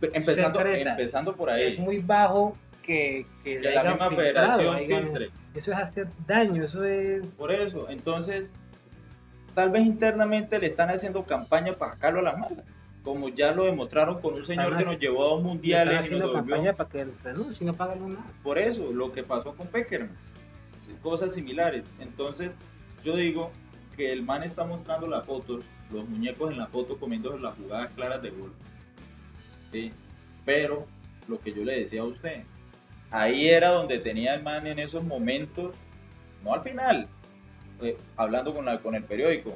empezando, 0.01 0.59
secreta. 0.59 0.91
empezando 0.91 1.35
por 1.35 1.49
ahí. 1.49 1.67
Es 1.71 1.79
muy 1.79 1.97
bajo 1.99 2.53
que, 2.81 3.25
que, 3.43 3.59
la 3.59 3.83
misma 3.83 4.09
filtrado, 4.09 4.15
federación 4.15 4.75
hayan-. 4.75 5.29
Eso 5.53 5.71
es 5.73 5.77
hacer 5.77 6.07
daño, 6.25 6.63
eso 6.63 6.83
es. 6.85 7.25
Por 7.37 7.51
eso, 7.51 7.89
entonces, 7.89 8.51
tal 9.53 9.69
vez 9.69 9.85
internamente 9.85 10.59
le 10.59 10.67
están 10.67 10.89
haciendo 10.89 11.23
campaña 11.23 11.73
para 11.73 11.93
sacarlo 11.93 12.19
a 12.19 12.23
la 12.23 12.35
mala. 12.35 12.63
Como 13.03 13.29
ya 13.29 13.51
lo 13.51 13.65
demostraron 13.65 14.21
con 14.21 14.35
un 14.35 14.45
señor 14.45 14.65
Están 14.67 14.79
que 14.79 14.85
nos 14.85 14.99
llevó 14.99 15.23
a 15.23 15.29
dos 15.29 15.37
Están 15.39 15.47
mundiales 15.47 15.91
y 15.91 15.95
nos 15.95 16.05
haciendo 16.05 16.33
campaña 16.33 16.73
para 16.73 16.89
que 16.89 17.07
renuncie 17.23 17.65
no 17.65 17.73
paguen 17.73 18.13
nada. 18.13 18.25
Por 18.43 18.59
eso, 18.59 18.91
lo 18.91 19.11
que 19.11 19.23
pasó 19.23 19.53
con 19.55 19.67
Peckerman. 19.67 20.15
Cosas 21.01 21.33
similares. 21.33 21.83
Entonces, 21.99 22.53
yo 23.03 23.15
digo 23.15 23.51
que 23.95 24.11
el 24.11 24.23
man 24.23 24.43
está 24.43 24.65
mostrando 24.65 25.07
las 25.07 25.25
fotos, 25.25 25.63
los 25.91 26.07
muñecos 26.09 26.51
en 26.51 26.59
la 26.59 26.67
foto 26.67 26.97
comiendo 26.97 27.37
las 27.37 27.55
jugadas 27.55 27.91
claras 27.95 28.21
de 28.21 28.29
gol. 28.29 28.51
Sí, 29.71 29.91
Pero, 30.45 30.85
lo 31.27 31.39
que 31.39 31.53
yo 31.53 31.63
le 31.63 31.79
decía 31.79 32.01
a 32.01 32.05
usted, 32.05 32.43
ahí 33.09 33.47
era 33.47 33.71
donde 33.71 33.99
tenía 33.99 34.35
el 34.35 34.43
man 34.43 34.67
en 34.67 34.79
esos 34.79 35.03
momentos, 35.03 35.75
no 36.43 36.53
al 36.53 36.61
final, 36.61 37.07
eh, 37.83 37.97
hablando 38.17 38.53
con, 38.53 38.65
la, 38.65 38.79
con 38.79 38.95
el 38.95 39.03
periódico, 39.03 39.53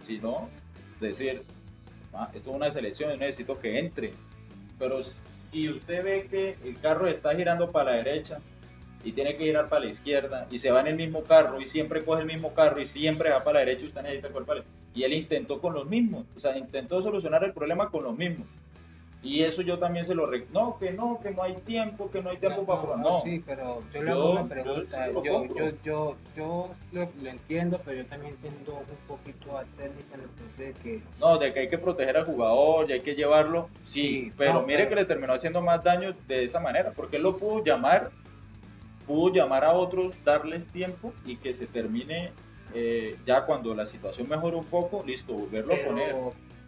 sino 0.00 0.48
decir, 1.00 1.42
"Ah, 2.12 2.30
esto 2.34 2.50
es 2.50 2.56
una 2.56 2.70
selección, 2.70 3.18
necesito 3.18 3.58
que 3.58 3.78
entre. 3.78 4.12
Pero 4.78 5.00
si 5.50 5.68
usted 5.68 6.04
ve 6.04 6.28
que 6.30 6.56
el 6.64 6.78
carro 6.78 7.06
está 7.06 7.34
girando 7.34 7.70
para 7.70 7.92
la 7.92 7.96
derecha 7.98 8.38
y 9.04 9.12
tiene 9.12 9.36
que 9.36 9.44
girar 9.44 9.68
para 9.68 9.84
la 9.84 9.90
izquierda 9.90 10.46
y 10.50 10.58
se 10.58 10.70
va 10.70 10.80
en 10.80 10.88
el 10.88 10.96
mismo 10.96 11.22
carro 11.22 11.60
y 11.60 11.66
siempre 11.66 12.04
coge 12.04 12.22
el 12.22 12.26
mismo 12.26 12.52
carro 12.52 12.80
y 12.80 12.86
siempre 12.86 13.30
va 13.30 13.42
para 13.42 13.60
la 13.60 13.66
derecha, 13.66 13.86
usted 13.86 14.02
necesita 14.02 14.28
la 14.28 14.62
Y 14.94 15.04
él 15.04 15.12
intentó 15.12 15.60
con 15.60 15.74
los 15.74 15.86
mismos, 15.86 16.26
o 16.36 16.40
sea, 16.40 16.56
intentó 16.56 17.02
solucionar 17.02 17.44
el 17.44 17.52
problema 17.52 17.90
con 17.90 18.04
los 18.04 18.16
mismos. 18.16 18.46
Y 19.20 19.42
eso 19.42 19.62
yo 19.62 19.78
también 19.80 20.04
se 20.06 20.14
lo... 20.14 20.26
Re 20.26 20.46
no, 20.52 20.78
que 20.78 20.92
no, 20.92 21.18
que 21.20 21.32
no 21.32 21.42
hay 21.42 21.54
tiempo, 21.54 22.08
que 22.08 22.22
no 22.22 22.30
hay 22.30 22.36
tiempo 22.36 22.64
para 22.64 22.80
jugar. 22.80 22.98
No, 23.00 23.20
sí, 23.22 23.42
pero 23.44 23.82
yo 23.92 24.00
le 24.02 24.06
Yo- 24.06 24.12
hago 24.12 24.30
una 24.30 24.42
yo 24.42 24.48
pregunta. 24.48 25.06
sí 25.06 25.12
lo 25.12 25.24
Yo, 25.24 25.44
yo, 25.46 25.70
yo, 25.84 26.16
yo 26.36 26.70
lo, 26.92 27.08
lo 27.22 27.28
entiendo, 27.28 27.80
pero 27.84 27.96
yo 27.98 28.06
también 28.06 28.34
entiendo 28.34 28.74
un 28.78 28.96
poquito 29.08 29.58
a 29.58 29.64
técnica 29.64 30.14
en 30.14 30.20
el 30.20 30.28
sentido 30.28 30.68
de 30.68 30.72
que 30.74 31.02
No, 31.18 31.36
de 31.36 31.52
que 31.52 31.60
hay 31.60 31.68
que 31.68 31.78
proteger 31.78 32.16
al 32.16 32.26
jugador 32.26 32.88
y 32.88 32.92
hay 32.92 33.00
que 33.00 33.16
llevarlo, 33.16 33.68
sí, 33.84 34.00
Sí, 34.28 34.32
pero 34.38 34.54
no, 34.54 34.62
mire 34.62 34.84
pero- 34.84 34.88
que 34.90 34.94
le 34.94 35.04
terminó 35.04 35.32
haciendo 35.32 35.60
más 35.62 35.82
daño 35.82 36.14
de 36.28 36.44
esa 36.44 36.60
manera, 36.60 36.92
porque 36.94 37.16
él 37.16 37.24
lo 37.24 37.36
pudo 37.38 37.64
llamar, 37.64 38.10
pudo 39.04 39.34
llamar 39.34 39.64
a 39.64 39.72
otros, 39.72 40.14
darles 40.24 40.64
tiempo 40.66 41.12
y 41.26 41.36
que 41.36 41.54
se 41.54 41.66
termine 41.66 42.30
eh, 42.74 43.16
ya 43.26 43.44
cuando 43.46 43.74
la 43.74 43.86
situación 43.86 44.28
mejore 44.28 44.54
un 44.54 44.64
poco, 44.66 45.02
listo, 45.04 45.32
volverlo 45.32 45.74
a 45.74 45.78
poner. 45.78 46.14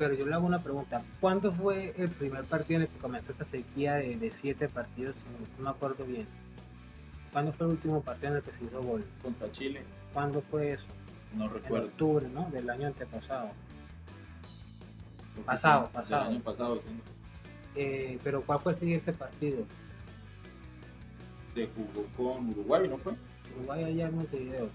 Pero, 0.00 0.14
yo 0.14 0.24
le 0.24 0.34
hago 0.34 0.46
una 0.46 0.60
pregunta. 0.62 1.02
¿Cuándo 1.20 1.52
fue 1.52 1.94
el 1.98 2.08
primer 2.08 2.44
partido 2.44 2.76
en 2.76 2.82
el 2.84 2.88
que 2.88 2.98
comenzó 3.00 3.32
esta 3.32 3.44
sequía 3.44 3.96
de, 3.96 4.16
de 4.16 4.30
siete 4.30 4.66
partidos? 4.66 5.14
No, 5.58 5.64
me 5.64 5.68
acuerdo 5.68 6.06
bien. 6.06 6.26
¿Cuándo 7.34 7.52
fue 7.52 7.66
el 7.66 7.72
último 7.72 8.00
partido 8.00 8.30
en 8.30 8.36
el 8.38 8.42
que 8.42 8.50
se 8.52 8.64
hizo 8.64 8.82
gol? 8.82 9.04
Contra 9.22 9.52
Chile, 9.52 9.82
¿Cuándo 10.14 10.40
fue 10.50 10.72
eso? 10.72 10.86
No 11.36 11.44
En 11.44 11.52
recuerdo. 11.52 11.86
octubre, 11.88 12.26
¿no? 12.32 12.48
Del 12.50 12.70
año 12.70 12.86
antepasado. 12.86 13.50
Pasado, 15.44 15.84
sí, 15.88 15.90
pasado. 15.92 16.24
Del 16.24 16.32
año 16.34 16.44
pasado, 16.44 16.76
sí. 16.76 17.00
Eh, 17.76 18.18
pero 18.24 18.40
¿cuál 18.40 18.58
fue 18.60 18.72
el 18.72 18.78
siguiente 18.78 19.12
partido? 19.12 19.64
Se 21.54 21.68
jugó 21.68 22.06
con 22.16 22.48
Uruguay, 22.48 22.88
¿no 22.88 22.96
fue? 22.96 23.12
Uruguay 23.54 23.84
allá 23.84 24.08
en 24.08 24.16
Montevideo. 24.16 24.68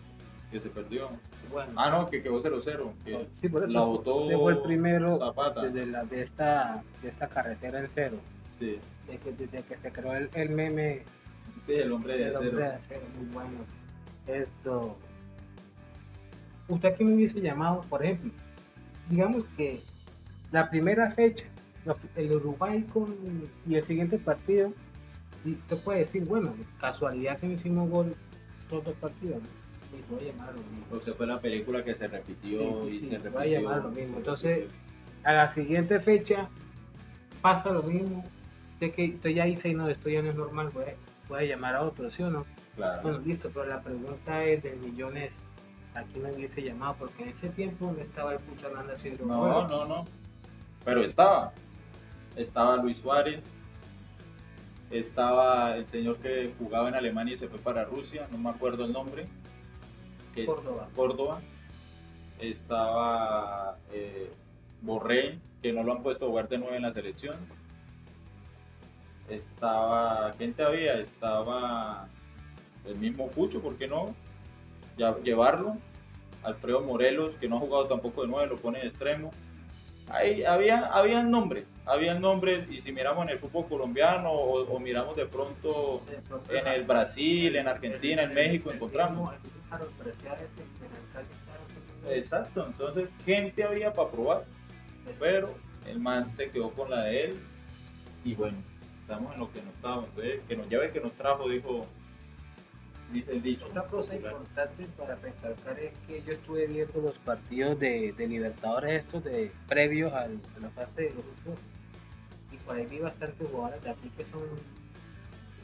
Que 0.52 0.60
se 0.60 0.70
perdió. 0.70 1.10
Bueno, 1.52 1.72
Ah, 1.76 1.90
no, 1.90 2.10
que 2.10 2.22
quedó 2.24 2.42
0-0. 2.42 2.92
Que 3.04 3.28
sí, 3.42 3.50
por 3.50 3.64
eso 3.64 3.74
la 3.74 3.82
votó 3.82 4.26
ese 4.30 4.38
fue 4.38 4.54
el 4.54 4.60
primero 4.62 5.18
Zapata. 5.18 5.62
desde 5.64 5.86
la, 5.88 6.04
de, 6.06 6.22
esta, 6.22 6.84
de 7.02 7.10
esta 7.10 7.28
carretera 7.28 7.80
en 7.80 7.88
cero. 7.94 8.18
Sí. 8.60 8.80
Desde 9.08 9.20
que, 9.20 9.32
desde 9.34 9.62
que 9.64 9.76
se 9.78 9.92
creó 9.92 10.14
el, 10.16 10.30
el 10.34 10.50
meme 10.50 11.04
sí, 11.62 11.74
el 11.74 11.92
hombre 11.92 12.18
de 12.18 12.28
El 12.30 12.36
hombre 12.38 12.52
de 12.52 12.66
acero. 12.68 13.02
muy 13.18 13.26
bueno. 13.34 13.50
Esto. 14.28 14.98
¿Usted 16.68 16.90
aquí 16.94 17.04
me 17.04 17.14
hubiese 17.16 17.42
llamado, 17.42 17.82
por 17.90 18.04
ejemplo? 18.04 18.32
Digamos 19.10 19.44
que 19.56 19.82
la 20.52 20.70
primera 20.70 21.12
fecha, 21.12 21.46
el 22.16 22.32
Uruguay 22.32 22.84
con, 22.92 23.16
y 23.68 23.76
el 23.76 23.84
siguiente 23.84 24.18
partido, 24.18 24.74
y 25.44 25.54
usted 25.54 25.78
puede 25.78 26.00
decir, 26.00 26.26
bueno, 26.26 26.56
casualidad 26.80 27.38
que 27.40 27.48
no 27.48 27.54
hicimos 27.54 27.90
gol 27.90 28.16
los 28.72 28.84
dos 28.84 28.96
partidos. 28.96 29.42
¿no? 29.44 29.65
Voy 30.10 30.20
a 30.30 30.32
llamar 30.32 30.54
lo 30.54 30.62
mismo. 30.62 30.86
O 30.92 31.00
sea, 31.02 31.14
fue 31.14 31.28
la 31.28 31.40
película 31.40 31.84
que 31.84 31.96
se 31.96 32.08
repitió 32.08 32.60
Sí, 32.86 32.90
sí, 32.90 32.96
y 32.96 33.00
sí, 33.02 33.06
se 33.10 33.18
repitió. 33.18 33.40
a 33.40 33.46
llamar 33.46 33.84
lo 33.84 33.90
mismo. 33.90 34.18
Entonces, 34.18 34.66
A 35.24 35.34
la 35.34 35.52
siguiente 35.52 36.00
fecha 36.00 36.48
pasa 37.42 37.72
lo 37.72 37.82
mismo. 37.84 38.24
De 38.80 38.92
que 38.92 39.06
estoy 39.06 39.34
ya 39.36 39.48
hice 39.48 39.70
y 39.70 39.74
no, 39.74 39.90
esto 39.90 40.10
ya 40.10 40.22
no 40.22 40.30
es 40.30 40.36
normal, 40.36 40.70
voy 40.74 40.84
a, 40.84 40.96
voy 41.30 41.40
a 41.44 41.46
llamar 41.46 41.76
a 41.76 41.82
otro, 41.84 42.12
¿sí 42.12 42.22
o 42.24 42.30
no? 42.30 42.46
claro. 42.76 43.02
Bueno, 43.04 43.20
listo, 43.20 43.50
pero 43.54 43.66
la 43.68 43.82
pregunta 43.82 44.44
es 44.44 44.62
del 44.62 44.78
millón 44.80 45.16
es, 45.16 45.34
¿a 45.96 46.04
quién 46.04 46.24
me 46.24 46.32
hubiese 46.34 46.62
llamado? 46.62 46.96
Porque 47.00 47.24
en 47.24 47.30
ese 47.30 47.48
tiempo 47.50 47.92
no 47.96 48.04
estaba 48.04 48.34
el 48.34 48.40
Pucho 48.40 48.68
Hernández 48.68 49.06
y 49.06 49.12
No, 49.24 49.68
no, 49.68 49.86
no. 49.86 50.06
Pero 50.84 51.02
estaba. 51.04 51.54
Estaba 52.36 52.76
Luis 52.78 52.98
Suárez. 52.98 53.42
Estaba 54.92 55.76
el 55.78 55.88
señor 55.88 56.18
que 56.18 56.52
jugaba 56.60 56.90
en 56.90 56.96
Alemania 56.96 57.34
y 57.34 57.38
se 57.38 57.48
fue 57.48 57.60
para 57.60 57.86
Rusia, 57.86 58.28
no 58.32 58.38
me 58.38 58.50
acuerdo 58.50 58.86
el 58.86 58.94
nombre. 58.94 59.26
Que- 60.36 60.46
Córdoba. 60.46 60.88
Córdoba. 60.96 61.42
Estaba 62.40 63.78
eh, 63.94 64.30
Borrell, 64.82 65.40
que 65.62 65.72
no 65.74 65.84
lo 65.84 65.94
han 65.94 66.04
puesto 66.04 66.26
a 66.26 66.28
jugar 66.30 66.50
de 66.50 66.58
nuevo 66.58 66.76
en 66.76 66.82
la 66.84 66.94
selección. 66.94 67.36
Estaba, 69.30 70.32
¿quién 70.38 70.54
te 70.54 70.64
había? 70.64 71.00
Estaba 71.00 72.08
el 72.86 72.96
mismo 72.98 73.28
Pucho, 73.30 73.62
¿por 73.62 73.76
qué 73.78 73.88
no? 73.88 74.14
Ya, 74.98 75.16
llevarlo. 75.24 75.78
Alfredo 76.44 76.82
Morelos, 76.82 77.34
que 77.40 77.48
no 77.50 77.58
ha 77.58 77.60
jugado 77.60 77.88
tampoco 77.88 78.22
de 78.22 78.28
nuevo, 78.28 78.46
lo 78.46 78.56
pone 78.58 78.80
de 78.80 78.88
extremo. 78.88 79.32
Ahí 80.10 80.44
había, 80.44 80.86
había 80.86 81.24
nombres, 81.24 81.66
había 81.88 82.14
nombres, 82.14 82.70
y 82.70 82.80
si 82.82 82.92
miramos 82.92 83.24
en 83.26 83.32
el 83.32 83.40
fútbol 83.40 83.66
colombiano 83.68 84.30
o, 84.30 84.62
o 84.72 84.80
miramos 84.80 85.16
De 85.16 85.26
pronto, 85.26 86.04
en 86.50 86.68
el 86.68 86.84
Brasil, 86.84 87.56
en 87.56 87.68
Argentina, 87.68 88.22
en 88.22 88.36
México, 88.36 88.72
encontramos. 88.72 89.32
Exacto, 92.10 92.66
entonces 92.68 93.10
gente 93.26 93.64
había 93.64 93.92
para 93.94 94.10
probar, 94.10 94.44
pero 95.20 95.54
el 95.88 96.00
man 96.00 96.36
se 96.36 96.50
quedó 96.50 96.72
con 96.72 96.90
la 96.90 97.04
de 97.04 97.26
él 97.26 97.40
y 98.24 98.36
bueno, 98.36 98.58
estamos 99.02 99.34
en 99.34 99.40
lo 99.40 99.52
que 99.52 99.62
nos 99.62 99.74
estábamos, 99.76 100.06
entonces 100.10 100.40
que 100.48 100.56
nos 100.56 100.70
lleve 100.70 100.92
que 100.92 101.00
nos 101.00 101.12
trajo, 101.14 101.50
dijo, 101.50 101.86
dice 103.12 103.34
el 103.34 103.42
dicho. 103.42 103.66
Otra 103.68 103.84
cosa 103.84 104.16
importante 104.16 104.86
para 104.98 105.16
recalcar 105.16 105.80
es 105.80 105.94
que 106.08 106.22
yo 106.24 106.34
estuve 106.34 106.68
viendo 106.68 107.02
los 107.02 107.18
partidos 107.20 107.80
de, 107.80 108.14
de 108.14 108.28
Libertadores 108.28 109.04
estos 109.04 109.24
de 109.24 109.52
previos 109.68 110.14
al, 110.14 110.40
a 110.58 110.60
la 110.60 110.70
fase 110.70 111.04
de 111.04 111.10
grupos 111.10 111.60
y 112.52 112.58
por 112.58 112.76
ahí 112.76 112.86
vi 112.86 113.00
bastantes 113.00 113.48
jugadores 113.50 113.84
de 113.84 113.90
aquí 113.92 114.10
que 114.16 114.26
son 114.26 114.42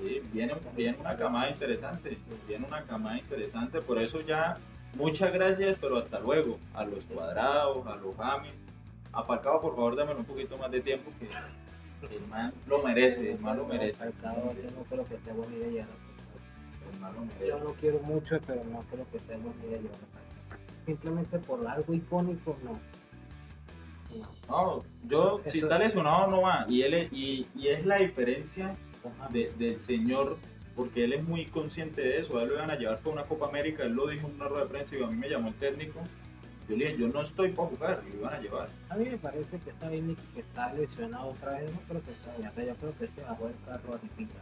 Sí, 0.01 0.21
viene, 0.33 0.55
viene 0.75 0.97
una 0.99 1.15
camada 1.15 1.49
interesante, 1.49 2.17
viene 2.47 2.65
una 2.65 2.81
camada 2.81 3.17
interesante, 3.19 3.81
por 3.81 3.99
eso 4.01 4.19
ya 4.21 4.57
muchas 4.95 5.31
gracias, 5.31 5.77
pero 5.79 5.97
hasta 5.97 6.19
luego, 6.19 6.57
a 6.73 6.83
los 6.85 7.03
cuadrados, 7.05 7.85
a 7.85 7.95
los 7.97 8.15
James, 8.15 8.53
a 9.13 9.23
Falcao 9.23 9.61
por 9.61 9.75
favor 9.75 9.95
dame 9.95 10.15
un 10.15 10.25
poquito 10.25 10.57
más 10.57 10.71
de 10.71 10.81
tiempo 10.81 11.11
que 11.19 11.25
el 12.15 12.27
man 12.27 12.51
lo 12.67 12.81
merece, 12.81 13.31
el 13.33 13.39
man 13.39 13.57
lo 13.57 13.65
merece. 13.67 13.93
Falcao, 13.93 14.53
yo 14.55 14.71
no 14.75 14.83
creo 14.89 15.05
que 15.05 15.17
sea 15.19 15.33
buena 15.33 15.55
idea 15.55 15.85
lo. 15.85 16.11
Yo 17.47 17.59
no 17.59 17.73
quiero 17.79 17.99
mucho, 17.99 18.39
pero 18.45 18.63
no 18.65 18.79
creo 18.91 19.05
que 19.11 19.19
sea 19.19 19.37
buena 19.37 19.63
idea. 19.65 19.91
Simplemente 20.85 21.37
por 21.39 21.65
algo 21.67 21.93
icónico, 21.93 22.57
no. 22.63 22.79
No. 24.49 24.79
Yo, 25.07 25.39
Eso- 25.39 25.51
si 25.51 25.59
está 25.59 25.77
lesionado 25.77 26.27
no 26.27 26.41
va. 26.41 26.65
Y, 26.67 26.81
él, 26.81 27.07
y, 27.11 27.47
y 27.55 27.67
es 27.69 27.85
la 27.85 27.97
diferencia 27.97 28.73
de- 29.31 29.51
del 29.57 29.79
señor, 29.79 30.37
porque 30.75 31.03
él 31.03 31.13
es 31.13 31.23
muy 31.23 31.45
consciente 31.45 32.01
de 32.01 32.19
eso. 32.19 32.37
A 32.37 32.43
él 32.43 32.49
lo 32.49 32.55
iban 32.55 32.71
a 32.71 32.75
llevar 32.75 32.99
para 32.99 33.11
una 33.13 33.23
Copa 33.23 33.47
América, 33.47 33.83
él 33.83 33.93
lo 33.93 34.07
dijo 34.07 34.27
en 34.27 34.35
una 34.35 34.47
rueda 34.47 34.63
de 34.65 34.69
prensa 34.69 34.95
y 34.95 35.03
a 35.03 35.07
mí 35.07 35.15
me 35.17 35.29
llamó 35.29 35.49
el 35.49 35.55
técnico. 35.55 35.99
Yo 36.69 36.77
le 36.77 36.85
dije, 36.85 36.97
yo 36.99 37.07
no 37.09 37.21
estoy 37.21 37.49
para 37.49 37.67
jugar, 37.67 38.03
y 38.07 38.13
lo 38.13 38.19
iban 38.19 38.33
a 38.35 38.39
llevar. 38.39 38.69
A 38.89 38.95
mí 38.95 39.05
me 39.09 39.17
parece 39.17 39.59
que 39.59 39.69
está 39.71 39.89
bien 39.89 40.15
que 40.33 40.39
está 40.39 40.73
lesionado 40.73 41.29
otra 41.31 41.59
vez, 41.59 41.71
no 41.73 41.79
creo 41.87 42.01
que 42.03 42.11
está 42.11 42.31
bien, 42.37 42.67
yo 42.67 42.75
creo 42.75 42.97
que 42.97 43.07
se 43.07 43.21
bajó 43.23 43.47
el 43.47 43.55
carro 43.65 43.93
ahorita. 43.93 44.35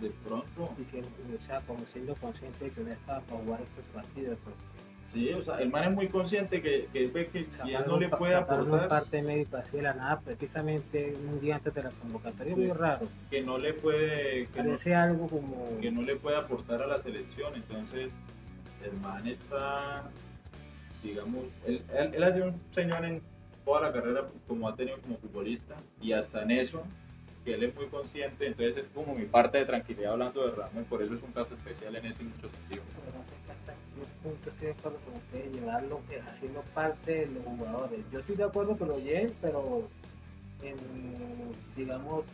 De 0.00 0.10
pronto, 0.26 0.74
Y 0.78 1.34
o 1.34 1.40
sea, 1.40 1.60
como 1.62 1.86
siendo 1.86 2.14
consciente 2.16 2.66
de 2.66 2.70
que 2.70 2.80
no 2.82 2.92
estaba 2.92 3.20
para 3.20 3.40
jugar 3.40 3.60
estos 3.62 3.84
partidos, 3.94 4.38
porque 4.44 4.58
sí, 5.06 5.32
o 5.32 5.42
sea, 5.42 5.58
el 5.60 5.70
man 5.70 5.84
es 5.84 5.90
muy 5.94 6.08
consciente 6.08 6.60
que, 6.62 6.88
que 6.92 7.46
si 7.62 7.74
él 7.74 7.84
no 7.86 7.98
le 7.98 8.08
puede 8.08 8.34
aportar, 8.34 8.88
parte 8.88 9.22
médico 9.22 9.56
así 9.56 9.76
de 9.78 9.82
la 9.84 9.94
nada, 9.94 10.20
precisamente 10.20 11.16
un 11.28 11.40
día 11.40 11.56
antes 11.56 11.74
de 11.74 11.82
la 11.82 11.90
convocatoria, 11.90 12.54
Sí. 12.54 12.60
muy 12.60 12.70
raro. 12.72 13.06
que 13.30 13.42
no 13.42 13.58
le 13.58 13.72
puede, 13.74 14.46
que 14.48 14.62
no, 14.62 14.98
algo 14.98 15.28
como. 15.28 15.78
que 15.80 15.90
no 15.90 16.02
le 16.02 16.16
puede 16.16 16.36
aportar 16.36 16.82
a 16.82 16.86
la 16.86 17.00
selección. 17.02 17.52
Entonces, 17.54 18.12
el 18.84 18.92
man 19.00 19.26
está, 19.26 20.04
digamos, 21.02 21.44
él, 21.66 21.82
él, 21.94 22.14
él 22.14 22.22
ha 22.22 22.32
sido 22.32 22.46
un 22.48 22.60
señor 22.72 23.04
en 23.04 23.22
toda 23.64 23.80
la 23.82 23.92
carrera 23.92 24.24
como 24.46 24.68
ha 24.68 24.76
tenido 24.76 24.98
como 25.00 25.16
futbolista 25.18 25.74
y 26.00 26.12
hasta 26.12 26.42
en 26.42 26.52
eso, 26.52 26.84
que 27.46 27.54
él 27.54 27.62
es 27.62 27.74
muy 27.76 27.86
consciente. 27.86 28.44
Entonces, 28.48 28.76
es 28.76 28.84
como 28.92 29.14
mi 29.14 29.24
parte 29.24 29.58
de 29.58 29.64
tranquilidad 29.66 30.12
hablando 30.14 30.44
de 30.44 30.50
Ramos, 30.56 30.82
y 30.82 30.84
por 30.84 31.00
eso 31.00 31.14
es 31.14 31.22
un 31.22 31.30
caso 31.32 31.54
especial 31.54 31.94
en 31.94 32.06
ese 32.06 32.24
mucho 32.24 32.48
sentido. 32.50 32.82
Pero 32.98 33.16
no 33.16 33.24
sé 33.24 33.34
qué 33.46 33.52
hasta 33.52 33.72
qué 33.72 34.28
punto 34.28 34.50
estoy 34.50 34.66
de 34.66 34.72
acuerdo 34.74 34.98
con 35.06 35.14
ustedes 35.14 35.52
llevarlo 35.54 36.00
eh, 36.10 36.20
haciendo 36.28 36.60
parte 36.74 37.12
de 37.20 37.26
los 37.26 37.44
jugadores. 37.44 38.00
Yo 38.10 38.18
estoy 38.18 38.34
de 38.36 38.44
acuerdo 38.44 38.76
que 38.76 38.84
lo 38.84 38.98
lleven, 38.98 39.32
pero 39.40 39.88
en, 40.62 40.76
digamos, 41.76 42.24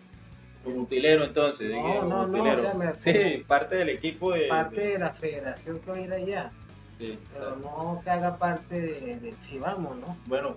Como 0.65 0.77
utilero, 0.83 1.25
entonces, 1.25 1.71
No, 1.71 1.77
digamos, 1.77 2.09
no, 2.09 2.27
no, 2.27 2.33
utilero. 2.39 2.61
o 2.61 2.65
sea, 2.65 2.75
me- 2.75 2.95
sí, 2.95 3.45
parte 3.47 3.77
del 3.77 3.91
equipo 3.91 4.33
de. 4.33 4.49
parte 4.49 4.81
de- 4.81 4.89
de 4.93 4.99
la 4.99 5.11
federación 5.11 5.79
que 5.81 5.91
va 5.91 5.97
a 5.97 6.01
ir 6.01 6.13
allá, 6.13 6.53
sí, 6.99 7.19
pero 7.35 7.57
no 7.57 8.01
que 8.03 8.11
haga 8.11 8.39
parte 8.39 8.81
de, 8.81 9.17
de 9.21 9.35
si 9.43 9.59
vamos, 9.59 9.97
¿no? 9.99 10.17
Bueno, 10.27 10.57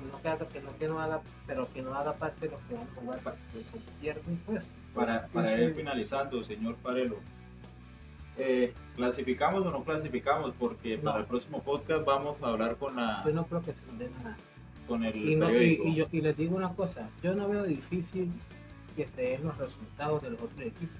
Pues 0.00 0.12
no 0.12 0.20
que 0.22 0.28
haga, 0.28 0.48
que 0.48 0.60
no, 0.60 0.76
que 0.78 0.88
no 0.88 1.00
haga, 1.00 1.20
pero 1.46 1.68
que 1.72 1.82
no 1.82 1.94
haga 1.94 2.12
parte 2.14 2.46
de 2.46 2.52
los 2.52 2.60
que 2.62 2.74
van 2.74 2.84
a 2.86 3.00
jugar 3.00 3.18
para 3.20 3.36
que 3.36 3.60
se 3.60 3.78
pierden, 4.00 4.36
pues. 4.46 4.64
para, 4.94 5.26
para 5.28 5.60
ir 5.60 5.74
finalizando, 5.74 6.42
señor 6.44 6.74
Parelo, 6.76 7.16
eh, 8.38 8.72
¿clasificamos 8.94 9.64
o 9.66 9.70
no 9.70 9.82
clasificamos? 9.84 10.52
Porque 10.58 10.96
No. 10.98 11.04
para 11.04 11.20
el 11.20 11.26
próximo 11.26 11.62
podcast 11.62 12.04
vamos 12.04 12.36
a 12.42 12.48
hablar 12.48 12.76
con, 12.76 12.96
la, 12.96 13.22
Yo 13.26 13.32
no 13.32 13.46
creo 13.46 13.62
que 13.62 13.72
se 13.72 13.80
nada. 14.22 14.36
con 14.86 15.04
el 15.04 15.16
Y, 15.16 15.36
no- 15.36 15.50
y- 15.50 15.80
y 15.84 15.94
yo, 15.94 16.06
y 16.12 16.20
les 16.20 16.36
digo 16.36 16.56
una 16.56 16.70
cosa, 16.74 17.08
yo 17.22 17.34
no 17.34 17.48
veo 17.48 17.64
difícil 17.64 18.30
que 18.94 19.06
se 19.08 19.22
den 19.22 19.44
los 19.44 19.56
resultados 19.58 20.22
de 20.22 20.30
los 20.30 20.40
otros 20.40 20.60
equipos. 20.60 20.96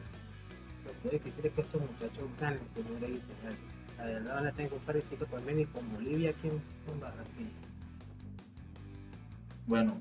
Lo 1.04 1.10
difícil 1.10 1.46
es 1.46 1.52
que 1.52 1.60
estos 1.60 1.80
muchachos 1.80 2.24
ganen 2.40 2.58
el 2.76 2.82
primer 2.84 3.10
Israel. 3.10 3.56
La 3.98 4.04
verdad 4.04 4.34
van 4.34 4.46
a 4.46 4.52
tener 4.52 4.68
que 4.70 4.74
buscar 4.76 4.96
equipos 4.96 5.28
también 5.28 5.60
y 5.60 5.64
con 5.66 5.90
Bolivia 5.92 6.30
aquí 6.30 6.48
en, 6.48 6.62
en 6.92 7.00
Barranquilla. 7.00 7.50
Bueno, 9.66 10.00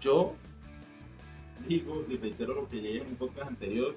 yo 0.00 0.34
digo 1.68 2.04
y 2.08 2.16
reitero 2.16 2.54
lo 2.54 2.68
que 2.68 2.80
llegué 2.80 2.98
en 3.02 3.08
un 3.08 3.16
podcast 3.16 3.48
anterior, 3.48 3.94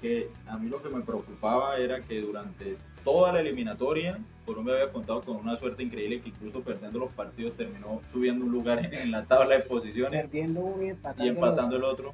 que 0.00 0.28
a 0.46 0.58
mí 0.58 0.68
lo 0.68 0.82
que 0.82 0.88
me 0.88 1.00
preocupaba 1.02 1.76
era 1.76 2.00
que 2.00 2.20
durante 2.20 2.76
toda 3.04 3.32
la 3.32 3.40
eliminatoria 3.40 4.18
Colombia 4.44 4.74
había 4.74 4.92
contado 4.92 5.20
con 5.22 5.36
una 5.36 5.58
suerte 5.58 5.82
increíble 5.82 6.20
que 6.20 6.30
incluso 6.30 6.60
perdiendo 6.60 6.98
los 6.98 7.12
partidos 7.12 7.56
terminó 7.56 8.00
subiendo 8.12 8.44
un 8.44 8.52
lugar 8.52 8.84
en, 8.84 8.92
en 8.92 9.10
la 9.10 9.24
tabla 9.24 9.56
de 9.56 9.60
posiciones 9.62 10.22
Perdiendo 10.22 10.60
uno 10.60 10.82
y 10.82 10.88
empatando. 10.88 11.24
y 11.24 11.28
empatando 11.28 11.76
el 11.76 11.84
otro, 11.84 12.12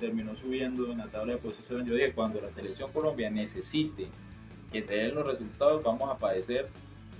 terminó 0.00 0.34
subiendo 0.36 0.90
en 0.90 0.98
la 0.98 1.06
tabla 1.06 1.34
de 1.34 1.38
posiciones. 1.38 1.86
Yo 1.86 1.94
dije, 1.94 2.12
cuando 2.12 2.40
la 2.40 2.50
selección 2.50 2.90
Colombia 2.92 3.30
necesite 3.30 4.08
que 4.72 4.82
se 4.82 4.94
den 4.94 5.14
los 5.14 5.26
resultados, 5.26 5.82
vamos 5.82 6.10
a 6.10 6.16
padecer. 6.16 6.68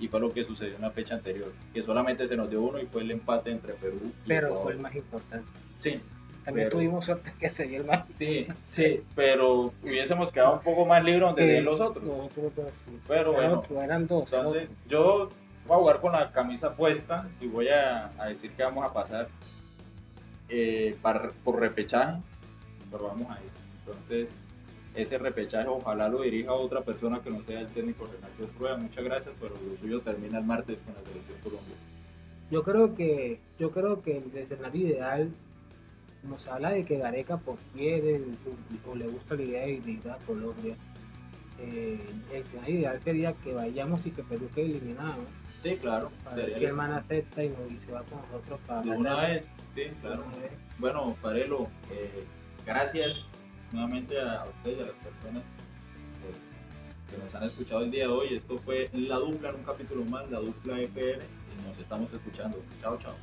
Y 0.00 0.08
fue 0.08 0.20
lo 0.20 0.32
que 0.32 0.44
sucedió 0.44 0.76
en 0.76 0.82
la 0.82 0.90
fecha 0.90 1.14
anterior, 1.14 1.52
que 1.74 1.82
solamente 1.82 2.28
se 2.28 2.36
nos 2.36 2.48
dio 2.48 2.62
uno 2.62 2.78
y 2.80 2.86
fue 2.86 3.02
el 3.02 3.10
empate 3.10 3.50
entre 3.50 3.72
Perú 3.74 3.98
y 4.04 4.28
Pero 4.28 4.46
Ecuador. 4.48 4.62
fue 4.64 4.72
el 4.74 4.78
más 4.78 4.94
importante. 4.94 5.46
Sí, 5.78 6.00
También 6.44 6.68
Pero- 6.68 6.78
tuvimos 6.78 7.04
suerte 7.04 7.32
que 7.38 7.50
se 7.50 7.64
dio 7.66 7.80
el 7.80 7.86
más. 7.86 8.06
sí, 8.14 8.46
sí, 8.64 9.02
pero 9.14 9.72
hubiésemos 9.82 10.32
quedado 10.32 10.54
un 10.54 10.60
poco 10.62 10.86
más 10.86 11.04
libres 11.04 11.20
donde 11.22 11.44
de 11.46 11.60
los 11.60 11.78
otros. 11.80 12.02
Los 12.04 12.16
otros 12.26 12.54
dos, 12.56 12.66
sí. 12.86 12.98
Pero 13.06 13.32
bueno, 13.32 13.58
otros, 13.58 13.82
eran 13.84 14.06
dos. 14.06 14.22
Entonces, 14.32 14.68
yo 14.88 15.28
voy 15.66 15.76
a 15.76 15.78
jugar 15.80 16.00
con 16.00 16.12
la 16.12 16.30
camisa 16.32 16.74
puesta 16.74 17.28
y 17.40 17.48
voy 17.48 17.68
a, 17.68 18.10
a 18.18 18.26
decir 18.28 18.50
que 18.52 18.62
vamos 18.62 18.82
a 18.86 18.92
pasar 18.94 19.28
eh, 20.48 20.96
para, 21.02 21.30
por 21.44 21.60
repechaje, 21.60 22.18
pero 22.90 23.04
vamos 23.08 23.28
a 23.30 23.34
ir. 23.40 23.50
Entonces, 23.80 24.28
ese 25.02 25.16
repechaje 25.16 25.68
ojalá 25.68 26.08
lo 26.08 26.22
dirija 26.22 26.50
a 26.50 26.54
otra 26.54 26.80
persona 26.80 27.20
que 27.20 27.30
no 27.30 27.42
sea 27.44 27.60
el 27.60 27.68
técnico 27.68 28.06
Renato 28.06 28.52
Rueda. 28.58 28.76
Muchas 28.76 29.04
gracias, 29.04 29.34
pero 29.40 29.54
lo 29.54 29.76
suyo 29.76 30.00
termina 30.00 30.38
el 30.38 30.44
martes 30.44 30.78
con 30.84 30.94
la 30.94 31.00
selección 31.02 31.38
colombiana. 31.42 31.82
Yo 32.50 32.62
creo 32.64 32.94
que, 32.94 33.38
yo 33.58 33.70
creo 33.70 34.02
que 34.02 34.18
el 34.18 34.36
escenario 34.36 34.88
ideal 34.88 35.30
nos 36.24 36.46
habla 36.48 36.70
de 36.70 36.84
que 36.84 36.98
Gareca 36.98 37.36
pues 37.36 37.58
quiere 37.74 38.20
o 38.90 38.94
le 38.96 39.06
gusta 39.06 39.36
la 39.36 39.42
idea 39.42 39.66
de 39.66 39.70
ir 39.70 40.00
a 40.10 40.16
Colombia. 40.26 40.74
Eh, 41.60 42.00
el 42.32 42.40
escenario 42.40 42.74
ideal 42.80 43.00
sería 43.02 43.32
que 43.44 43.52
vayamos 43.52 44.04
y 44.04 44.10
que 44.10 44.22
Perú 44.24 44.48
quede 44.54 44.66
eliminado. 44.66 45.22
Sí, 45.62 45.76
claro. 45.76 46.10
Ver 46.34 46.72
man 46.72 46.92
acepta 46.92 47.44
y, 47.44 47.48
y, 47.48 47.78
se 47.84 47.92
va 47.92 48.02
con 48.02 48.20
nosotros 48.20 48.60
para 48.66 48.82
De 48.82 48.90
una 48.90 49.20
vez, 49.20 49.46
sí, 49.74 49.82
claro. 50.00 50.24
Bueno, 50.78 51.14
Farelo, 51.20 51.68
eh, 51.90 52.24
gracias 52.64 53.27
nuevamente 53.72 54.20
a 54.20 54.44
ustedes 54.44 54.78
y 54.78 54.82
a 54.82 54.86
las 54.86 54.94
personas 54.96 55.42
que, 56.20 57.16
que 57.16 57.24
nos 57.24 57.34
han 57.34 57.44
escuchado 57.44 57.80
el 57.82 57.90
día 57.90 58.04
de 58.04 58.12
hoy. 58.12 58.34
Esto 58.34 58.58
fue 58.58 58.90
La 58.92 59.16
Dupla 59.16 59.50
en 59.50 59.56
un 59.56 59.64
capítulo 59.64 60.04
más, 60.04 60.30
La 60.30 60.40
Dupla 60.40 60.80
FR, 60.80 61.22
y 61.22 61.68
nos 61.68 61.78
estamos 61.78 62.12
escuchando. 62.12 62.58
Chao, 62.80 62.98
chao. 62.98 63.14